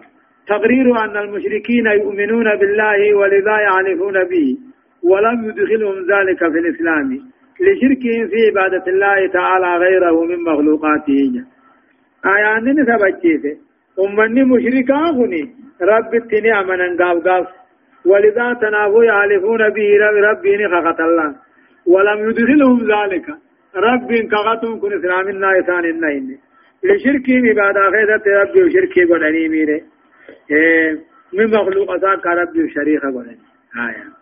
تقرير 0.47 1.03
أن 1.03 1.17
المشركين 1.17 1.85
يؤمنون 1.85 2.55
بالله 2.59 3.15
ولذا 3.15 3.55
يعرفون 3.67 4.23
به 4.23 4.57
ولم 5.03 5.37
يدخلهم 5.49 5.97
ذلك 6.13 6.39
في 6.51 6.59
الإسلام. 6.59 7.32
لشركهم 7.65 8.27
في 8.31 8.37
عبادة 8.47 8.85
الله 8.87 9.27
تعالى 9.27 9.77
غيره 9.85 10.23
من 10.23 10.39
مخلوقاته. 10.49 11.31
آيان 12.25 12.65
نسبتشيسه 12.79 13.57
أمني 13.99 14.43
مشركا 14.43 14.95
هني. 15.17 15.43
رب 15.81 16.15
التني 16.15 16.59
أمنا 16.59 16.87
قاف 16.99 17.17
قاف. 17.27 17.47
ولذا 18.05 18.53
تنافوا 18.61 19.03
يعرفون 19.03 19.69
به 19.75 19.89
رب 20.03 20.15
ربي 20.29 20.67
خخت 20.73 20.99
الله. 20.99 21.35
ولم 21.87 22.29
يدخلهم 22.29 22.79
ذلك. 22.93 23.27
رب 23.75 24.09
كغتهم 24.31 24.79
كن 24.79 24.93
إسلام 24.99 25.29
النايسان 25.29 25.85
النين 25.85 26.37
لشركي 26.83 27.35
عبادة 27.49 27.81
خيزة 27.93 28.25
ربي 28.41 28.63
وشركي 28.63 29.03
قدني 29.03 29.49
ميري. 29.49 29.81
إيه 30.51 30.99
من 31.33 31.47
مخلوق 31.47 31.95
ذاك 31.95 32.25
ربي 32.25 32.63
وشريخ 32.63 33.01
قدني 33.01 33.37
آية. 33.87 34.12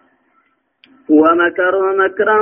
ومكروا 1.11 1.91
مكرا 2.03 2.39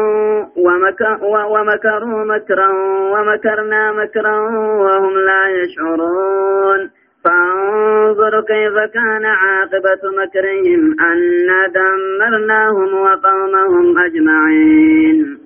ومكروا 1.53 2.23
مكرا 2.23 2.69
ومكرنا 3.13 3.91
مكرا 3.91 4.39
وهم 4.83 5.13
لا 5.17 5.43
يشعرون. 5.49 6.89
فانظر 7.25 8.41
كيف 8.41 8.73
كان 8.93 9.25
عاقبة 9.25 10.03
مكرهم 10.21 10.95
أنا 10.99 11.67
دمرناهم 11.67 12.93
وقومهم 12.93 13.97
أجمعين. 13.99 15.37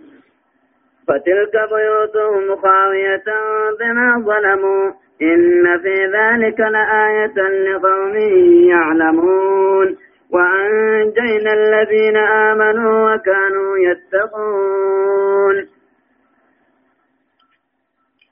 فتلك 1.07 1.55
بيوتهم 1.73 2.55
خاوية 2.55 3.23
بما 3.79 4.23
ظلموا. 4.25 4.91
إن 5.21 5.79
في 5.83 6.05
ذلك 6.05 6.59
لآية 6.59 7.37
لقوم 7.67 8.15
يعلمون. 8.69 9.87
وأنجينا 10.33 11.51
الذين 11.53 12.17
آمنوا 12.17 12.95
وكانوا 13.07 13.71
يتقون. 13.87 15.55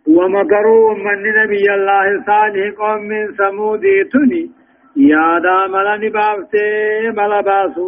ومكروا 0.08 0.94
من 0.96 1.20
نبي 1.40 1.66
الله 1.74 2.08
صالح 2.30 2.66
قوم 2.80 3.02
من 3.12 3.24
ثمود 3.38 3.84
تني. 4.14 4.44
يا 4.96 5.40
دا 5.44 5.58
ملا 5.74 5.96
نبافته 5.98 6.68
ملا 7.18 7.42
باسو. 7.42 7.88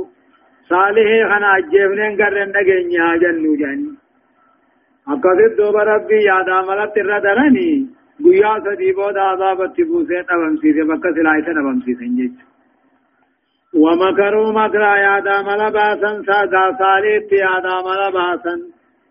صالح 0.69 1.07
خنا 1.29 1.49
اجبنن 1.57 2.13
قرن 2.21 2.49
دغنيا 2.55 3.07
جنو 3.21 3.55
جاني. 3.55 3.91
اقصد 5.07 5.55
دوب 5.57 5.75
ربي 5.77 6.19
يا 6.23 6.37
دا 6.47 6.57
ملا 6.61 6.85
تر 6.85 7.19
درني 7.19 7.71
گویا 8.23 8.59
سدی 8.65 8.91
بود 8.93 9.17
عذاب 9.17 9.67
تبوسه 9.77 10.23
تبم 10.23 10.55
سیده 10.61 10.83
بکا 10.83 11.11
سلایت 11.13 11.45
تبم 11.45 11.79
سیده 11.85 12.05
جچ 12.17 12.52
ومكروا 13.75 14.51
مكرا 14.51 14.95
يا 14.95 15.19
دا 15.19 15.41
ملا 15.41 15.69
باسن 15.69 16.23
سادا 16.23 16.63
صالح 16.79 17.33
يا 17.33 17.59
دا 17.65 17.75
ملا 17.85 18.09
باسن. 18.09 18.59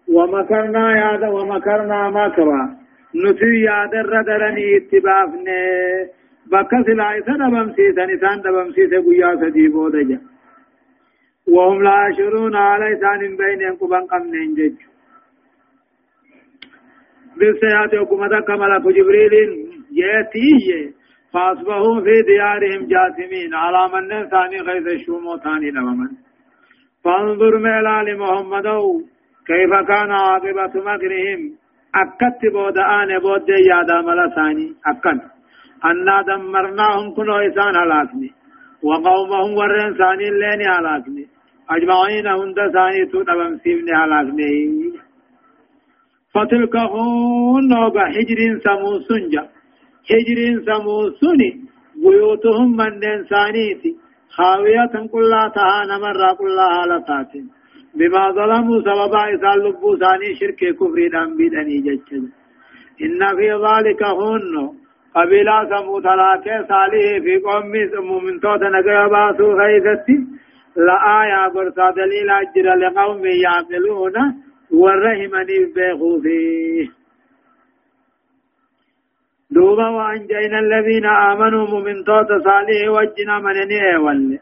ومكرنا 0.08 0.84
يا 0.98 1.16
دا 1.16 1.28
ومكرنا 1.28 2.10
مكرا 2.10 2.62
نسي 3.14 3.60
ياد 3.60 3.94
الردرني 3.94 4.76
اتبافني. 4.76 5.62
بكا 6.52 6.82
سلايسا 6.86 7.32
دبمسيسا 7.32 8.04
نسان 8.06 8.40
دبمسيسا 8.44 8.98
قيا 9.06 9.36
سديبو 9.40 9.88
دجا 9.88 10.18
وهم 11.48 11.82
لا 11.82 12.08
يشرون 12.08 12.56
على 12.56 12.92
إسان 12.92 13.36
بينهم 13.36 13.76
قبان 13.80 14.04
قمنين 14.06 14.54
جج. 14.54 14.78
بالسيئات 17.36 17.94
حكومة 18.00 18.40
كملك 18.40 18.84
جبريل 18.96 19.32
يأتيه 19.92 20.92
فأصبحوا 21.32 22.00
في 22.00 22.22
ديارهم 22.30 22.82
جاثمين 22.92 23.54
على 23.54 23.82
من 23.92 24.28
ثاني 24.28 24.58
غيث 24.60 24.86
الشوم 24.86 25.36
ثاني 25.44 25.70
نممن 25.70 26.10
فانظر 27.04 27.58
ميلا 27.58 28.02
لمحمد 28.02 28.66
كيف 29.46 29.72
كان 29.88 30.10
عاقبة 30.10 30.74
مكرهم. 30.88 31.40
أكت 31.94 32.40
بود 32.52 32.78
آن 32.78 33.18
بود 33.18 33.48
يادا 33.48 34.00
ملا 34.00 34.28
ثاني 34.36 34.74
أكن. 34.86 35.20
أنا 35.84 36.22
دمرناهم 36.22 37.14
كنو 37.14 37.36
إسان 37.46 37.76
هلاكني 37.76 38.30
وقومهم 38.82 39.50
ورن 39.58 39.94
ثاني 40.00 40.28
اللين 40.32 40.60
هلاكني 40.76 41.24
أجمعين 41.70 42.26
هند 42.26 42.58
ثاني 42.74 43.06
تو 43.12 43.22
تبم 43.22 43.58
سيبني 43.62 43.92
هلاكني 44.00 44.52
فتلك 46.34 46.76
هون 46.76 47.68
نوغا 47.68 48.04
حجر 48.14 48.38
سموسنجا 48.64 49.44
حجر 50.09 50.38
سموسني 50.66 51.50
بيوتهم 52.03 52.76
من 52.76 52.92
دين 53.03 53.20
ثانيتي 53.30 53.92
خاوية 54.36 54.94
كلها 55.12 55.48
تهانا 55.57 55.98
مرة 55.98 56.32
كلها 56.40 56.82
لتاتين 56.90 57.46
بما 57.98 58.30
ظلموا 58.38 58.80
سببا 58.86 59.22
إسان 59.34 59.59
لبو 59.64 59.96
ثاني 60.03 60.34
شرك 60.40 60.61
كفر 60.78 60.98
دم 61.12 61.28
بدني 61.38 61.78
ججج 61.86 62.24
إن 63.05 63.20
في 63.36 63.48
ذلك 63.66 64.03
هن 64.20 64.55
قبيلة 65.16 65.57
سموت 65.70 66.05
لاكي 66.05 66.57
صالح 66.68 67.05
في 67.24 67.34
قوم 67.46 67.66
من 68.24 68.40
توت 68.40 68.62
نقيا 68.74 69.07
باسو 69.12 69.53
غيثتي. 69.61 70.16
لآية 70.76 71.48
برسا 71.55 71.90
دليل 71.90 72.30
أجر 72.30 72.74
لقوم 72.74 73.22
يعملون 73.26 74.16
ورحمني 74.70 75.59
بيخو 75.74 76.20
فيه 76.20 77.01
دوبا 79.55 79.88
وأنجينا 79.88 80.59
الذين 80.59 81.07
آمنوا 81.07 81.80
من 81.86 82.05
توت 82.05 82.30
صالح 82.46 82.80
وجنا 82.96 83.38
من 83.38 83.57
نيه 83.70 83.96
والله 84.05 84.38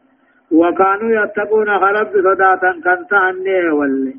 وكانوا 0.61 1.11
يتقون 1.23 1.69
خرب 1.83 2.09
صداتا 2.27 2.73
كان 2.85 3.01
تعني 3.11 3.71
ولي 3.79 4.15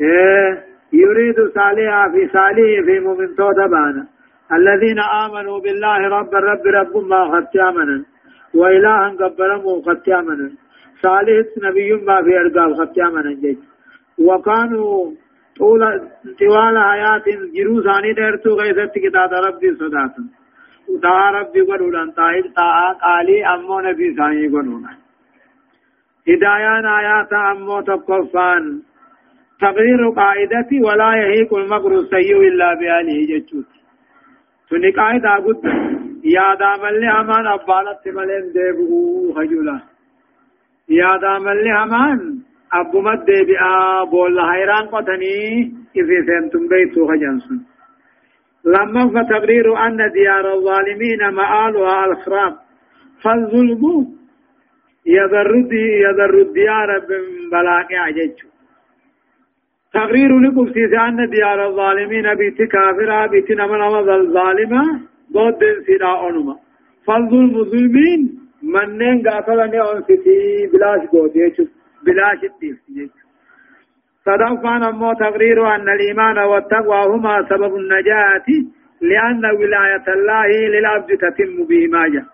إيه 0.00 0.64
يريد 0.92 1.36
صالحا 1.54 2.08
في 2.12 2.22
صالح 2.36 2.84
في 2.86 3.00
مؤمن 3.00 3.34
بانا. 3.72 4.06
الذين 4.52 5.00
آمنوا 5.24 5.58
بالله 5.60 5.98
رب 6.18 6.34
الرب 6.34 6.66
رب 6.66 6.96
ما 7.10 7.20
خط 7.32 7.56
آمنا 7.68 8.04
وإلها 8.54 9.08
قبلهم 9.20 9.82
خط 9.86 10.08
آمنا 10.08 10.50
صالح 11.02 11.46
نبي 11.64 11.92
ما 11.92 12.22
في 12.24 12.38
أرقاب 12.40 12.74
خط 12.74 12.98
آمنا 12.98 13.56
وكانوا 14.18 15.10
طول 15.58 15.80
طوال 16.38 16.78
حياة 16.78 17.26
جرو 17.56 17.82
ثاني 17.82 18.12
درتو 18.12 18.50
غيثت 18.60 18.94
كتاب 19.04 19.30
ربي 19.46 19.74
صداتا. 19.74 20.22
دا 21.02 21.30
ربي 21.36 21.60
قدودان 21.60 22.14
تايد 22.14 22.44
تا 22.56 22.66
قالي 23.02 23.46
أمو 23.54 23.80
نبي 23.80 24.14
ثاني 24.14 24.46
قدودان 24.48 24.96
هدايان 26.28 26.86
آيات 26.86 27.32
أمو 27.32 27.80
تقفان 27.80 28.82
تغيير 29.60 30.10
قاعدة 30.16 30.70
ولا 30.86 31.10
يهيق 31.22 31.54
المكر 31.54 31.92
السيء 31.98 32.38
إلا 32.48 32.74
بأهله 32.74 33.18
جتشوت 33.30 33.70
تني 34.70 34.90
قاعدة 34.90 35.34
قد 35.44 35.64
يا 36.24 36.54
دام 36.54 36.86
اللي 36.86 37.10
أمان 37.20 37.46
أبالت 37.46 38.02
ملين 38.16 38.44
ديبه 38.54 38.92
خجولا 39.36 39.80
يا 40.88 41.16
دام 41.16 41.48
اللي 41.48 41.72
أمان 41.82 42.38
أبو 42.72 43.00
مد 43.00 43.24
ديبئا 43.24 44.04
بول 44.04 44.40
حيران 44.40 44.86
قطني 44.86 45.72
إذا 45.96 46.18
سنتم 46.26 46.68
بيتو 46.68 47.06
خجنسون 47.08 47.66
لما 48.64 49.08
فتقرير 49.08 49.86
أن 49.86 50.10
ديار 50.12 50.54
الظالمين 50.54 51.28
مآلها 51.28 52.06
الخراب 52.06 52.54
فالظلم 53.22 54.06
يذرد 55.06 55.72
يذرد 55.72 56.52
ديار 56.52 56.88
بلاك 57.52 57.92
عجج 57.92 58.36
تقرير 59.94 60.38
لكم 60.38 60.72
سيسان 60.72 61.30
ديار 61.30 61.66
الظالمين 61.68 62.34
بيت 62.34 62.62
كافرة 62.62 63.26
بيت 63.26 63.50
نمن 63.50 63.82
الظالمة 63.82 64.82
بود 65.30 65.62
سيدا 65.86 66.28
أنما 66.28 66.56
فالظلم 67.06 67.64
ظلمين 67.64 68.40
منن 68.62 69.28
غافلني 69.28 69.80
أن 69.80 70.02
سيتي 70.06 70.66
بلاش 70.72 71.02
بود 71.12 71.32
بلاش 72.06 72.40
الديف 72.44 72.78
صدقان 74.26 74.82
أمو 74.82 75.12
تقرير 75.12 75.74
أن 75.74 75.88
الإيمان 75.88 76.38
والتقوى 76.38 77.00
هما 77.06 77.46
سبب 77.50 77.76
النجاة 77.76 78.48
لأن 79.00 79.44
ولاية 79.44 80.06
الله 80.08 80.48
للعبد 80.68 81.10
تتم 81.22 81.64
بهما. 81.68 82.08
جاء 82.08 82.24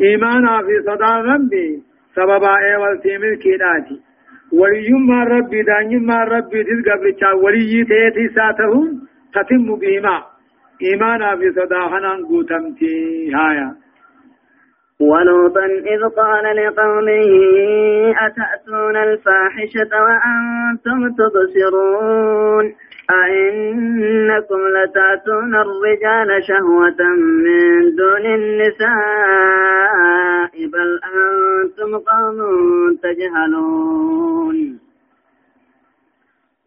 إيمانا 0.00 0.62
في 0.66 0.74
صدا 0.86 1.12
ربي 1.30 1.82
سببا 2.14 2.56
ايوال 2.58 3.00
تيمل 3.02 3.36
كيداتي 3.36 4.00
وليما 4.52 5.24
ربي 5.24 5.62
دانيما 5.62 6.24
ربي 6.24 6.62
دل 6.62 6.80
قبرچا 6.88 7.32
ولي 7.42 7.84
تيتي 7.84 8.28
ساتهم 8.34 8.86
تتم 9.34 9.66
بهما. 9.80 10.16
إيمانا 10.82 11.36
في 11.36 11.50
صدا 11.52 11.80
حنان 11.90 12.24
قوتمتي 12.26 12.94
هايا. 13.34 13.87
ولوطا 15.00 15.64
إذ 15.64 16.02
قال 16.16 16.56
لقومه 16.56 17.30
أتأتون 18.26 18.96
الفاحشة 18.96 19.90
وأنتم 20.02 21.14
تبصرون؟ 21.18 22.74
أئنكم 23.10 24.60
لتأتون 24.76 25.54
الرجال 25.54 26.44
شهوة 26.48 27.00
من 27.44 27.94
دون 27.96 28.24
النساء 28.34 28.88
بل 30.72 31.00
أنتم 31.14 31.90
قوم 31.98 32.38
تجهلون. 33.02 34.78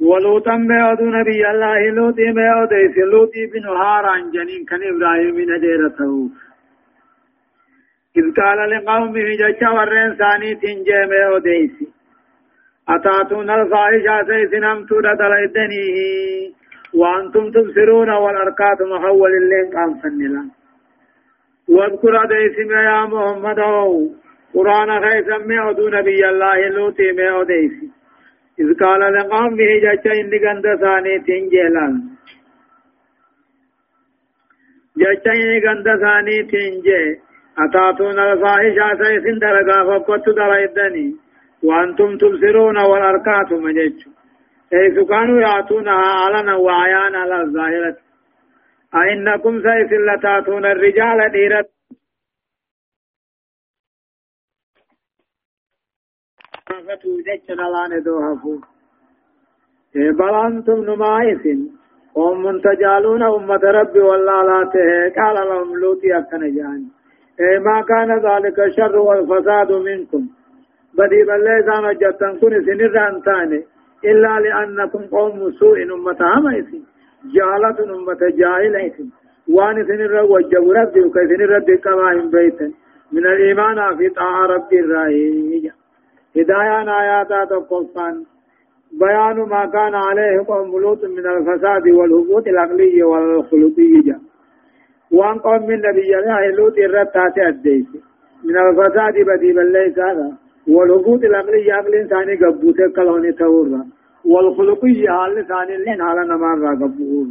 ولوطا 0.02 0.56
بيعدو 0.56 1.06
نبي 1.06 1.50
الله 1.52 1.90
لوطي 1.90 2.32
بيعديس 2.32 2.98
لوطي 2.98 3.46
بن 3.46 3.66
هاران 3.66 4.32
جنين 4.32 4.66
كان 4.66 4.82
إبراهيم 4.96 5.36
نجيرته 5.52 6.30
إذ 8.18 8.26
قال 8.40 8.70
لقومه 8.70 9.28
ججا 9.42 9.70
ورين 9.70 10.16
ثاني 10.16 10.56
تنجي 10.56 11.00
بيعديس 11.10 11.76
أتاتون 12.90 13.50
الفاحشة 13.50 14.24
سيسنم 14.28 14.86
تودة 14.86 15.14
دلائدنيه 15.14 16.52
وأنتم 16.94 17.52
تبصرون 17.52 18.10
والأركات 18.10 18.82
محول 18.82 19.32
اللين 19.42 19.68
قام 19.76 20.00
فنلا. 20.02 20.44
واذكر 21.70 22.26
ديسم 22.26 22.72
يا 22.72 23.06
محمد. 23.06 23.60
قرآن 24.54 24.90
خيسا 25.04 25.38
ميعدو 25.38 25.90
نبي 25.90 26.30
الله 26.30 26.68
لوطي 26.68 27.12
ميعديس 27.12 27.76
إذ 28.60 28.70
قال 28.80 29.02
لقوم 29.14 29.56
به 29.56 29.72
جاچا 29.84 30.12
إني 30.22 30.38
غند 30.46 30.66
ثاني 30.82 31.20
تنجلان 31.28 31.94
جاچا 35.00 35.32
إني 35.32 35.60
غند 35.66 35.88
ثاني 36.04 36.44
تنجي. 36.52 37.31
أتاتون 37.60 38.20
الفاحشة 38.20 39.04
سيسن 39.04 39.40
درقا 39.40 40.00
فقط 40.00 40.30
درائدني 40.30 41.16
وأنتم 41.64 42.18
تبصرون 42.18 42.78
والأركات 42.78 43.52
مجج 43.52 44.00
حيث 44.72 45.08
كانوا 45.10 45.42
يأتونها 45.42 46.12
علنا 46.24 46.56
وعيانا 46.56 47.18
على 47.18 47.42
الظاهرة. 47.42 47.98
أئنكم 48.96 49.62
سيسن 49.62 50.02
لتأتون 50.08 50.66
الرجال 50.66 51.32
ديرت 51.32 51.70
فو 58.44 58.60
بل 59.96 60.36
أنتم 60.46 60.84
نمائس 60.84 61.44
هم 62.18 62.62
تجالون 62.62 63.24
أمة 63.24 63.62
ربي 63.64 64.00
والله 64.00 64.44
لا 64.44 64.60
قال 65.18 65.48
لهم 65.48 65.80
لوتي 65.80 66.18
أكن 66.18 66.56
جاني. 66.56 67.01
ما 67.60 67.82
كان 67.82 68.10
ذلك 68.28 68.60
الشر 68.60 68.98
والفساد 68.98 69.72
منكم. 69.72 70.28
بدي 70.98 71.24
بل 71.24 71.44
ليس 71.44 71.98
جتن 72.02 72.40
كن 72.40 72.66
سنر 72.66 73.10
أنتاني. 73.10 73.64
إلا 74.06 74.40
لأنكم 74.40 75.00
قوم 75.00 75.52
سوء 75.52 75.84
أمة 75.84 76.18
همئس 76.22 76.70
جهالة 77.36 77.96
أمة 77.96 78.22
جاهلة 78.40 78.94
وان 79.50 79.86
سنر 79.88 80.24
وجب 80.24 80.72
ربي 80.72 81.02
وكي 81.02 81.28
سنر 81.28 81.50
ربي 81.50 81.78
كما 81.78 82.30
بيتا 82.34 82.72
من 83.12 83.26
الإيمان 83.26 83.98
في 83.98 84.10
طاعة 84.10 84.46
ربي 84.46 84.80
الرأي 84.80 85.72
هدايان 86.38 86.90
آياتا 86.90 87.46
تقفان. 87.46 88.24
بيان 89.00 89.38
ما 89.50 89.66
كان 89.66 89.96
عليه 89.96 90.46
قوم 90.48 90.82
لوط 90.82 91.06
من 91.06 91.26
الفساد 91.28 91.88
والهبوط 91.88 92.48
العقلي 92.48 93.04
والخلقي 93.04 94.16
وان 95.14 95.38
قوم 95.40 95.68
من 95.68 95.82
نبي 95.82 96.20
الله 96.20 96.48
لوط 96.58 96.78
الرتات 96.78 97.38
أديس 97.38 97.88
من 98.44 98.58
الفساد 98.58 99.14
بدي 99.28 99.54
بليس 99.54 100.00
هذا 100.00 100.32
والهبوط 100.68 101.24
العقلي 101.24 101.72
عقل 101.72 101.96
إنساني 101.96 102.36
قبوته 102.36 102.88
كلوني 102.96 103.32
تورا 103.32 103.86
والخلقي 104.26 105.08
حال 105.08 105.48
ثاني 105.48 105.78
لين 105.86 106.02
على 106.02 106.22
نمار 106.32 106.76
قبوه 106.76 107.28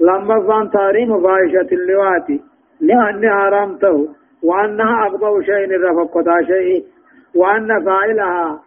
لما 0.00 0.36
فان 0.46 0.70
تاريم 0.70 1.22
فاحشة 1.22 1.68
اللواتي 1.72 2.40
لأنها 2.80 3.30
حرامته 3.40 4.08
وأنها 4.42 5.06
أقبض 5.06 5.40
شيء 5.42 5.80
رفقتا 5.84 6.42
شيء 6.46 6.84
وأن 7.34 7.84
فاعلها 7.84 8.60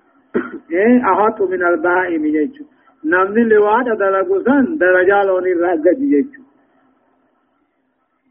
أحط 1.11 1.41
من 1.41 1.63
البهائم 1.65 2.25
يجو 2.25 2.65
نمني 3.05 3.43
لواد 3.43 3.85
دلقسان 3.85 4.77
درجالون 4.77 5.45
الرقد 5.47 5.99
يجو 6.01 6.44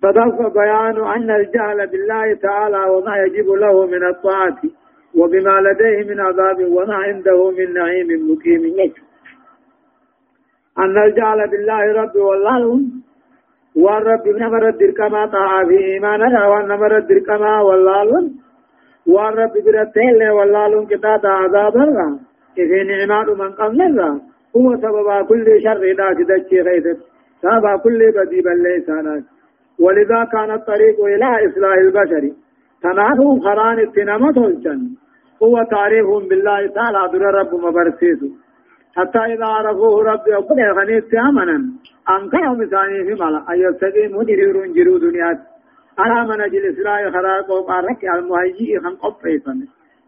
فضف 0.04 0.52
بيان 0.52 0.96
أن 1.16 1.30
الجهل 1.30 1.86
بالله 1.86 2.34
تعالى 2.34 2.90
وما 2.90 3.16
يجب 3.16 3.50
له 3.50 3.86
من 3.86 4.08
الطاعة 4.08 4.58
وبما 5.18 5.60
لديه 5.60 6.14
من 6.14 6.20
عذاب 6.20 6.58
وما 6.76 6.94
عنده 6.94 7.50
من 7.50 7.72
نعيم 7.74 8.08
مقيم. 8.30 8.92
أن 10.78 10.98
الجهل 11.04 11.48
بالله 11.50 11.92
رب 12.02 12.16
والله. 12.16 12.80
والرب 13.76 14.28
نمر 14.28 14.68
الدركما 14.68 15.26
طاعة 15.26 15.66
في 15.66 15.78
إيماننا 15.78 16.48
ونمر 16.48 16.96
الدركما 16.96 17.60
والله. 17.60 18.30
وان 19.06 19.32
رب 19.34 19.52
برته 19.64 20.10
له 20.20 20.34
والله 20.34 20.86
كتاب 20.86 21.26
عذاب 21.26 21.76
الرا 21.76 22.18
إذا 22.58 22.82
نعمات 22.82 23.28
من 23.28 23.52
قبل 23.52 24.00
هو 24.56 24.76
سبب 24.76 25.26
كل 25.28 25.62
شر 25.62 25.84
ذات 25.98 26.16
دچي 26.16 26.60
غيث 26.60 26.86
سبب 27.42 27.78
كل 27.84 28.12
بدي 28.16 28.40
بل 28.40 28.62
لسانات 28.62 29.33
ولذا 29.78 30.24
كان 30.32 30.50
الطريق 30.50 31.04
إلى 31.04 31.28
إصلاح 31.46 31.76
البشر. 31.86 32.32
تناهو 32.82 33.40
خران 33.40 33.78
التنمت 33.78 34.38
الجن 34.38 34.88
هو 35.42 35.54
تعريف 35.70 36.06
بالله 36.30 36.66
تعالى 36.66 37.08
در 37.12 37.24
رب 37.38 37.54
مبرسيس. 37.54 38.20
حتى 38.96 39.18
إذا 39.18 39.46
عرفوه 39.46 40.02
رب 40.02 40.28
يقول 40.28 40.58
غنيت 40.78 41.14
أمنا 41.14 41.56
أنكرهم 42.10 42.64
ثاني 42.64 43.04
في 43.04 43.14
ملا 43.14 43.44
أن 43.50 43.56
يستقيموا 43.64 44.24
دريرون 44.24 44.72
جرو 44.72 44.98
دنيات 44.98 45.38
على 45.98 46.28
منهج 46.28 46.56
الإسراء 46.56 47.10
خراق 47.10 47.50
وقارك 47.50 48.04
المهيجي 48.04 48.80
خن 48.80 48.94
قطيفا 48.94 49.54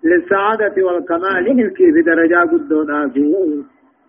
للسعادة 0.04 0.84
والكمال 0.86 1.56
ملكي 1.56 1.92
في 1.92 2.02
درجة 2.02 2.40
قدونا 2.50 3.08
فيه 3.08 3.34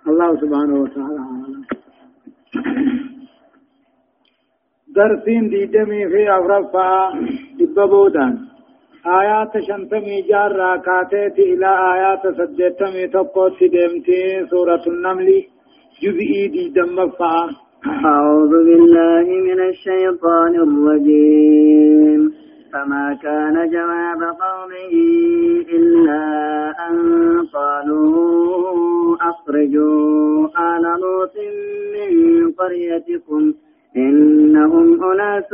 الله 0.08 0.42
سبحانه 0.42 0.76
وتعالى. 0.82 1.20
درسين 4.96 5.50
دي 5.50 5.66
دمي 5.66 6.08
في 6.10 6.30
أغرفة 6.30 7.12
دببودان 7.60 8.38
آيات 9.06 9.54
شنتمي 9.68 10.22
جار 10.30 10.52
راكاتت 10.56 11.40
إلى 11.40 11.70
آيات 11.94 12.24
سجتمي 12.38 13.08
تقوت 13.08 13.64
دمتي 13.64 14.46
سورة 14.50 14.84
النمل 14.88 15.28
جزئي 16.02 16.48
دي 16.48 16.70
دم 16.70 17.10
فعا 17.10 17.50
أعوذ 18.06 18.50
بالله 18.68 19.26
من 19.48 19.60
الشيطان 19.70 20.54
الرجيم 20.56 22.34
فما 22.74 23.18
كان 23.24 23.70
جواب 23.70 24.22
قومه 24.44 24.94
إلا 25.76 26.24
أن 26.88 26.96
قالوا 27.54 29.16
أخرجوا 29.22 30.48
آل 30.70 30.84
لوط 31.02 31.36
من 31.94 32.12
قريتكم 32.52 33.54
إنهم 33.98 35.04
أناس 35.04 35.52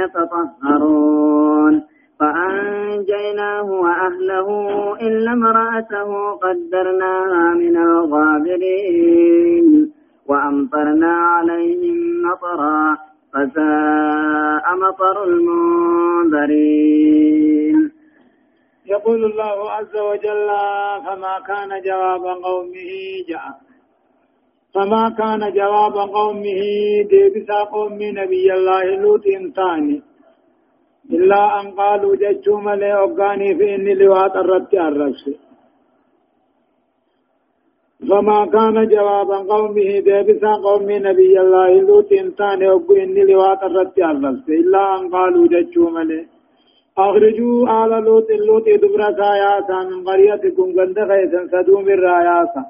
يتطهرون. 0.00 1.74
فأنجيناه 2.20 3.68
وأهله 3.70 4.48
إلا 5.06 5.32
امرأته 5.32 6.10
قدرناها 6.32 7.54
من 7.54 7.76
الغابرين 7.76 9.66
وأمطرنا 10.28 11.12
عليهم 11.12 11.98
مطرا 12.22 12.96
فساء 13.32 14.64
مطر 14.76 15.24
المنذرين. 15.24 16.82
يقول 18.86 19.24
الله 19.24 19.70
عز 19.70 19.96
وجل 19.96 20.48
فما 21.06 21.34
كان 21.46 21.70
جواب 21.86 22.24
قومه 22.44 22.92
جاء. 23.28 23.71
فما 24.74 25.04
كان 25.18 25.52
جواب 25.52 25.96
قومه 26.16 26.62
ديبسا 27.10 27.60
قوم 27.74 27.98
نبي 28.20 28.46
الله 28.56 28.84
لوط 29.02 29.26
انتاني 29.26 30.02
إلا 31.16 31.60
أن 31.60 31.66
قالوا 31.70 32.16
ججوم 32.16 32.70
لي 32.80 32.92
أبغاني 33.04 33.54
في 33.58 33.74
إني 33.74 33.94
لوات 33.94 34.36
الرد 34.36 34.74
الرسل 34.74 35.34
فما 38.08 38.46
كان 38.54 38.88
جواب 38.88 39.30
قومه 39.52 39.90
ديبسا 40.06 40.52
قوم 40.66 40.88
نبي 41.08 41.40
الله 41.44 41.70
لوط 41.88 42.12
انتان 42.12 42.62
يوكو 42.62 42.92
إني 42.94 43.22
لوات 43.30 43.62
الرد 43.68 43.96
عرفت 44.08 44.48
إلا 44.60 44.82
أن 44.96 45.02
قالوا 45.14 45.48
جتشو 45.52 45.84
ملي 45.96 46.20
أخرجوا 46.98 47.84
آل 47.84 47.92
لوط 48.04 48.28
لوط 48.48 48.66
دبر 48.82 49.02
ساياسا 49.18 49.78
من 49.88 49.98
قريتكم 50.08 50.68
قند 50.76 50.98
خيسا 51.08 51.40
سدوم 51.52 51.86
الراياسا. 51.96 52.62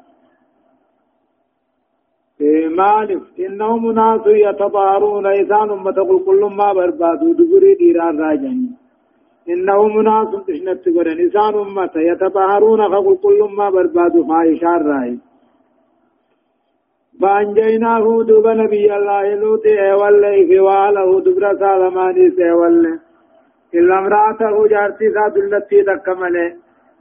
مالف 2.81 3.23
إنهم 3.41 3.93
ناس 3.93 4.27
يتطهرون 4.27 5.27
إنسان 5.27 5.71
أمة 5.71 5.99
كل 6.27 6.43
ما 6.59 6.73
بربادوا 6.73 7.35
دبري 7.35 7.75
ديران 7.75 8.21
راجعين. 8.21 8.77
إنهم 9.49 10.01
ناس 10.01 10.29
تشنت 10.47 10.85
قرن 10.97 11.19
إنسان 11.21 11.55
أمة 11.55 11.95
يتطهرون 11.97 12.81
فقل 12.93 13.17
كل 13.23 13.41
ما 13.57 13.71
بربادوا 13.71 14.25
فايشان 14.29 14.81
راي 14.91 15.19
فأنجيناه 17.21 18.23
دوب 18.29 18.47
نبي 18.47 18.97
الله 18.97 19.35
لوط 19.35 19.67
والله 20.01 20.47
في 20.49 20.59
واله 20.61 21.21
دبر 21.21 21.45
سالماني 21.61 22.31
سيوله 22.31 22.99
إلا 23.75 23.99
امرأته 23.99 24.55
جارتي 24.73 25.07
ساد 25.15 25.37
التي 25.37 25.83
تكمله 25.83 26.49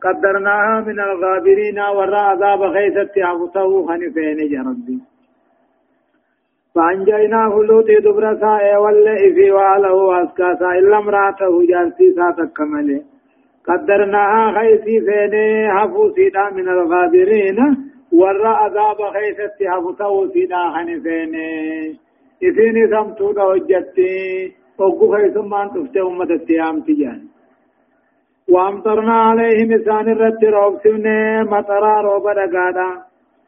قدرناها 0.04 0.82
من 0.88 1.00
الغابرين 1.00 1.80
وراء 1.80 2.24
عذاب 2.32 2.62
خيثت 2.74 3.16
عبطه 3.18 3.88
خنفين 3.88 4.40
يا 4.54 4.62
ربي. 4.68 5.11
فأنجيناه 6.76 7.54
لوطي 7.70 7.96
دبر 8.06 8.26
سائه 8.42 8.78
واللئفي 8.78 9.52
وعله 9.52 9.94
واسكاسا 9.94 10.70
إلا 10.80 10.98
امراته 10.98 11.54
جارسي 11.70 12.08
ساتك 12.18 12.62
ملي 12.62 13.02
قدرناها 13.68 14.44
خيسي 14.58 14.96
فيني 15.06 15.48
حفو 15.76 16.10
سيدا 16.16 16.50
من 16.58 16.68
الغابرين 16.70 17.60
وراء 18.12 18.56
عذاب 18.64 19.00
سيدا 20.34 20.62
خنفين 20.74 21.36
إذن 22.44 22.76
سمتو 22.92 23.32
دوجتي 23.32 24.16
وقو 24.78 25.06
خيثمان 25.14 25.68
تفتي 25.74 26.02
أمة 26.02 26.32
التيام 26.40 26.80
تجاني 26.88 27.28
وامطرنا 28.54 29.18
عليهم 29.30 29.74
إسان 29.74 30.10
الرد 30.12 30.46
روبسون 30.46 31.06
مطرا 31.54 32.02
روبا 32.02 32.34
دقادا 32.34 32.90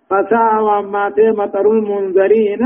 فساء 0.09 0.63
واماتي 0.63 1.31
مطر 1.31 1.71
المنذرين 1.71 2.61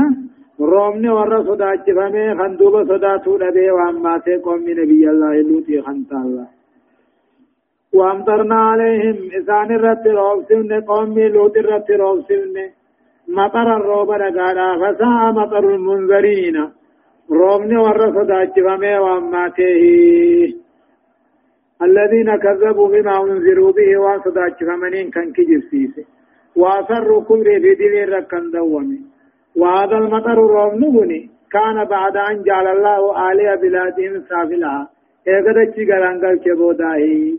رومني 0.60 1.10
ورى 1.10 1.44
صدا 1.44 1.74
جفمي 1.74 2.34
خندوب 2.38 2.74
صدا 2.90 3.16
تولبي 3.16 3.70
واماتي 3.70 4.36
قوم 4.36 4.64
نبي 4.78 5.10
الله 5.10 5.40
لوتي 5.48 5.82
خنتا 5.82 6.16
الله 6.16 6.46
وامطرنا 7.94 8.60
عليهم 8.70 9.16
إسان 9.38 9.70
الرد 9.74 10.08
روبسون 10.08 10.72
قوم 10.80 11.18
لوت 11.18 11.56
الرد 11.56 11.90
روبسون 11.90 12.56
مطر 13.28 13.76
الروبا 13.76 14.16
دقادا 14.18 14.68
فساء 14.80 15.32
مطر 15.38 15.64
المنذرين 15.74 16.56
رومني 17.30 17.76
ورى 17.76 18.12
صدا 18.16 18.44
جفمي 18.44 18.98
واماتي 18.98 20.56
الذين 21.82 22.36
كذبوا 22.36 22.88
بما 22.88 23.22
انذروا 23.22 23.72
به 23.72 23.90
وصداك 24.00 24.64
فمنين 24.64 25.10
كان 25.10 25.32
كجرسيس 25.32 25.94
واثروا 26.56 27.24
كبر 27.24 27.48
في 27.62 27.74
وهذا 29.58 29.96
المطر 29.98 30.38
رومنوني 30.56 31.30
كان 31.52 31.84
بعد 31.84 32.16
أن 32.16 32.42
جعل 32.42 32.66
الله 32.66 33.30
آلية 33.32 33.54
بلادهم 33.54 34.22
سافلها. 34.28 34.88
اغدت 35.28 35.76
غرانغل 35.90 36.38
كبوداهي 36.44 37.38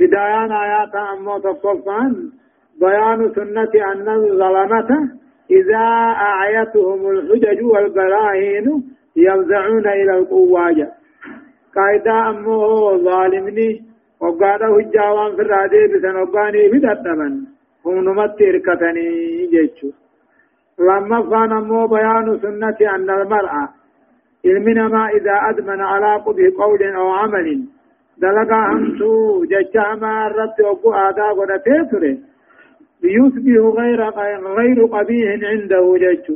هدايان 0.00 0.52
آيات 0.52 0.94
أمو 0.94 1.38
تقفان 1.38 2.12
بيان 2.80 3.20
سنة 3.36 3.72
أن 3.92 4.08
الظلمة 4.08 4.90
إذا 5.50 5.84
أعيتهم 6.30 7.00
الحجج 7.10 7.64
والبراهين 7.64 8.66
يفزعون 9.16 9.86
إلى 9.86 10.18
القواجة 10.18 10.88
قاعدة 11.76 12.30
أمو 12.30 12.58
ظالمني. 12.98 13.70
وقادا 14.20 14.66
هجاوان 14.66 15.36
في 15.36 15.42
الرادي 15.42 15.82
بسن 15.92 16.16
وقاني 16.16 16.68
بدتمن 16.72 17.34
هم 17.86 17.96
نمت 18.06 18.42
إركتني 18.42 19.08
جيتشو. 19.52 20.03
لما 20.78 21.22
فان 21.30 21.52
أمو 21.52 21.86
بيان 21.86 22.38
سنة 22.42 22.94
أن 22.94 23.10
المرأة 23.10 23.68
علمنا 24.46 24.88
ما 24.88 25.08
إذا 25.08 25.34
أدمن 25.50 25.80
على 25.80 26.16
قبه 26.16 26.52
قول 26.58 26.82
أو 26.82 27.08
عمل 27.08 27.64
دلقا 28.18 28.60
همسو 28.72 29.44
ججا 29.44 29.94
ما 30.00 30.28
رت 30.28 30.60
وقو 30.60 30.92
آدا 30.92 31.28
قد 31.38 31.60
تيسره 31.66 32.16
يصبح 33.04 33.56
غير 33.78 34.00
غير 34.58 34.84
قبيح 34.84 35.28
عنده 35.50 35.96
جيتشو 35.98 36.34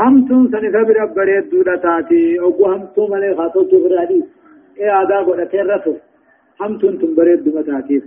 همتون 0.00 0.48
سني 0.52 0.68
خبر 0.72 0.96
بريد 1.16 1.50
دودا 1.50 1.76
تاتي 1.76 2.40
أو 2.40 2.66
همتون 2.66 3.10
ملي 3.10 3.34
خاطو 3.36 3.62
تغرادي 3.62 4.24
اي 4.80 4.90
آدا 5.02 5.18
قد 5.26 5.48
تيرتو 5.48 5.94
همتون 6.60 6.98
تم 6.98 7.14
بريد 7.14 7.44
دودا 7.44 7.62
تاتي 7.62 8.02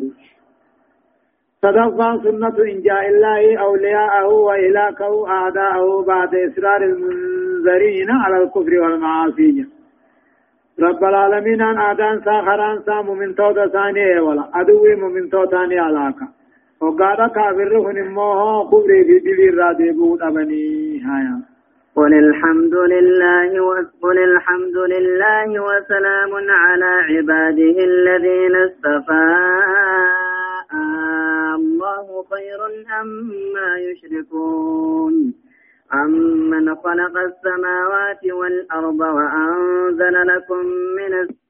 صدقا 1.61 2.21
سنة 2.23 2.57
إنجاء 2.73 3.09
الله 3.09 3.57
أولياءه 3.57 4.27
وإلاكه 4.27 5.27
أعداءه 5.29 6.03
بعد 6.07 6.35
إصرار 6.35 6.81
المنذرين 6.83 8.11
على 8.11 8.43
الكفر 8.43 8.79
والمعاصي. 8.81 9.65
رب 10.79 11.03
العالمين 11.03 11.61
أن 11.61 11.77
آدان 11.79 12.21
ساخران 12.25 12.79
سا 12.85 13.01
ممن 13.01 13.35
تودا 13.35 13.67
ثاني 13.67 14.19
ولا 14.19 14.43
أدوي 14.55 15.29
تودا 15.31 15.51
ثاني 15.51 15.79
علاقة. 15.79 16.27
وقال 16.81 17.17
كافر 17.35 17.77
هنموه 17.77 18.67
كفر 18.71 19.03
في 19.07 19.19
دليل 19.19 19.57
رادي 19.57 19.91
بود 19.91 20.21
أبني 20.21 21.01
قل 21.95 22.13
الحمد 22.13 22.75
لله 22.93 23.51
قل 24.01 24.17
الحمد 24.17 24.77
لله 24.93 25.47
وسلام 25.63 26.31
على 26.49 26.91
عباده 27.09 27.77
الذين 27.91 28.55
اصطفى. 28.55 30.38
خير 32.23 32.65
أما 33.01 33.77
يشركون 33.79 35.33
أمن 35.93 36.75
خلق 36.75 37.17
السماوات 37.17 38.25
والأرض 38.25 38.99
وأنزل 38.99 40.27
لكم 40.27 40.65
من 40.97 41.13
السماء 41.13 41.48